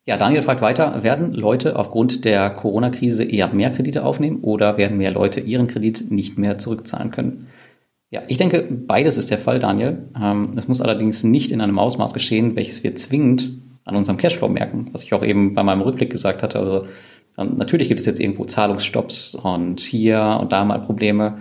Ja, 0.06 0.18
Daniel 0.18 0.42
fragt 0.42 0.62
weiter, 0.62 1.04
werden 1.04 1.32
Leute 1.34 1.76
aufgrund 1.78 2.26
der 2.26 2.50
Corona-Krise 2.50 3.24
eher 3.24 3.54
mehr 3.54 3.72
Kredite 3.72 4.04
aufnehmen 4.04 4.40
oder 4.42 4.78
werden 4.78 4.98
mehr 4.98 5.12
Leute 5.12 5.40
ihren 5.40 5.68
Kredit 5.68 6.10
nicht 6.10 6.40
mehr 6.40 6.58
zurückzahlen 6.58 7.12
können? 7.12 7.48
Ja, 8.10 8.24
ich 8.28 8.38
denke, 8.38 8.68
beides 8.70 9.16
ist 9.16 9.30
der 9.30 9.38
Fall, 9.38 9.60
Daniel. 9.60 10.10
Ähm, 10.20 10.52
es 10.58 10.68
muss 10.68 10.82
allerdings 10.82 11.24
nicht 11.24 11.52
in 11.52 11.62
einem 11.62 11.78
Ausmaß 11.78 12.14
geschehen, 12.14 12.56
welches 12.56 12.84
wir 12.84 12.96
zwingend 12.96 13.52
an 13.86 13.96
unserem 13.96 14.18
Cashflow 14.18 14.50
merken, 14.50 14.90
was 14.92 15.04
ich 15.04 15.14
auch 15.14 15.24
eben 15.24 15.54
bei 15.54 15.64
meinem 15.64 15.82
Rückblick 15.82 16.10
gesagt 16.10 16.42
hatte. 16.42 16.60
Also 16.60 16.88
ähm, 17.38 17.58
natürlich 17.58 17.88
gibt 17.88 18.00
es 18.00 18.06
jetzt 18.06 18.20
irgendwo 18.20 18.46
Zahlungsstopps 18.46 19.36
und 19.36 19.80
hier 19.80 20.40
und 20.42 20.52
da 20.52 20.66
mal 20.66 20.80
Probleme, 20.80 21.40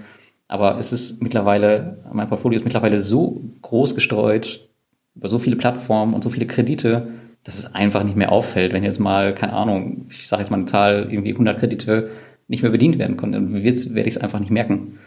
aber 0.48 0.78
es 0.78 0.92
ist 0.92 1.22
mittlerweile, 1.22 2.04
mein 2.12 2.28
Portfolio 2.28 2.58
ist 2.58 2.64
mittlerweile 2.64 3.00
so 3.00 3.40
groß 3.62 3.94
gestreut 3.94 4.68
über 5.14 5.28
so 5.28 5.38
viele 5.38 5.56
Plattformen 5.56 6.14
und 6.14 6.22
so 6.22 6.30
viele 6.30 6.46
Kredite, 6.46 7.08
dass 7.44 7.58
es 7.58 7.74
einfach 7.74 8.04
nicht 8.04 8.16
mehr 8.16 8.32
auffällt, 8.32 8.72
wenn 8.72 8.84
jetzt 8.84 8.98
mal, 8.98 9.34
keine 9.34 9.54
Ahnung, 9.54 10.06
ich 10.10 10.28
sage 10.28 10.42
jetzt 10.42 10.50
mal 10.50 10.58
eine 10.58 10.66
Zahl, 10.66 11.08
irgendwie 11.10 11.32
100 11.32 11.58
Kredite 11.58 12.10
nicht 12.48 12.62
mehr 12.62 12.72
bedient 12.72 12.98
werden 12.98 13.16
konnten, 13.16 13.52
dann 13.52 13.62
werde 13.62 14.08
ich 14.08 14.16
es 14.16 14.18
einfach 14.18 14.40
nicht 14.40 14.50
merken. 14.50 14.98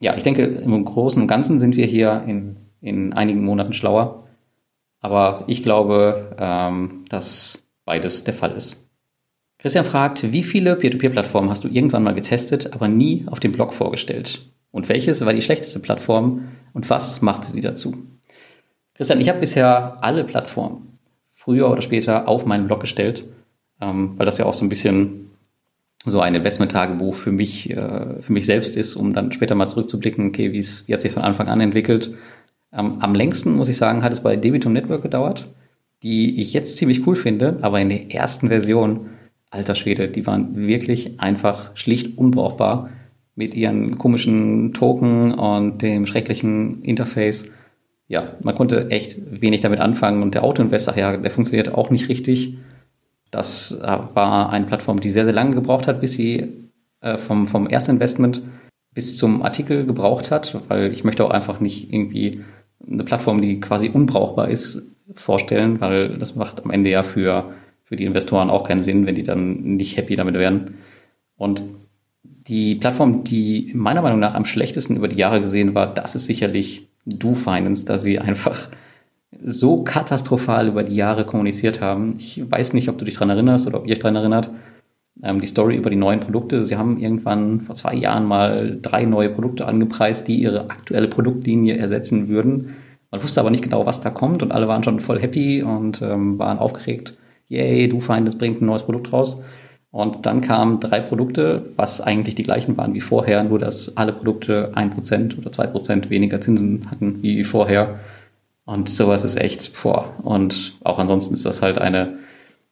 ja, 0.00 0.16
ich 0.16 0.22
denke, 0.22 0.44
im 0.44 0.84
Großen 0.84 1.20
und 1.20 1.28
Ganzen 1.28 1.60
sind 1.60 1.76
wir 1.76 1.84
hier 1.84 2.24
in, 2.26 2.56
in 2.80 3.12
einigen 3.12 3.44
Monaten 3.44 3.74
schlauer. 3.74 4.26
Aber 5.00 5.44
ich 5.46 5.62
glaube, 5.62 6.36
ähm, 6.38 7.04
dass 7.08 7.66
beides 7.84 8.24
der 8.24 8.34
Fall 8.34 8.52
ist. 8.52 8.86
Christian 9.58 9.84
fragt, 9.84 10.32
wie 10.32 10.42
viele 10.42 10.76
Peer-to-Peer-Plattformen 10.76 11.50
hast 11.50 11.64
du 11.64 11.68
irgendwann 11.68 12.02
mal 12.02 12.14
getestet, 12.14 12.72
aber 12.72 12.88
nie 12.88 13.26
auf 13.26 13.40
dem 13.40 13.52
Blog 13.52 13.74
vorgestellt? 13.74 14.50
Und 14.70 14.88
welches 14.88 15.24
war 15.24 15.34
die 15.34 15.42
schlechteste 15.42 15.80
Plattform 15.80 16.48
und 16.72 16.88
was 16.88 17.20
machte 17.20 17.50
sie 17.50 17.60
dazu? 17.60 17.94
Christian, 18.94 19.20
ich 19.20 19.28
habe 19.28 19.40
bisher 19.40 19.98
alle 20.02 20.24
Plattformen 20.24 20.89
früher 21.50 21.68
oder 21.68 21.82
später 21.82 22.28
auf 22.28 22.46
meinen 22.46 22.68
Blog 22.68 22.78
gestellt, 22.78 23.24
ähm, 23.80 24.12
weil 24.16 24.24
das 24.24 24.38
ja 24.38 24.46
auch 24.46 24.54
so 24.54 24.64
ein 24.64 24.68
bisschen 24.68 25.30
so 26.06 26.20
ein 26.20 26.36
Investment-Tagebuch 26.36 27.16
für 27.16 27.32
mich, 27.32 27.68
äh, 27.70 28.20
für 28.20 28.32
mich 28.32 28.46
selbst 28.46 28.76
ist, 28.76 28.94
um 28.94 29.14
dann 29.14 29.32
später 29.32 29.56
mal 29.56 29.66
zurückzublicken, 29.66 30.28
okay, 30.28 30.52
wie 30.52 30.94
hat 30.94 31.00
sich 31.00 31.10
von 31.10 31.24
Anfang 31.24 31.48
an 31.48 31.60
entwickelt. 31.60 32.14
Ähm, 32.72 32.98
am 33.00 33.16
längsten, 33.16 33.56
muss 33.56 33.68
ich 33.68 33.76
sagen, 33.78 34.04
hat 34.04 34.12
es 34.12 34.22
bei 34.22 34.36
Debitum 34.36 34.72
Network 34.72 35.02
gedauert, 35.02 35.48
die 36.04 36.40
ich 36.40 36.52
jetzt 36.52 36.76
ziemlich 36.76 37.04
cool 37.08 37.16
finde, 37.16 37.58
aber 37.62 37.80
in 37.80 37.88
der 37.88 38.14
ersten 38.14 38.46
Version 38.46 39.10
alter 39.50 39.74
Schwede, 39.74 40.06
die 40.06 40.28
waren 40.28 40.56
wirklich 40.56 41.18
einfach 41.18 41.76
schlicht 41.76 42.16
unbrauchbar 42.16 42.90
mit 43.34 43.54
ihren 43.54 43.98
komischen 43.98 44.72
Token 44.72 45.34
und 45.34 45.82
dem 45.82 46.06
schrecklichen 46.06 46.82
Interface. 46.84 47.48
Ja, 48.10 48.34
man 48.42 48.56
konnte 48.56 48.90
echt 48.90 49.16
wenig 49.40 49.60
damit 49.60 49.78
anfangen 49.78 50.22
und 50.22 50.34
der 50.34 50.42
Autoinvestor, 50.42 50.96
ja, 50.96 51.16
der 51.16 51.30
funktioniert 51.30 51.72
auch 51.72 51.90
nicht 51.90 52.08
richtig. 52.08 52.58
Das 53.30 53.70
äh, 53.80 53.98
war 54.14 54.50
eine 54.50 54.66
Plattform, 54.66 54.98
die 54.98 55.10
sehr, 55.10 55.24
sehr 55.24 55.32
lange 55.32 55.54
gebraucht 55.54 55.86
hat, 55.86 56.00
bis 56.00 56.14
sie 56.14 56.48
äh, 57.00 57.18
vom, 57.18 57.46
vom 57.46 57.68
Erstinvestment 57.68 58.42
bis 58.92 59.16
zum 59.16 59.42
Artikel 59.42 59.86
gebraucht 59.86 60.32
hat, 60.32 60.60
weil 60.68 60.92
ich 60.92 61.04
möchte 61.04 61.24
auch 61.24 61.30
einfach 61.30 61.60
nicht 61.60 61.92
irgendwie 61.92 62.44
eine 62.84 63.04
Plattform, 63.04 63.40
die 63.40 63.60
quasi 63.60 63.88
unbrauchbar 63.88 64.48
ist, 64.48 64.82
vorstellen, 65.14 65.80
weil 65.80 66.18
das 66.18 66.34
macht 66.34 66.64
am 66.64 66.70
Ende 66.72 66.90
ja 66.90 67.04
für 67.04 67.54
für 67.90 67.96
die 67.96 68.04
Investoren 68.04 68.50
auch 68.50 68.68
keinen 68.68 68.84
Sinn, 68.84 69.04
wenn 69.04 69.16
die 69.16 69.24
dann 69.24 69.56
nicht 69.74 69.96
happy 69.96 70.14
damit 70.14 70.36
wären. 70.36 70.74
Und 71.36 71.60
die 72.22 72.76
Plattform, 72.76 73.24
die 73.24 73.72
meiner 73.74 74.00
Meinung 74.00 74.20
nach 74.20 74.34
am 74.34 74.44
schlechtesten 74.44 74.96
über 74.96 75.08
die 75.08 75.16
Jahre 75.16 75.40
gesehen 75.40 75.74
war, 75.74 75.92
das 75.92 76.14
ist 76.14 76.26
sicherlich 76.26 76.86
Do 77.06 77.34
Finance, 77.34 77.84
da 77.84 77.98
sie 77.98 78.18
einfach 78.18 78.68
so 79.44 79.84
katastrophal 79.84 80.68
über 80.68 80.82
die 80.82 80.96
Jahre 80.96 81.24
kommuniziert 81.24 81.80
haben. 81.80 82.14
Ich 82.18 82.42
weiß 82.48 82.72
nicht, 82.72 82.88
ob 82.88 82.98
du 82.98 83.04
dich 83.04 83.14
daran 83.14 83.30
erinnerst 83.30 83.66
oder 83.66 83.78
ob 83.78 83.86
ihr 83.86 83.94
euch 83.94 84.00
daran 84.00 84.16
erinnert. 84.16 84.50
Ähm, 85.22 85.40
die 85.40 85.46
Story 85.46 85.76
über 85.76 85.90
die 85.90 85.96
neuen 85.96 86.20
Produkte. 86.20 86.64
Sie 86.64 86.76
haben 86.76 86.98
irgendwann 86.98 87.60
vor 87.60 87.74
zwei 87.74 87.94
Jahren 87.94 88.26
mal 88.26 88.78
drei 88.80 89.04
neue 89.04 89.30
Produkte 89.30 89.66
angepreist, 89.66 90.28
die 90.28 90.36
ihre 90.36 90.70
aktuelle 90.70 91.08
Produktlinie 91.08 91.76
ersetzen 91.76 92.28
würden. 92.28 92.76
Man 93.10 93.22
wusste 93.22 93.40
aber 93.40 93.50
nicht 93.50 93.64
genau, 93.64 93.86
was 93.86 94.00
da 94.00 94.10
kommt 94.10 94.42
und 94.42 94.52
alle 94.52 94.68
waren 94.68 94.84
schon 94.84 95.00
voll 95.00 95.20
happy 95.20 95.62
und 95.62 96.00
ähm, 96.02 96.38
waren 96.38 96.58
aufgeregt 96.58 97.16
yay, 97.50 97.88
du 97.88 98.00
Feind, 98.00 98.38
bringt 98.38 98.62
ein 98.62 98.66
neues 98.66 98.84
Produkt 98.84 99.12
raus. 99.12 99.42
Und 99.92 100.24
dann 100.24 100.40
kamen 100.40 100.78
drei 100.78 101.00
Produkte, 101.00 101.72
was 101.76 102.00
eigentlich 102.00 102.36
die 102.36 102.44
gleichen 102.44 102.76
waren 102.76 102.94
wie 102.94 103.00
vorher, 103.00 103.42
nur 103.42 103.58
dass 103.58 103.96
alle 103.96 104.12
Produkte 104.12 104.70
ein 104.74 104.90
Prozent 104.90 105.36
oder 105.36 105.50
zwei 105.50 105.66
Prozent 105.66 106.10
weniger 106.10 106.40
Zinsen 106.40 106.88
hatten 106.90 107.22
wie 107.22 107.42
vorher. 107.42 107.98
Und 108.64 108.88
sowas 108.88 109.24
ist 109.24 109.36
echt, 109.36 109.72
boah. 109.82 110.14
Und 110.22 110.76
auch 110.84 110.98
ansonsten 110.98 111.34
ist 111.34 111.44
das 111.44 111.60
halt 111.60 111.78
eine, 111.78 112.18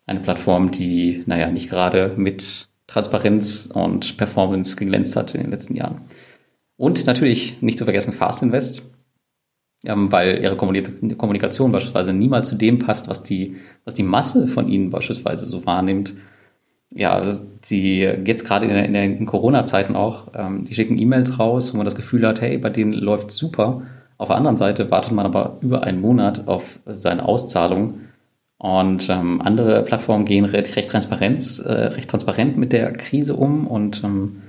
eine 0.06 0.20
Plattform, 0.20 0.70
die, 0.70 1.24
naja, 1.26 1.50
nicht 1.50 1.68
gerade 1.68 2.14
mit 2.16 2.68
Transparenz 2.86 3.66
und 3.66 4.16
Performance 4.16 4.76
geglänzt 4.76 5.16
hat 5.16 5.34
in 5.34 5.42
den 5.42 5.50
letzten 5.50 5.74
Jahren. 5.74 6.02
Und 6.76 7.04
natürlich 7.06 7.60
nicht 7.60 7.78
zu 7.78 7.84
vergessen 7.84 8.12
Fast 8.12 8.42
Invest, 8.42 8.82
ähm, 9.84 10.10
weil 10.12 10.38
ihre 10.40 10.56
Kommunikation 10.56 11.72
beispielsweise 11.72 12.12
niemals 12.12 12.48
zu 12.48 12.54
dem 12.54 12.78
passt, 12.78 13.08
was 13.08 13.24
die, 13.24 13.56
was 13.84 13.96
die 13.96 14.04
Masse 14.04 14.46
von 14.46 14.68
ihnen 14.68 14.90
beispielsweise 14.90 15.46
so 15.46 15.66
wahrnimmt. 15.66 16.14
Ja, 16.90 17.34
sie 17.62 18.00
jetzt 18.00 18.46
gerade 18.46 18.66
in, 18.66 18.94
in, 18.94 19.18
in 19.18 19.26
Corona-Zeiten 19.26 19.94
auch, 19.94 20.28
ähm, 20.34 20.64
die 20.64 20.74
schicken 20.74 20.98
E-Mails 20.98 21.38
raus, 21.38 21.72
wo 21.72 21.76
man 21.76 21.84
das 21.84 21.94
Gefühl 21.94 22.26
hat, 22.26 22.40
hey, 22.40 22.56
bei 22.58 22.70
denen 22.70 22.92
läuft 22.92 23.30
super. 23.30 23.82
Auf 24.16 24.28
der 24.28 24.36
anderen 24.36 24.56
Seite 24.56 24.90
wartet 24.90 25.12
man 25.12 25.26
aber 25.26 25.58
über 25.60 25.84
einen 25.84 26.00
Monat 26.00 26.48
auf 26.48 26.78
seine 26.86 27.26
Auszahlung. 27.26 28.00
Und 28.58 29.08
ähm, 29.08 29.40
andere 29.40 29.84
Plattformen 29.84 30.24
gehen 30.24 30.44
recht, 30.44 30.74
recht, 30.74 30.90
transparent, 30.90 31.60
äh, 31.64 31.70
recht 31.70 32.10
transparent 32.10 32.56
mit 32.56 32.72
der 32.72 32.92
Krise 32.92 33.36
um 33.36 33.68
und 33.68 34.02
ähm, 34.02 34.42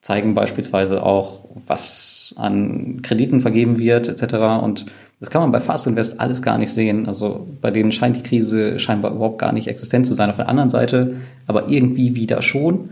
zeigen 0.00 0.34
beispielsweise 0.34 1.02
auch, 1.02 1.44
was 1.66 2.32
an 2.36 3.02
Krediten 3.02 3.40
vergeben 3.40 3.78
wird, 3.78 4.06
etc. 4.06 4.62
Und 4.62 4.86
das 5.20 5.30
kann 5.30 5.42
man 5.42 5.50
bei 5.50 5.60
Fast 5.60 5.86
Invest 5.86 6.20
alles 6.20 6.42
gar 6.42 6.58
nicht 6.58 6.72
sehen. 6.72 7.06
Also 7.06 7.46
bei 7.60 7.70
denen 7.70 7.90
scheint 7.90 8.16
die 8.16 8.22
Krise 8.22 8.78
scheinbar 8.78 9.12
überhaupt 9.12 9.38
gar 9.38 9.52
nicht 9.52 9.66
existent 9.66 10.06
zu 10.06 10.14
sein. 10.14 10.30
Auf 10.30 10.36
der 10.36 10.48
anderen 10.48 10.70
Seite 10.70 11.16
aber 11.46 11.68
irgendwie 11.68 12.14
wieder 12.14 12.40
schon, 12.40 12.90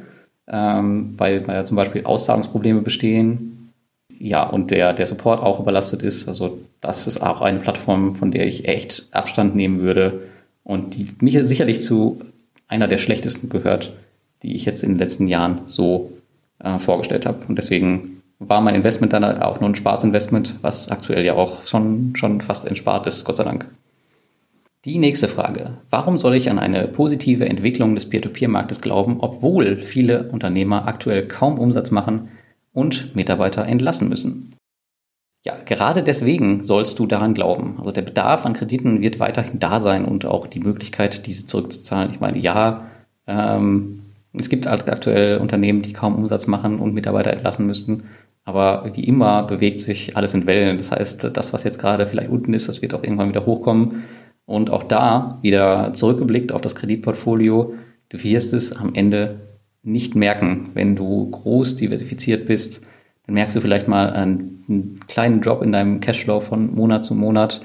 ähm, 0.49 1.15
weil, 1.17 1.47
weil 1.47 1.67
zum 1.67 1.77
Beispiel 1.77 2.05
Auszahlungsprobleme 2.05 2.83
bestehen. 2.83 3.73
Ja, 4.19 4.45
und 4.45 4.71
der, 4.71 4.93
der 4.93 5.07
Support 5.07 5.41
auch 5.41 5.61
überlastet 5.61 6.03
ist. 6.03 6.27
Also 6.27 6.59
das 6.81 7.07
ist 7.07 7.21
auch 7.21 7.43
eine 7.43 7.61
Plattform, 7.61 8.17
von 8.17 8.33
der 8.33 8.47
ich 8.47 8.67
echt 8.67 9.07
Abstand 9.13 9.55
nehmen 9.55 9.81
würde 9.81 10.23
und 10.65 10.95
die 10.95 11.09
mich 11.21 11.39
sicherlich 11.47 11.81
zu 11.81 12.21
einer 12.67 12.89
der 12.89 12.99
schlechtesten 12.99 13.49
gehört, 13.51 13.93
die 14.43 14.57
ich 14.57 14.65
jetzt 14.65 14.83
in 14.83 14.93
den 14.93 14.99
letzten 14.99 15.29
Jahren 15.29 15.61
so 15.67 16.11
äh, 16.59 16.79
vorgestellt 16.79 17.27
habe. 17.27 17.47
Und 17.47 17.57
deswegen 17.57 18.16
war 18.39 18.61
mein 18.61 18.75
Investment 18.75 19.13
dann 19.13 19.25
auch 19.43 19.61
nur 19.61 19.71
ein 19.71 19.75
Spaßinvestment, 19.75 20.57
was 20.63 20.91
aktuell 20.91 21.25
ja 21.25 21.35
auch 21.35 21.67
schon, 21.67 22.15
schon 22.17 22.41
fast 22.41 22.67
entspart 22.67 23.07
ist, 23.07 23.25
Gott 23.25 23.39
sei 23.39 23.45
Dank. 23.45 23.67
Die 24.85 24.99
nächste 24.99 25.27
Frage. 25.27 25.79
Warum 25.91 26.17
soll 26.17 26.37
ich 26.37 26.49
an 26.49 26.61
eine 26.61 26.87
positive 26.87 27.49
Entwicklung 27.49 27.95
des 27.95 28.09
Peer-to-Peer-Marktes 28.09 28.81
glauben, 28.81 29.17
obwohl 29.19 29.83
viele 29.83 30.29
Unternehmer 30.29 30.87
aktuell 30.87 31.27
kaum 31.27 31.59
Umsatz 31.59 31.91
machen 31.91 32.29
und 32.73 33.17
Mitarbeiter 33.17 33.67
entlassen 33.67 34.09
müssen? 34.09 34.53
Ja, 35.45 35.57
gerade 35.65 36.03
deswegen 36.03 36.65
sollst 36.65 36.99
du 36.99 37.07
daran 37.07 37.35
glauben. 37.35 37.77
Also 37.79 37.91
der 37.91 38.03
Bedarf 38.03 38.45
an 38.45 38.53
Krediten 38.53 39.01
wird 39.01 39.19
weiterhin 39.19 39.59
da 39.59 39.81
sein 39.81 40.05
und 40.05 40.25
auch 40.25 40.47
die 40.47 40.61
Möglichkeit, 40.61 41.27
diese 41.27 41.47
zurückzuzahlen. 41.47 42.11
Ich 42.13 42.21
meine, 42.21 42.39
ja, 42.39 42.79
ähm, 43.27 44.03
es 44.35 44.49
gibt 44.49 44.67
aktuell 44.67 45.39
Unternehmen, 45.39 45.83
die 45.83 45.93
kaum 45.93 46.15
Umsatz 46.15 46.47
machen 46.47 46.79
und 46.79 46.95
Mitarbeiter 46.95 47.33
entlassen 47.33 47.67
müssten. 47.67 48.05
Aber 48.47 48.89
wie 48.95 49.05
immer 49.05 49.43
bewegt 49.43 49.81
sich 49.81 50.17
alles 50.17 50.33
in 50.33 50.47
Wellen. 50.47 50.79
Das 50.79 50.93
heißt, 50.93 51.31
das, 51.35 51.53
was 51.53 51.65
jetzt 51.65 51.81
gerade 51.81 52.07
vielleicht 52.07 52.31
unten 52.31 52.55
ist, 52.55 52.69
das 52.69 52.81
wird 52.81 52.95
auch 52.95 53.03
irgendwann 53.03 53.29
wieder 53.29 53.45
hochkommen. 53.45 54.05
Und 54.47 54.71
auch 54.71 54.85
da 54.85 55.41
wieder 55.43 55.93
zurückgeblickt 55.93 56.53
auf 56.53 56.61
das 56.61 56.77
Kreditportfolio, 56.77 57.75
du 58.09 58.23
wirst 58.23 58.55
es 58.55 58.73
am 58.73 58.95
Ende 58.95 59.41
nicht 59.83 60.15
merken, 60.15 60.71
wenn 60.75 60.95
du 60.95 61.29
groß 61.29 61.75
diversifiziert 61.75 62.47
bist. 62.47 62.87
Dann 63.27 63.35
merkst 63.35 63.57
du 63.57 63.61
vielleicht 63.61 63.89
mal 63.89 64.11
einen, 64.11 64.65
einen 64.69 65.01
kleinen 65.09 65.41
Drop 65.41 65.61
in 65.63 65.73
deinem 65.73 65.99
Cashflow 65.99 66.41
von 66.41 66.73
Monat 66.73 67.05
zu 67.05 67.17
Monat. 67.17 67.63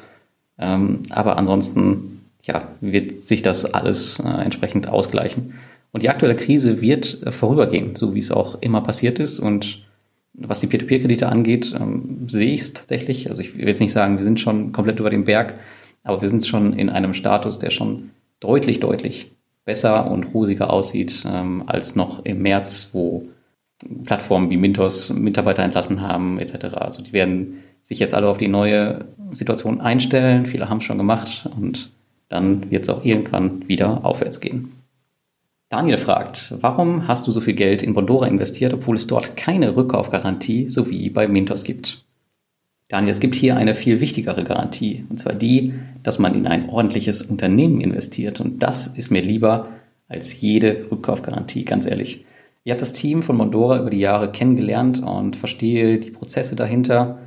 Ähm, 0.58 1.04
aber 1.12 1.38
ansonsten 1.38 2.22
ja, 2.44 2.70
wird 2.82 3.22
sich 3.22 3.44
das 3.44 3.72
alles 3.72 4.20
äh, 4.20 4.28
entsprechend 4.28 4.88
ausgleichen. 4.88 5.54
Und 5.92 6.02
die 6.02 6.10
aktuelle 6.10 6.36
Krise 6.36 6.82
wird 6.82 7.22
äh, 7.24 7.32
vorübergehen, 7.32 7.96
so 7.96 8.16
wie 8.16 8.20
es 8.20 8.32
auch 8.32 8.60
immer 8.62 8.82
passiert 8.82 9.20
ist. 9.20 9.38
Und 9.38 9.86
was 10.34 10.60
die 10.60 10.68
Peer-to-Peer-Kredite 10.68 11.28
angeht, 11.28 11.74
ähm, 11.78 12.28
sehe 12.28 12.54
ich 12.54 12.62
es 12.62 12.74
tatsächlich. 12.74 13.30
Also 13.30 13.42
ich 13.42 13.58
will 13.58 13.68
jetzt 13.68 13.82
nicht 13.82 13.92
sagen, 13.92 14.18
wir 14.18 14.24
sind 14.24 14.40
schon 14.40 14.72
komplett 14.72 15.00
über 15.00 15.10
dem 15.10 15.26
Berg, 15.26 15.56
aber 16.04 16.22
wir 16.22 16.30
sind 16.30 16.46
schon 16.46 16.74
in 16.74 16.90
einem 16.90 17.14
Status, 17.14 17.60
der 17.60 17.70
schon 17.70 18.12
deutlich, 18.40 18.80
deutlich 18.80 19.32
besser 19.66 20.10
und 20.10 20.34
rosiger 20.34 20.72
aussieht 20.72 21.24
ähm, 21.26 21.64
als 21.68 21.96
noch 21.96 22.26
im 22.26 22.42
März, 22.42 22.90
wo 22.94 23.28
Plattformen 24.06 24.50
wie 24.50 24.58
Mintos 24.58 25.12
Mitarbeiter 25.12 25.64
entlassen 25.64 26.02
haben, 26.02 26.40
etc. 26.40 26.76
Also 26.76 27.04
die 27.04 27.14
werden 27.14 27.64
sich 27.84 28.00
jetzt 28.00 28.14
alle 28.14 28.28
auf 28.28 28.38
die 28.38 28.48
neue 28.48 29.06
Situation 29.32 29.82
einstellen. 29.82 30.46
Viele 30.46 30.70
haben 30.70 30.78
es 30.78 30.84
schon 30.84 30.98
gemacht 30.98 31.50
und 31.56 31.92
dann 32.30 32.70
wird 32.72 32.84
es 32.84 32.90
auch 32.90 33.04
irgendwann 33.04 33.68
wieder 33.68 34.06
aufwärts 34.06 34.40
gehen. 34.40 34.72
Daniel 35.72 35.98
fragt, 35.98 36.54
warum 36.60 37.08
hast 37.08 37.28
du 37.28 37.32
so 37.32 37.40
viel 37.40 37.54
Geld 37.54 37.82
in 37.82 37.94
Bondora 37.94 38.28
investiert, 38.28 38.74
obwohl 38.74 38.98
es 38.98 39.08
dort 39.08 39.38
keine 39.38 39.78
Rückkaufgarantie 39.78 40.68
sowie 40.68 41.10
bei 41.10 41.30
Mintos 41.30 41.64
gibt? 41.64 42.04
Daniel, 42.90 43.12
es 43.12 43.22
gibt 43.22 43.36
hier 43.36 43.56
eine 43.56 43.74
viel 43.74 44.02
wichtigere 44.02 44.44
Garantie, 44.44 45.06
und 45.10 45.18
zwar 45.18 45.32
die, 45.32 45.74
dass 46.04 46.20
man 46.20 46.36
in 46.36 46.46
ein 46.46 46.68
ordentliches 46.68 47.22
Unternehmen 47.22 47.80
investiert. 47.80 48.42
Und 48.42 48.62
das 48.62 48.86
ist 48.86 49.12
mir 49.12 49.22
lieber 49.22 49.70
als 50.10 50.42
jede 50.42 50.88
Rückkaufgarantie, 50.92 51.64
ganz 51.64 51.86
ehrlich. 51.86 52.26
Ich 52.66 52.72
habe 52.72 52.82
das 52.82 52.92
Team 52.92 53.24
von 53.24 53.38
Mondora 53.38 53.80
über 53.80 53.92
die 53.92 54.00
Jahre 54.00 54.30
kennengelernt 54.30 55.02
und 55.02 55.38
verstehe 55.38 56.00
die 56.00 56.12
Prozesse 56.12 56.58
dahinter. 56.58 57.20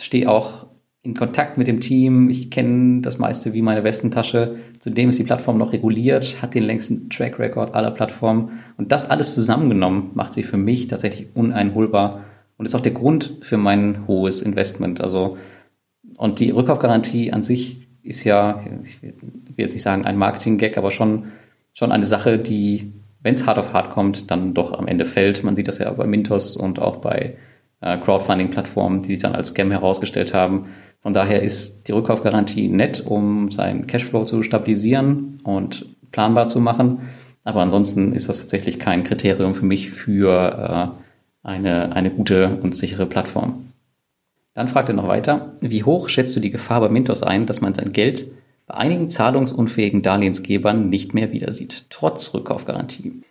Stehe 0.00 0.28
auch 0.28 0.66
in 1.02 1.14
Kontakt 1.14 1.56
mit 1.58 1.66
dem 1.66 1.80
Team. 1.80 2.28
Ich 2.28 2.50
kenne 2.50 3.00
das 3.02 3.18
meiste 3.18 3.52
wie 3.52 3.62
meine 3.62 3.84
Westentasche. 3.84 4.56
Zudem 4.80 5.10
ist 5.10 5.18
die 5.18 5.24
Plattform 5.24 5.58
noch 5.58 5.72
reguliert, 5.72 6.42
hat 6.42 6.54
den 6.54 6.64
längsten 6.64 7.08
Track 7.08 7.38
Record 7.38 7.74
aller 7.74 7.90
Plattformen. 7.92 8.60
Und 8.76 8.92
das 8.92 9.08
alles 9.08 9.34
zusammengenommen 9.34 10.10
macht 10.14 10.34
sie 10.34 10.42
für 10.42 10.56
mich 10.56 10.88
tatsächlich 10.88 11.28
uneinholbar. 11.34 12.24
und 12.56 12.66
ist 12.66 12.74
auch 12.74 12.80
der 12.80 12.92
Grund 12.92 13.36
für 13.42 13.56
mein 13.56 14.08
hohes 14.08 14.42
Investment. 14.42 15.00
Also, 15.00 15.38
und 16.16 16.40
die 16.40 16.50
Rückkaufgarantie 16.50 17.32
an 17.32 17.44
sich 17.44 17.86
ist 18.02 18.24
ja, 18.24 18.64
ich 18.82 19.00
will 19.02 19.14
jetzt 19.56 19.74
nicht 19.74 19.82
sagen 19.82 20.04
ein 20.04 20.16
Marketing-Gag, 20.16 20.76
aber 20.76 20.90
schon, 20.90 21.26
schon 21.74 21.92
eine 21.92 22.04
Sache, 22.04 22.38
die, 22.38 22.92
wenn 23.22 23.34
es 23.34 23.46
hart 23.46 23.58
auf 23.58 23.72
hart 23.72 23.90
kommt, 23.90 24.32
dann 24.32 24.54
doch 24.54 24.72
am 24.72 24.88
Ende 24.88 25.06
fällt. 25.06 25.44
Man 25.44 25.54
sieht 25.54 25.68
das 25.68 25.78
ja 25.78 25.88
bei 25.92 26.06
Mintos 26.06 26.56
und 26.56 26.80
auch 26.80 26.96
bei 26.96 27.36
äh, 27.80 27.96
Crowdfunding-Plattformen, 27.98 29.02
die 29.02 29.08
sich 29.08 29.18
dann 29.20 29.36
als 29.36 29.48
Scam 29.48 29.70
herausgestellt 29.70 30.34
haben. 30.34 30.66
Von 31.00 31.12
daher 31.12 31.42
ist 31.42 31.88
die 31.88 31.92
Rückkaufgarantie 31.92 32.68
nett, 32.68 33.04
um 33.06 33.50
seinen 33.50 33.86
Cashflow 33.86 34.24
zu 34.24 34.42
stabilisieren 34.42 35.38
und 35.44 35.86
planbar 36.10 36.48
zu 36.48 36.60
machen. 36.60 37.08
Aber 37.44 37.62
ansonsten 37.62 38.12
ist 38.12 38.28
das 38.28 38.40
tatsächlich 38.40 38.78
kein 38.78 39.04
Kriterium 39.04 39.54
für 39.54 39.64
mich 39.64 39.90
für 39.90 40.94
äh, 40.94 41.46
eine, 41.46 41.94
eine 41.94 42.10
gute 42.10 42.58
und 42.62 42.76
sichere 42.76 43.06
Plattform. 43.06 43.72
Dann 44.54 44.68
fragt 44.68 44.88
er 44.88 44.94
noch 44.94 45.08
weiter, 45.08 45.52
wie 45.60 45.84
hoch 45.84 46.08
schätzt 46.08 46.34
du 46.34 46.40
die 46.40 46.50
Gefahr 46.50 46.80
bei 46.80 46.88
Mintos 46.88 47.22
ein, 47.22 47.46
dass 47.46 47.60
man 47.60 47.74
sein 47.74 47.92
Geld 47.92 48.30
bei 48.66 48.74
einigen 48.74 49.08
zahlungsunfähigen 49.08 50.02
Darlehensgebern 50.02 50.90
nicht 50.90 51.14
mehr 51.14 51.32
wieder 51.32 51.52
sieht, 51.52 51.86
trotz 51.90 52.34
Rückkaufgarantie? 52.34 53.22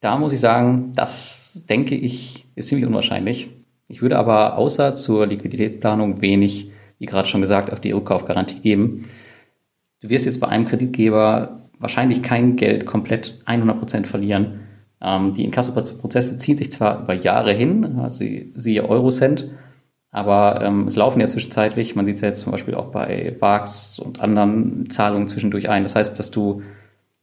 Da 0.00 0.16
muss 0.16 0.32
ich 0.32 0.40
sagen, 0.40 0.92
das 0.94 1.64
denke 1.68 1.96
ich, 1.96 2.46
ist 2.54 2.68
ziemlich 2.68 2.86
unwahrscheinlich. 2.86 3.50
Ich 3.88 4.00
würde 4.00 4.18
aber 4.18 4.56
außer 4.56 4.94
zur 4.94 5.26
Liquiditätsplanung 5.26 6.20
wenig, 6.20 6.70
wie 6.98 7.06
gerade 7.06 7.28
schon 7.28 7.40
gesagt, 7.40 7.72
auf 7.72 7.80
die 7.80 7.92
Rückkaufgarantie 7.92 8.60
geben. 8.60 9.06
Du 10.00 10.08
wirst 10.08 10.26
jetzt 10.26 10.40
bei 10.40 10.48
einem 10.48 10.66
Kreditgeber 10.66 11.62
wahrscheinlich 11.78 12.22
kein 12.22 12.56
Geld 12.56 12.86
komplett 12.86 13.40
100% 13.46 14.06
verlieren. 14.06 14.60
Ähm, 15.00 15.32
die 15.32 15.44
Inkasso-Prozesse 15.44 16.38
ziehen 16.38 16.56
sich 16.56 16.72
zwar 16.72 17.02
über 17.02 17.14
Jahre 17.14 17.52
hin, 17.52 17.98
also 17.98 18.24
siehe 18.54 18.88
Eurocent, 18.88 19.48
aber 20.10 20.62
ähm, 20.62 20.86
es 20.86 20.96
laufen 20.96 21.20
ja 21.20 21.26
zwischenzeitlich, 21.26 21.96
man 21.96 22.06
sieht 22.06 22.16
es 22.16 22.20
ja 22.22 22.28
jetzt 22.28 22.40
zum 22.40 22.52
Beispiel 22.52 22.74
auch 22.74 22.92
bei 22.92 23.36
VAX 23.40 23.98
und 23.98 24.20
anderen 24.20 24.88
Zahlungen 24.88 25.28
zwischendurch 25.28 25.68
ein. 25.68 25.82
Das 25.82 25.96
heißt, 25.96 26.18
dass 26.18 26.30
du, 26.30 26.62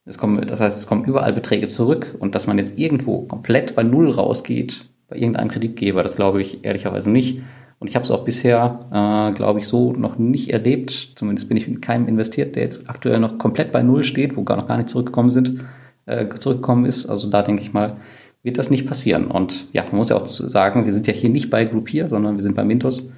es 0.05 0.17
kommen, 0.17 0.45
das 0.45 0.59
heißt, 0.59 0.78
es 0.78 0.88
kommen 0.88 1.05
überall 1.05 1.34
Beträge 1.34 1.67
zurück 1.67 2.15
und 2.19 2.36
dass 2.36 2.47
man 2.47 2.57
jetzt 2.57 2.78
irgendwo 2.78 3.22
komplett 3.22 3.76
bei 3.76 3.84
Null 3.84 4.11
rausgeht, 4.11 4.86
bei 5.07 5.15
irgendeinem 5.15 5.49
Kreditgeber, 5.49 6.03
das 6.03 6.15
glaube 6.15 6.41
ich 6.41 6.63
ehrlicherweise 6.63 7.09
nicht. 7.09 7.41
Und 7.82 7.88
ich 7.88 7.95
habe 7.95 8.05
es 8.05 8.11
auch 8.11 8.23
bisher, 8.23 8.79
äh, 8.91 9.36
glaube 9.36 9.59
ich, 9.59 9.67
so 9.67 9.91
noch 9.91 10.19
nicht 10.19 10.53
erlebt. 10.53 11.13
Zumindest 11.15 11.47
bin 11.47 11.57
ich 11.57 11.67
in 11.67 11.82
keinem 11.82 12.07
investiert, 12.07 12.55
der 12.55 12.61
jetzt 12.61 12.88
aktuell 12.88 13.19
noch 13.19 13.39
komplett 13.39 13.71
bei 13.71 13.82
Null 13.82 14.03
steht, 14.03 14.38
wo 14.38 14.43
gar 14.43 14.55
noch 14.55 14.67
gar 14.67 14.77
nicht 14.77 14.88
zurückgekommen 14.88 15.32
sind, 15.32 15.61
äh, 16.05 16.27
zurückgekommen 16.29 16.86
ist. 16.86 17.07
Also 17.07 17.27
da 17.27 17.41
denke 17.41 17.63
ich 17.63 17.73
mal, 17.73 17.97
wird 18.43 18.59
das 18.59 18.69
nicht 18.69 18.86
passieren. 18.86 19.32
Und 19.32 19.65
ja, 19.73 19.84
man 19.86 19.95
muss 19.95 20.09
ja 20.09 20.15
auch 20.15 20.27
sagen, 20.27 20.86
wir 20.86 20.93
sind 20.93 21.07
ja 21.07 21.13
hier 21.13 21.32
nicht 21.32 21.49
bei 21.49 21.65
Groupier, 21.65 22.07
sondern 22.07 22.36
wir 22.36 22.43
sind 22.43 22.55
bei 22.55 22.63
Mintos. 22.63 23.11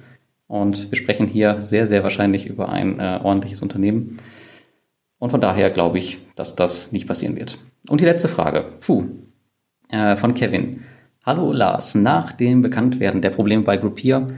Und 0.46 0.90
wir 0.90 0.96
sprechen 0.96 1.26
hier 1.26 1.60
sehr, 1.60 1.86
sehr 1.86 2.02
wahrscheinlich 2.02 2.46
über 2.46 2.70
ein 2.70 2.98
äh, 3.00 3.20
ordentliches 3.22 3.60
Unternehmen. 3.60 4.16
Und 5.18 5.28
von 5.28 5.42
daher 5.42 5.68
glaube 5.72 5.98
ich, 5.98 6.20
dass 6.36 6.56
das 6.56 6.90
nicht 6.90 7.06
passieren 7.06 7.36
wird. 7.36 7.58
Und 7.90 8.00
die 8.00 8.06
letzte 8.06 8.28
Frage. 8.28 8.64
Puh. 8.80 9.04
Äh, 9.90 10.16
von 10.16 10.32
Kevin. 10.32 10.84
Hallo 11.26 11.52
Lars, 11.52 11.94
nach 11.94 12.32
dem 12.32 12.62
Bekanntwerden 12.62 13.20
der 13.20 13.30
Probleme 13.30 13.62
bei 13.62 13.76
Groupier 13.76 14.28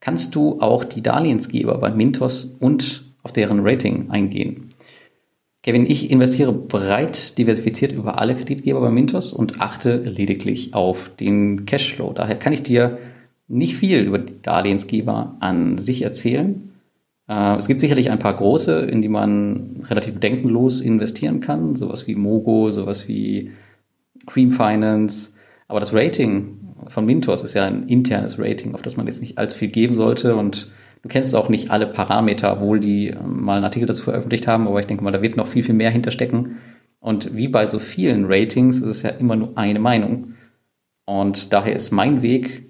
kannst 0.00 0.34
du 0.34 0.60
auch 0.60 0.84
die 0.84 1.02
Darlehensgeber 1.02 1.78
bei 1.78 1.90
Mintos 1.90 2.44
und 2.44 3.04
auf 3.22 3.32
deren 3.32 3.60
Rating 3.66 4.10
eingehen. 4.10 4.68
Kevin, 5.62 5.86
ich 5.90 6.10
investiere 6.10 6.52
breit 6.52 7.36
diversifiziert 7.36 7.92
über 7.92 8.18
alle 8.18 8.34
Kreditgeber 8.34 8.80
bei 8.80 8.90
Mintos 8.90 9.32
und 9.32 9.60
achte 9.60 9.96
lediglich 9.96 10.72
auf 10.72 11.10
den 11.16 11.66
Cashflow. 11.66 12.12
Daher 12.12 12.36
kann 12.36 12.52
ich 12.52 12.62
dir 12.62 12.98
nicht 13.48 13.76
viel 13.76 14.00
über 14.00 14.18
die 14.18 14.40
Darlehensgeber 14.40 15.36
an 15.40 15.78
sich 15.78 16.02
erzählen. 16.02 16.72
Äh, 17.28 17.56
es 17.56 17.66
gibt 17.66 17.80
sicherlich 17.80 18.10
ein 18.10 18.18
paar 18.18 18.36
große, 18.36 18.80
in 18.80 19.02
die 19.02 19.08
man 19.08 19.84
relativ 19.88 20.14
bedenkenlos 20.14 20.80
investieren 20.80 21.40
kann, 21.40 21.74
sowas 21.76 22.06
wie 22.06 22.14
Mogo, 22.14 22.70
sowas 22.70 23.08
wie 23.08 23.52
Cream 24.26 24.50
Finance. 24.50 25.34
Aber 25.66 25.80
das 25.80 25.92
Rating 25.92 26.57
von 26.86 27.04
Mintos 27.04 27.42
ist 27.42 27.54
ja 27.54 27.64
ein 27.64 27.88
internes 27.88 28.38
Rating, 28.38 28.74
auf 28.74 28.82
das 28.82 28.96
man 28.96 29.06
jetzt 29.06 29.20
nicht 29.20 29.38
allzu 29.38 29.58
viel 29.58 29.68
geben 29.68 29.94
sollte. 29.94 30.36
Und 30.36 30.68
du 31.02 31.08
kennst 31.08 31.34
auch 31.34 31.48
nicht 31.48 31.70
alle 31.70 31.86
Parameter, 31.86 32.52
obwohl 32.52 32.80
die 32.80 33.08
ähm, 33.08 33.44
mal 33.44 33.56
einen 33.56 33.64
Artikel 33.64 33.86
dazu 33.86 34.04
veröffentlicht 34.04 34.46
haben, 34.46 34.68
aber 34.68 34.80
ich 34.80 34.86
denke 34.86 35.04
mal, 35.04 35.12
da 35.12 35.22
wird 35.22 35.36
noch 35.36 35.48
viel, 35.48 35.62
viel 35.62 35.74
mehr 35.74 35.90
hinterstecken. 35.90 36.58
Und 37.00 37.36
wie 37.36 37.48
bei 37.48 37.66
so 37.66 37.78
vielen 37.78 38.24
Ratings 38.26 38.78
ist 38.78 38.88
es 38.88 39.02
ja 39.02 39.10
immer 39.10 39.36
nur 39.36 39.56
eine 39.56 39.78
Meinung. 39.78 40.34
Und 41.04 41.52
daher 41.52 41.74
ist 41.74 41.90
mein 41.90 42.22
Weg, 42.22 42.66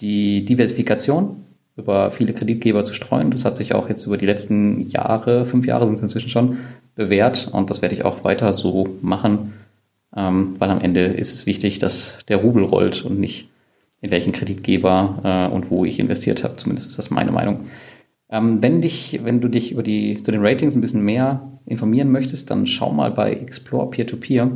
die 0.00 0.44
Diversifikation 0.44 1.44
über 1.76 2.10
viele 2.10 2.34
Kreditgeber 2.34 2.84
zu 2.84 2.92
streuen. 2.92 3.30
Das 3.30 3.44
hat 3.44 3.56
sich 3.56 3.74
auch 3.74 3.88
jetzt 3.88 4.04
über 4.04 4.16
die 4.16 4.26
letzten 4.26 4.88
Jahre, 4.88 5.46
fünf 5.46 5.64
Jahre 5.66 5.86
sind 5.86 5.94
es 5.94 6.02
inzwischen 6.02 6.30
schon, 6.30 6.58
bewährt. 6.96 7.48
Und 7.52 7.70
das 7.70 7.82
werde 7.82 7.94
ich 7.94 8.04
auch 8.04 8.24
weiter 8.24 8.52
so 8.52 8.88
machen 9.00 9.52
ähm, 10.18 10.56
weil 10.58 10.70
am 10.70 10.80
Ende 10.80 11.04
ist 11.04 11.32
es 11.32 11.46
wichtig, 11.46 11.78
dass 11.78 12.18
der 12.26 12.38
Rubel 12.38 12.64
rollt 12.64 13.04
und 13.04 13.20
nicht 13.20 13.48
in 14.00 14.10
welchen 14.10 14.32
Kreditgeber 14.32 15.20
äh, 15.22 15.54
und 15.54 15.70
wo 15.70 15.84
ich 15.84 16.00
investiert 16.00 16.42
habe. 16.42 16.56
Zumindest 16.56 16.88
ist 16.88 16.98
das 16.98 17.10
meine 17.10 17.30
Meinung. 17.30 17.66
Ähm, 18.28 18.60
wenn, 18.60 18.82
dich, 18.82 19.20
wenn 19.22 19.40
du 19.40 19.48
dich 19.48 19.70
über 19.70 19.84
die, 19.84 20.20
zu 20.22 20.32
den 20.32 20.44
Ratings 20.44 20.74
ein 20.74 20.80
bisschen 20.80 21.04
mehr 21.04 21.52
informieren 21.66 22.10
möchtest, 22.10 22.50
dann 22.50 22.66
schau 22.66 22.92
mal 22.92 23.12
bei 23.12 23.32
Explore 23.32 23.90
Peer-to-Peer. 23.90 24.46
-Peer. 24.46 24.50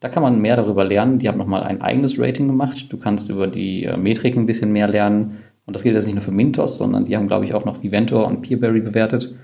Da 0.00 0.08
kann 0.08 0.22
man 0.22 0.40
mehr 0.40 0.56
darüber 0.56 0.84
lernen. 0.84 1.18
Die 1.18 1.28
haben 1.28 1.38
nochmal 1.38 1.62
ein 1.62 1.82
eigenes 1.82 2.18
Rating 2.18 2.46
gemacht. 2.46 2.86
Du 2.88 2.96
kannst 2.96 3.28
über 3.28 3.46
die 3.46 3.84
äh, 3.84 3.98
Metriken 3.98 4.42
ein 4.42 4.46
bisschen 4.46 4.72
mehr 4.72 4.88
lernen. 4.88 5.38
Und 5.66 5.74
das 5.74 5.82
gilt 5.82 5.94
jetzt 5.94 6.06
nicht 6.06 6.14
nur 6.14 6.24
für 6.24 6.32
Mintos, 6.32 6.78
sondern 6.78 7.04
die 7.04 7.16
haben, 7.16 7.28
glaube 7.28 7.44
ich, 7.44 7.54
auch 7.54 7.64
noch 7.64 7.82
Viventor 7.82 8.26
und 8.26 8.40
Peerberry 8.40 8.80
bewertet. 8.80 9.34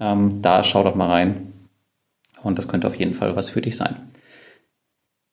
Ähm, 0.00 0.40
da 0.42 0.62
schau 0.62 0.84
doch 0.84 0.94
mal 0.94 1.08
rein. 1.08 1.52
Und 2.42 2.56
das 2.56 2.68
könnte 2.68 2.86
auf 2.86 2.94
jeden 2.94 3.14
Fall 3.14 3.34
was 3.34 3.50
für 3.50 3.60
dich 3.60 3.76
sein. 3.76 3.96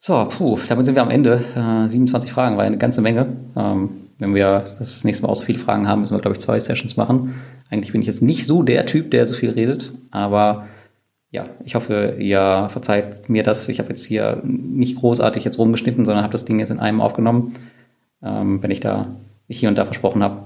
So, 0.07 0.23
puh, 0.29 0.59
damit 0.67 0.85
sind 0.85 0.93
wir 0.93 1.01
am 1.01 1.09
Ende. 1.09 1.43
Äh, 1.55 1.89
27 1.89 2.31
Fragen 2.31 2.57
war 2.57 2.63
eine 2.63 2.77
ganze 2.77 3.01
Menge. 3.01 3.25
Ähm, 3.55 3.89
wenn 4.19 4.35
wir 4.35 4.75
das 4.77 5.03
nächste 5.03 5.23
Mal 5.23 5.29
auch 5.29 5.35
so 5.35 5.43
viele 5.43 5.57
Fragen 5.57 5.87
haben, 5.87 6.01
müssen 6.01 6.15
wir, 6.15 6.21
glaube 6.21 6.35
ich, 6.35 6.41
zwei 6.41 6.59
Sessions 6.59 6.95
machen. 6.95 7.41
Eigentlich 7.71 7.91
bin 7.91 8.01
ich 8.01 8.07
jetzt 8.07 8.21
nicht 8.21 8.45
so 8.45 8.61
der 8.61 8.85
Typ, 8.85 9.09
der 9.09 9.25
so 9.25 9.33
viel 9.33 9.49
redet, 9.49 9.93
aber 10.11 10.67
ja, 11.31 11.47
ich 11.63 11.73
hoffe, 11.73 12.17
ihr 12.19 12.67
verzeiht 12.69 13.29
mir 13.29 13.41
das. 13.41 13.67
Ich 13.67 13.79
habe 13.79 13.89
jetzt 13.89 14.05
hier 14.05 14.43
nicht 14.43 14.97
großartig 14.97 15.43
jetzt 15.43 15.57
rumgeschnitten, 15.57 16.05
sondern 16.05 16.23
habe 16.23 16.33
das 16.33 16.45
Ding 16.45 16.59
jetzt 16.59 16.69
in 16.69 16.79
einem 16.79 17.01
aufgenommen, 17.01 17.53
ähm, 18.21 18.61
wenn 18.61 18.69
ich 18.69 18.81
da 18.81 19.07
ich 19.47 19.59
hier 19.59 19.69
und 19.69 19.75
da 19.75 19.85
versprochen 19.85 20.21
habe. 20.21 20.43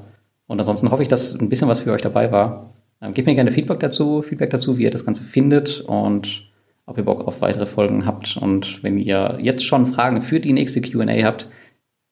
Und 0.48 0.58
ansonsten 0.58 0.90
hoffe 0.90 1.04
ich, 1.04 1.10
dass 1.10 1.38
ein 1.38 1.50
bisschen 1.50 1.68
was 1.68 1.80
für 1.80 1.92
euch 1.92 2.02
dabei 2.02 2.32
war. 2.32 2.70
Ähm, 3.02 3.14
gebt 3.14 3.28
mir 3.28 3.36
gerne 3.36 3.52
Feedback 3.52 3.82
dazu, 3.82 4.22
Feedback 4.22 4.52
dazu, 4.52 4.78
wie 4.78 4.84
ihr 4.84 4.92
das 4.92 5.06
Ganze 5.06 5.24
findet 5.24 5.82
und 5.82 6.49
ob 6.90 6.98
ihr 6.98 7.06
Bock 7.06 7.28
auf 7.28 7.42
weitere 7.42 7.66
Folgen 7.66 8.06
habt. 8.06 8.36
Und 8.38 8.84
wenn 8.84 8.98
ihr 8.98 9.38
jetzt 9.42 9.64
schon 9.64 9.86
Fragen 9.86 10.22
für 10.22 10.40
die 10.40 10.54
nächste 10.54 10.82
QA 10.82 11.06
habt, 11.24 11.48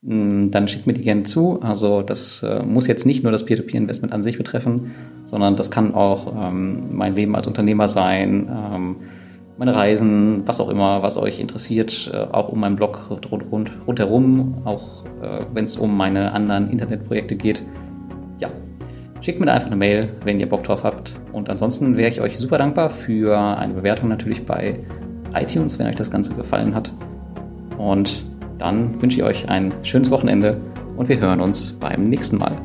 mm, 0.03 0.51
dann 0.51 0.67
schickt 0.67 0.85
mir 0.85 0.93
die 0.93 1.01
gerne 1.01 1.23
zu. 1.23 1.59
Also 1.61 2.03
das 2.03 2.43
äh, 2.43 2.63
muss 2.63 2.87
jetzt 2.87 3.05
nicht 3.05 3.23
nur 3.23 3.31
das 3.31 3.43
Peer-to-Peer-Investment 3.45 4.13
an 4.13 4.23
sich 4.23 4.37
betreffen, 4.37 4.91
sondern 5.25 5.55
das 5.55 5.71
kann 5.71 5.95
auch 5.95 6.31
ähm, 6.49 6.95
mein 6.95 7.15
Leben 7.15 7.35
als 7.35 7.47
Unternehmer 7.47 7.87
sein, 7.87 8.49
ähm, 8.49 8.95
meine 9.57 9.73
Reisen, 9.73 10.43
was 10.45 10.61
auch 10.61 10.69
immer, 10.69 11.01
was 11.01 11.17
euch 11.17 11.39
interessiert, 11.39 12.11
äh, 12.13 12.17
auch 12.17 12.49
um 12.49 12.59
meinen 12.59 12.75
Blog 12.75 13.09
rund, 13.09 13.51
rund, 13.51 13.71
rundherum, 13.87 14.61
auch 14.65 15.05
äh, 15.23 15.45
wenn 15.51 15.63
es 15.63 15.75
um 15.75 15.97
meine 15.97 16.31
anderen 16.33 16.69
Internetprojekte 16.69 17.35
geht. 17.35 17.63
Schickt 19.21 19.39
mir 19.39 19.51
einfach 19.51 19.67
eine 19.67 19.75
Mail, 19.75 20.09
wenn 20.23 20.39
ihr 20.39 20.47
Bock 20.47 20.63
drauf 20.63 20.83
habt. 20.83 21.13
Und 21.33 21.49
ansonsten 21.49 21.97
wäre 21.97 22.09
ich 22.09 22.21
euch 22.21 22.37
super 22.37 22.57
dankbar 22.57 22.89
für 22.89 23.37
eine 23.37 23.73
Bewertung 23.73 24.09
natürlich 24.09 24.45
bei 24.45 24.79
iTunes, 25.33 25.77
wenn 25.79 25.87
euch 25.87 25.95
das 25.95 26.11
Ganze 26.11 26.33
gefallen 26.35 26.73
hat. 26.73 26.91
Und 27.77 28.25
dann 28.57 29.01
wünsche 29.01 29.17
ich 29.17 29.23
euch 29.23 29.49
ein 29.49 29.73
schönes 29.83 30.09
Wochenende 30.11 30.59
und 30.95 31.09
wir 31.09 31.19
hören 31.19 31.41
uns 31.41 31.73
beim 31.73 32.09
nächsten 32.09 32.37
Mal. 32.37 32.55